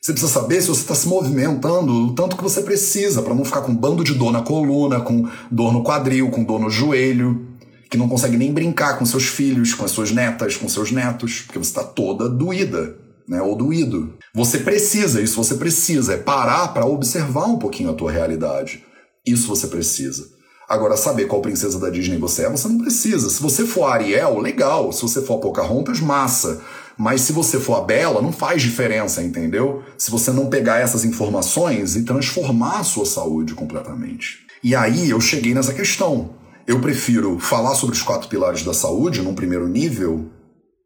Você 0.00 0.12
precisa 0.12 0.32
saber 0.32 0.60
se 0.60 0.68
você 0.68 0.82
está 0.82 0.94
se 0.94 1.08
movimentando 1.08 1.92
o 1.92 2.14
tanto 2.14 2.36
que 2.36 2.42
você 2.42 2.62
precisa 2.62 3.22
para 3.22 3.34
não 3.34 3.44
ficar 3.44 3.62
com 3.62 3.72
um 3.72 3.76
bando 3.76 4.04
de 4.04 4.14
dor 4.14 4.30
na 4.30 4.42
coluna, 4.42 5.00
com 5.00 5.28
dor 5.50 5.72
no 5.72 5.82
quadril, 5.82 6.30
com 6.30 6.44
dor 6.44 6.60
no 6.60 6.70
joelho 6.70 7.47
que 7.90 7.96
não 7.96 8.08
consegue 8.08 8.36
nem 8.36 8.52
brincar 8.52 8.98
com 8.98 9.06
seus 9.06 9.26
filhos, 9.26 9.74
com 9.74 9.84
as 9.84 9.90
suas 9.90 10.10
netas, 10.10 10.56
com 10.56 10.68
seus 10.68 10.90
netos, 10.92 11.42
porque 11.42 11.58
você 11.58 11.70
está 11.70 11.84
toda 11.84 12.28
doída, 12.28 12.96
né? 13.26 13.40
Ou 13.42 13.56
doído. 13.56 14.14
Você 14.34 14.58
precisa, 14.58 15.20
isso 15.20 15.36
você 15.36 15.54
precisa, 15.54 16.14
é 16.14 16.16
parar 16.16 16.68
para 16.68 16.86
observar 16.86 17.46
um 17.46 17.58
pouquinho 17.58 17.90
a 17.90 17.94
tua 17.94 18.10
realidade. 18.10 18.84
Isso 19.26 19.48
você 19.48 19.66
precisa. 19.66 20.26
Agora, 20.68 20.98
saber 20.98 21.26
qual 21.26 21.40
princesa 21.40 21.78
da 21.78 21.88
Disney 21.88 22.18
você 22.18 22.44
é, 22.44 22.50
você 22.50 22.68
não 22.68 22.78
precisa. 22.78 23.30
Se 23.30 23.40
você 23.40 23.64
for 23.64 23.84
a 23.84 23.94
Ariel, 23.94 24.38
legal. 24.38 24.92
Se 24.92 25.00
você 25.00 25.22
for 25.22 25.36
a 25.36 25.40
Pocahontas, 25.40 25.98
massa. 26.00 26.60
Mas 26.96 27.22
se 27.22 27.32
você 27.32 27.58
for 27.58 27.76
a 27.76 27.80
Bela, 27.80 28.20
não 28.20 28.32
faz 28.32 28.60
diferença, 28.60 29.22
entendeu? 29.22 29.82
Se 29.96 30.10
você 30.10 30.30
não 30.30 30.48
pegar 30.48 30.78
essas 30.78 31.04
informações 31.04 31.96
e 31.96 32.02
transformar 32.02 32.80
a 32.80 32.84
sua 32.84 33.06
saúde 33.06 33.54
completamente. 33.54 34.40
E 34.62 34.74
aí 34.74 35.08
eu 35.08 35.20
cheguei 35.20 35.54
nessa 35.54 35.72
questão. 35.72 36.37
Eu 36.68 36.82
prefiro 36.82 37.38
falar 37.38 37.74
sobre 37.74 37.96
os 37.96 38.02
quatro 38.02 38.28
pilares 38.28 38.62
da 38.62 38.74
saúde 38.74 39.22
num 39.22 39.34
primeiro 39.34 39.66
nível, 39.66 40.30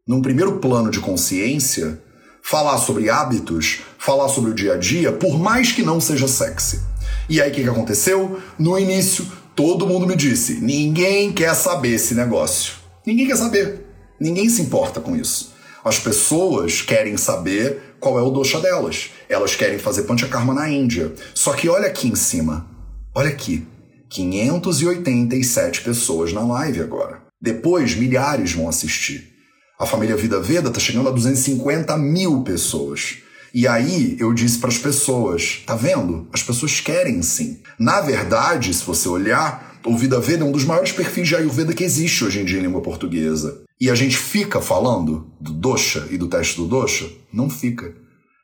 num 0.07 0.21
primeiro 0.21 0.59
plano 0.59 0.89
de 0.89 1.01
consciência, 1.01 2.01
falar 2.41 2.77
sobre 2.77 3.09
hábitos, 3.09 3.81
falar 3.97 4.29
sobre 4.29 4.51
o 4.51 4.53
dia 4.53 4.75
a 4.75 4.77
dia, 4.77 5.11
por 5.11 5.37
mais 5.37 5.73
que 5.73 5.83
não 5.83 5.99
seja 5.99 6.25
sexy. 6.25 6.79
E 7.27 7.41
aí 7.41 7.51
o 7.51 7.53
que, 7.53 7.63
que 7.63 7.69
aconteceu? 7.69 8.39
No 8.57 8.79
início, 8.79 9.29
todo 9.53 9.85
mundo 9.85 10.07
me 10.07 10.15
disse: 10.15 10.53
ninguém 10.61 11.33
quer 11.33 11.53
saber 11.53 11.95
esse 11.95 12.15
negócio. 12.15 12.75
Ninguém 13.05 13.27
quer 13.27 13.35
saber. 13.35 13.85
Ninguém 14.17 14.47
se 14.47 14.61
importa 14.61 15.01
com 15.01 15.17
isso. 15.17 15.51
As 15.83 15.99
pessoas 15.99 16.81
querem 16.81 17.17
saber 17.17 17.97
qual 17.99 18.17
é 18.17 18.21
o 18.21 18.29
dosha 18.29 18.61
delas. 18.61 19.09
Elas 19.27 19.53
querem 19.53 19.77
fazer 19.77 20.03
panchakarma 20.03 20.53
na 20.53 20.69
Índia. 20.69 21.13
Só 21.35 21.51
que 21.51 21.67
olha 21.67 21.87
aqui 21.87 22.07
em 22.07 22.15
cima. 22.15 22.65
Olha 23.13 23.27
aqui. 23.27 23.67
587 24.13 25.81
pessoas 25.81 26.31
na 26.31 26.41
live 26.41 26.81
agora. 26.81 27.23
Depois, 27.41 27.95
milhares 27.95 28.53
vão 28.53 28.69
assistir. 28.69 29.33
A 29.79 29.87
família 29.87 30.15
Vida 30.15 30.39
Veda 30.39 30.67
está 30.69 30.79
chegando 30.79 31.09
a 31.09 31.11
250 31.11 31.97
mil 31.97 32.43
pessoas. 32.43 33.17
E 33.51 33.67
aí 33.67 34.15
eu 34.19 34.31
disse 34.31 34.59
para 34.59 34.69
as 34.69 34.77
pessoas: 34.77 35.63
tá 35.65 35.75
vendo? 35.75 36.27
As 36.31 36.43
pessoas 36.43 36.79
querem 36.79 37.23
sim. 37.23 37.59
Na 37.79 38.01
verdade, 38.01 38.71
se 38.71 38.85
você 38.85 39.09
olhar, 39.09 39.79
o 39.83 39.97
Vida 39.97 40.19
Veda 40.19 40.43
é 40.43 40.47
um 40.47 40.51
dos 40.51 40.63
maiores 40.63 40.91
perfis 40.91 41.27
de 41.27 41.35
Ayurveda 41.35 41.73
que 41.73 41.83
existe 41.83 42.23
hoje 42.23 42.39
em 42.39 42.45
dia 42.45 42.59
em 42.59 42.63
língua 42.63 42.81
portuguesa. 42.81 43.63
E 43.81 43.89
a 43.89 43.95
gente 43.95 44.15
fica 44.15 44.61
falando 44.61 45.27
do 45.41 45.51
dosha 45.51 46.07
e 46.11 46.19
do 46.19 46.27
teste 46.27 46.57
do 46.57 46.67
dosha? 46.67 47.09
Não 47.33 47.49
fica. 47.49 47.95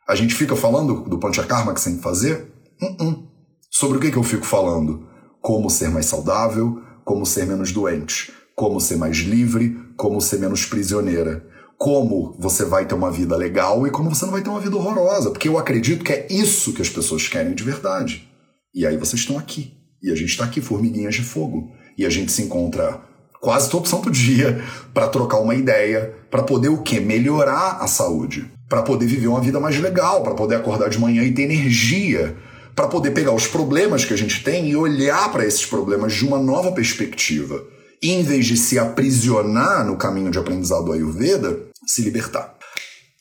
A 0.07 0.15
gente 0.15 0.33
fica 0.33 0.55
falando 0.55 1.07
do 1.07 1.19
panchakarma 1.19 1.75
que 1.75 1.79
você 1.79 1.89
tem 1.89 1.97
que 1.97 2.03
fazer? 2.03 2.51
Uh 2.81 2.97
-uh. 2.97 3.23
Sobre 3.69 3.99
o 3.99 4.01
que, 4.01 4.11
que 4.11 4.17
eu 4.17 4.23
fico 4.23 4.45
falando? 4.45 5.07
Como 5.41 5.69
ser 5.69 5.89
mais 5.89 6.05
saudável, 6.05 6.81
como 7.03 7.25
ser 7.25 7.45
menos 7.45 7.71
doente, 7.71 8.31
como 8.55 8.79
ser 8.79 8.97
mais 8.97 9.17
livre, 9.17 9.77
como 9.97 10.21
ser 10.21 10.39
menos 10.39 10.65
prisioneira. 10.65 11.45
Como 11.77 12.35
você 12.37 12.65
vai 12.65 12.85
ter 12.85 12.93
uma 12.93 13.09
vida 13.09 13.35
legal 13.37 13.87
e 13.87 13.89
como 13.89 14.13
você 14.13 14.25
não 14.25 14.33
vai 14.33 14.41
ter 14.41 14.49
uma 14.49 14.59
vida 14.59 14.75
horrorosa. 14.75 15.31
Porque 15.31 15.47
eu 15.47 15.57
acredito 15.57 16.03
que 16.03 16.11
é 16.11 16.27
isso 16.29 16.73
que 16.73 16.81
as 16.81 16.89
pessoas 16.89 17.27
querem 17.27 17.53
de 17.53 17.63
verdade. 17.63 18.29
E 18.75 18.85
aí 18.85 18.97
vocês 18.97 19.21
estão 19.21 19.37
aqui. 19.37 19.73
E 20.03 20.11
a 20.11 20.15
gente 20.15 20.29
está 20.29 20.43
aqui, 20.43 20.59
formiguinhas 20.59 21.15
de 21.15 21.23
fogo. 21.23 21.71
E 21.97 22.05
a 22.05 22.09
gente 22.09 22.31
se 22.31 22.41
encontra 22.41 23.01
quase 23.39 23.69
todo 23.69 23.87
santo 23.87 24.11
dia 24.11 24.61
para 24.93 25.07
trocar 25.07 25.39
uma 25.39 25.55
ideia, 25.55 26.13
para 26.29 26.43
poder 26.43 26.69
o 26.69 26.81
quê? 26.81 26.99
Melhorar 26.99 27.77
a 27.81 27.87
saúde, 27.87 28.51
para 28.67 28.83
poder 28.83 29.05
viver 29.05 29.27
uma 29.27 29.41
vida 29.41 29.59
mais 29.59 29.79
legal, 29.79 30.21
para 30.21 30.35
poder 30.35 30.55
acordar 30.55 30.89
de 30.89 30.99
manhã 30.99 31.23
e 31.23 31.33
ter 31.33 31.43
energia 31.43 32.35
para 32.75 32.87
poder 32.87 33.11
pegar 33.11 33.33
os 33.33 33.47
problemas 33.47 34.05
que 34.05 34.13
a 34.13 34.17
gente 34.17 34.43
tem 34.43 34.69
e 34.69 34.75
olhar 34.75 35.31
para 35.31 35.45
esses 35.45 35.65
problemas 35.65 36.13
de 36.13 36.25
uma 36.25 36.39
nova 36.39 36.71
perspectiva. 36.71 37.63
E, 38.01 38.11
em 38.11 38.23
vez 38.23 38.45
de 38.45 38.55
se 38.55 38.79
aprisionar 38.79 39.85
no 39.85 39.97
caminho 39.97 40.31
de 40.31 40.39
aprendizado 40.39 40.85
do 40.85 40.93
Ayurveda, 40.93 41.59
se 41.85 42.01
libertar. 42.01 42.57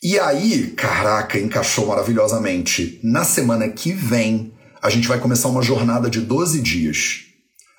E 0.01 0.19
aí, 0.19 0.69
caraca, 0.77 1.39
encaixou 1.41 1.87
maravilhosamente. 1.87 3.01
Na 3.03 3.25
semana 3.25 3.69
que 3.69 3.93
vem, 3.93 4.53
a 4.81 4.89
gente 4.91 5.09
vai 5.09 5.19
começar 5.19 5.49
uma 5.49 5.63
jornada 5.63 6.09
de 6.09 6.21
12 6.21 6.61
dias. 6.61 7.25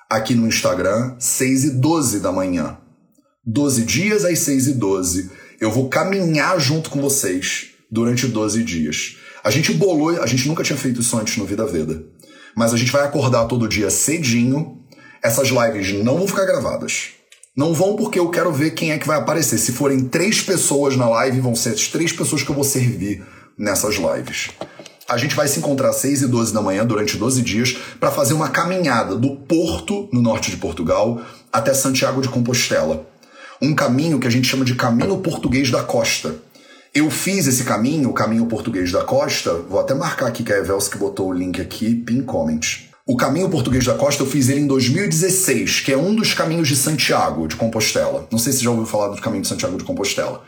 Aqui 0.08 0.34
no 0.34 0.46
Instagram, 0.46 1.16
6 1.18 1.64
e 1.64 1.70
12 1.70 2.20
da 2.20 2.30
manhã. 2.30 2.76
12 3.46 3.84
dias 3.84 4.24
às 4.26 4.38
6 4.40 4.66
e 4.66 4.72
12. 4.74 5.30
Eu 5.58 5.70
vou 5.70 5.88
caminhar 5.88 6.60
junto 6.60 6.90
com 6.90 7.00
vocês 7.00 7.68
durante 7.90 8.26
12 8.26 8.62
dias. 8.64 9.16
A 9.42 9.50
gente 9.50 9.72
bolou, 9.72 10.22
a 10.22 10.26
gente 10.26 10.46
nunca 10.46 10.62
tinha 10.62 10.76
feito 10.76 11.00
isso 11.00 11.16
antes 11.16 11.36
no 11.36 11.46
Vida 11.46 11.66
Veda. 11.66 12.04
Mas 12.54 12.74
a 12.74 12.76
gente 12.76 12.92
vai 12.92 13.04
acordar 13.04 13.46
todo 13.46 13.68
dia 13.68 13.90
cedinho. 13.90 14.78
Essas 15.22 15.48
lives 15.48 15.92
não 16.04 16.18
vão 16.18 16.26
ficar 16.26 16.44
gravadas. 16.44 17.10
Não 17.56 17.72
vão 17.72 17.96
porque 17.96 18.18
eu 18.18 18.30
quero 18.30 18.52
ver 18.52 18.72
quem 18.72 18.92
é 18.92 18.98
que 18.98 19.06
vai 19.06 19.18
aparecer. 19.18 19.58
Se 19.58 19.72
forem 19.72 20.00
três 20.00 20.40
pessoas 20.40 20.96
na 20.96 21.08
live, 21.08 21.40
vão 21.40 21.54
ser 21.54 21.70
as 21.70 21.88
três 21.88 22.12
pessoas 22.12 22.42
que 22.42 22.50
eu 22.50 22.54
vou 22.54 22.64
servir 22.64 23.24
nessas 23.56 23.96
lives. 23.96 24.50
A 25.08 25.16
gente 25.16 25.34
vai 25.34 25.48
se 25.48 25.58
encontrar 25.58 25.90
às 25.90 25.96
6 25.96 26.22
e 26.22 26.26
12 26.28 26.54
da 26.54 26.62
manhã 26.62 26.86
durante 26.86 27.16
12 27.16 27.42
dias 27.42 27.76
para 27.98 28.12
fazer 28.12 28.32
uma 28.32 28.48
caminhada 28.48 29.16
do 29.16 29.36
Porto, 29.36 30.08
no 30.12 30.22
norte 30.22 30.50
de 30.50 30.56
Portugal, 30.56 31.20
até 31.52 31.74
Santiago 31.74 32.22
de 32.22 32.28
Compostela. 32.28 33.06
Um 33.60 33.74
caminho 33.74 34.20
que 34.20 34.26
a 34.26 34.30
gente 34.30 34.46
chama 34.46 34.64
de 34.64 34.76
Caminho 34.76 35.18
Português 35.18 35.70
da 35.70 35.82
Costa 35.82 36.36
eu 36.94 37.08
fiz 37.10 37.46
esse 37.46 37.64
caminho, 37.64 38.10
o 38.10 38.12
caminho 38.12 38.46
português 38.46 38.90
da 38.90 39.04
costa, 39.04 39.54
vou 39.54 39.78
até 39.78 39.94
marcar 39.94 40.26
aqui 40.26 40.42
que 40.42 40.52
a 40.52 40.58
Evels 40.58 40.88
que 40.88 40.98
botou 40.98 41.28
o 41.28 41.32
link 41.32 41.60
aqui, 41.60 41.94
pin 41.94 42.22
comment. 42.22 42.60
O 43.06 43.16
caminho 43.16 43.48
português 43.48 43.84
da 43.84 43.94
costa 43.94 44.22
eu 44.22 44.26
fiz 44.26 44.48
ele 44.48 44.60
em 44.60 44.66
2016, 44.66 45.80
que 45.80 45.92
é 45.92 45.96
um 45.96 46.14
dos 46.14 46.34
caminhos 46.34 46.68
de 46.68 46.76
Santiago 46.76 47.46
de 47.46 47.56
Compostela. 47.56 48.26
Não 48.30 48.38
sei 48.38 48.52
se 48.52 48.62
já 48.62 48.70
ouviu 48.70 48.86
falar 48.86 49.08
do 49.08 49.20
caminho 49.20 49.42
de 49.42 49.48
Santiago 49.48 49.76
de 49.76 49.84
Compostela. 49.84 50.42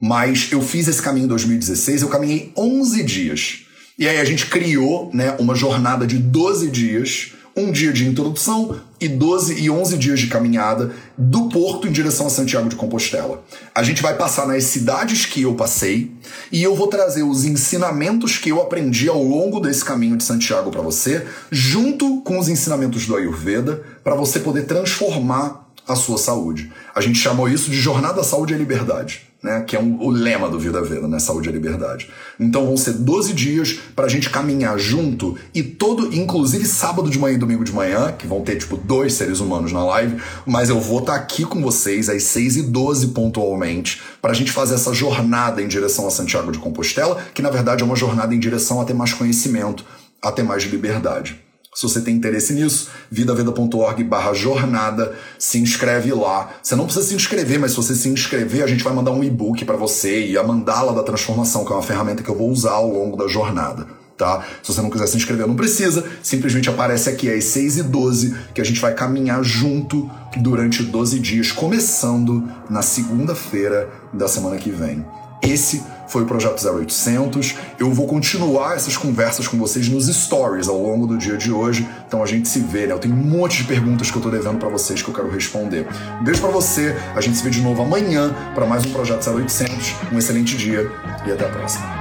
Mas 0.00 0.48
eu 0.50 0.62
fiz 0.62 0.88
esse 0.88 1.00
caminho 1.00 1.24
em 1.24 1.28
2016, 1.28 2.02
eu 2.02 2.08
caminhei 2.08 2.52
11 2.56 3.02
dias. 3.02 3.60
E 3.98 4.08
aí 4.08 4.18
a 4.18 4.24
gente 4.24 4.46
criou 4.46 5.10
né, 5.12 5.36
uma 5.38 5.54
jornada 5.54 6.06
de 6.06 6.16
12 6.16 6.70
dias 6.70 7.32
um 7.56 7.70
dia 7.70 7.92
de 7.92 8.06
introdução 8.06 8.80
e 9.00 9.08
12 9.08 9.60
e 9.60 9.70
11 9.70 9.96
dias 9.96 10.20
de 10.20 10.26
caminhada 10.26 10.92
do 11.16 11.48
Porto 11.48 11.88
em 11.88 11.92
direção 11.92 12.26
a 12.26 12.30
Santiago 12.30 12.68
de 12.68 12.76
Compostela. 12.76 13.42
A 13.74 13.82
gente 13.82 14.02
vai 14.02 14.16
passar 14.16 14.46
nas 14.46 14.64
cidades 14.64 15.26
que 15.26 15.42
eu 15.42 15.54
passei 15.54 16.12
e 16.52 16.62
eu 16.62 16.74
vou 16.74 16.86
trazer 16.86 17.22
os 17.22 17.44
ensinamentos 17.44 18.38
que 18.38 18.50
eu 18.50 18.60
aprendi 18.60 19.08
ao 19.08 19.22
longo 19.22 19.60
desse 19.60 19.84
caminho 19.84 20.16
de 20.16 20.24
Santiago 20.24 20.70
para 20.70 20.82
você, 20.82 21.26
junto 21.50 22.20
com 22.22 22.38
os 22.38 22.48
ensinamentos 22.48 23.06
do 23.06 23.16
Ayurveda, 23.16 23.82
para 24.04 24.14
você 24.14 24.38
poder 24.38 24.66
transformar 24.66 25.59
a 25.90 25.96
sua 25.96 26.18
saúde. 26.18 26.72
A 26.94 27.00
gente 27.00 27.18
chamou 27.18 27.48
isso 27.48 27.70
de 27.70 27.80
Jornada 27.80 28.22
Saúde 28.22 28.54
e 28.54 28.56
Liberdade 28.56 29.30
né, 29.42 29.62
que 29.66 29.74
é 29.74 29.80
um, 29.80 30.00
o 30.00 30.10
lema 30.10 30.48
do 30.48 30.58
Vida 30.58 30.82
Veda, 30.82 31.08
né, 31.08 31.18
saúde 31.18 31.48
e 31.48 31.52
liberdade. 31.52 32.08
Então 32.38 32.66
vão 32.66 32.76
ser 32.76 32.92
12 32.92 33.32
dias 33.32 33.78
para 33.96 34.06
a 34.06 34.08
gente 34.08 34.28
caminhar 34.28 34.78
junto 34.78 35.36
e 35.54 35.62
todo, 35.62 36.14
inclusive 36.14 36.66
sábado 36.66 37.08
de 37.08 37.18
manhã 37.18 37.36
e 37.36 37.38
domingo 37.38 37.64
de 37.64 37.72
manhã, 37.72 38.12
que 38.12 38.26
vão 38.26 38.42
ter 38.42 38.56
tipo 38.56 38.76
dois 38.76 39.14
seres 39.14 39.40
humanos 39.40 39.72
na 39.72 39.84
live, 39.84 40.20
mas 40.46 40.68
eu 40.68 40.78
vou 40.78 41.00
estar 41.00 41.14
tá 41.14 41.18
aqui 41.18 41.44
com 41.44 41.60
vocês 41.62 42.08
às 42.08 42.22
6 42.24 42.56
e 42.56 42.62
12 42.62 43.08
pontualmente 43.08 44.00
para 44.20 44.32
a 44.32 44.34
gente 44.34 44.52
fazer 44.52 44.74
essa 44.74 44.92
jornada 44.92 45.62
em 45.62 45.68
direção 45.68 46.06
a 46.06 46.10
Santiago 46.10 46.52
de 46.52 46.58
Compostela, 46.58 47.22
que 47.34 47.42
na 47.42 47.50
verdade 47.50 47.82
é 47.82 47.86
uma 47.86 47.96
jornada 47.96 48.34
em 48.34 48.38
direção 48.38 48.80
a 48.80 48.84
ter 48.84 48.94
mais 48.94 49.12
conhecimento, 49.12 49.84
a 50.22 50.30
ter 50.30 50.42
mais 50.42 50.64
liberdade. 50.64 51.40
Se 51.72 51.84
você 51.84 52.00
tem 52.00 52.16
interesse 52.16 52.52
nisso, 52.52 52.88
vidaveda.org 53.08 54.02
barra 54.02 54.34
jornada, 54.34 55.14
se 55.38 55.56
inscreve 55.58 56.12
lá. 56.12 56.50
Você 56.60 56.74
não 56.74 56.84
precisa 56.84 57.06
se 57.06 57.14
inscrever, 57.14 57.60
mas 57.60 57.70
se 57.70 57.76
você 57.76 57.94
se 57.94 58.08
inscrever, 58.08 58.64
a 58.64 58.66
gente 58.66 58.82
vai 58.82 58.92
mandar 58.92 59.12
um 59.12 59.22
e-book 59.22 59.64
para 59.64 59.76
você 59.76 60.26
e 60.26 60.36
a 60.36 60.42
mandala 60.42 60.92
da 60.92 61.04
transformação, 61.04 61.64
que 61.64 61.72
é 61.72 61.76
uma 61.76 61.82
ferramenta 61.82 62.24
que 62.24 62.28
eu 62.28 62.36
vou 62.36 62.50
usar 62.50 62.72
ao 62.72 62.90
longo 62.90 63.16
da 63.16 63.28
jornada. 63.28 63.86
Tá? 64.16 64.44
Se 64.62 64.74
você 64.74 64.82
não 64.82 64.90
quiser 64.90 65.06
se 65.06 65.16
inscrever, 65.16 65.46
não 65.46 65.54
precisa. 65.54 66.04
Simplesmente 66.24 66.68
aparece 66.68 67.08
aqui 67.08 67.32
às 67.32 67.44
6 67.44 67.78
e 67.78 67.82
12 67.84 68.34
que 68.52 68.60
a 68.60 68.64
gente 68.64 68.80
vai 68.80 68.92
caminhar 68.92 69.42
junto 69.44 70.10
durante 70.38 70.82
12 70.82 71.20
dias, 71.20 71.52
começando 71.52 72.46
na 72.68 72.82
segunda-feira 72.82 73.88
da 74.12 74.26
semana 74.26 74.56
que 74.56 74.70
vem. 74.70 75.06
Esse 75.40 75.82
foi 76.10 76.22
o 76.22 76.26
Projeto 76.26 76.60
0800. 76.68 77.54
Eu 77.78 77.92
vou 77.92 78.06
continuar 78.06 78.74
essas 78.74 78.96
conversas 78.96 79.46
com 79.46 79.56
vocês 79.56 79.88
nos 79.88 80.06
stories 80.06 80.68
ao 80.68 80.76
longo 80.76 81.06
do 81.06 81.16
dia 81.16 81.36
de 81.36 81.52
hoje. 81.52 81.88
Então 82.06 82.22
a 82.22 82.26
gente 82.26 82.48
se 82.48 82.58
vê, 82.58 82.86
né? 82.86 82.92
Eu 82.92 82.98
tenho 82.98 83.14
um 83.14 83.18
monte 83.18 83.58
de 83.58 83.64
perguntas 83.64 84.10
que 84.10 84.16
eu 84.16 84.22
tô 84.22 84.28
devendo 84.28 84.58
para 84.58 84.68
vocês 84.68 85.00
que 85.00 85.08
eu 85.08 85.14
quero 85.14 85.30
responder. 85.30 85.86
Um 86.20 86.24
beijo 86.24 86.40
para 86.40 86.50
você. 86.50 86.96
A 87.14 87.20
gente 87.20 87.38
se 87.38 87.44
vê 87.44 87.50
de 87.50 87.62
novo 87.62 87.82
amanhã 87.82 88.34
para 88.54 88.66
mais 88.66 88.84
um 88.84 88.90
Projeto 88.90 89.24
0800. 89.30 89.94
Um 90.12 90.18
excelente 90.18 90.56
dia 90.56 90.90
e 91.24 91.30
até 91.30 91.46
a 91.46 91.48
próxima. 91.48 91.99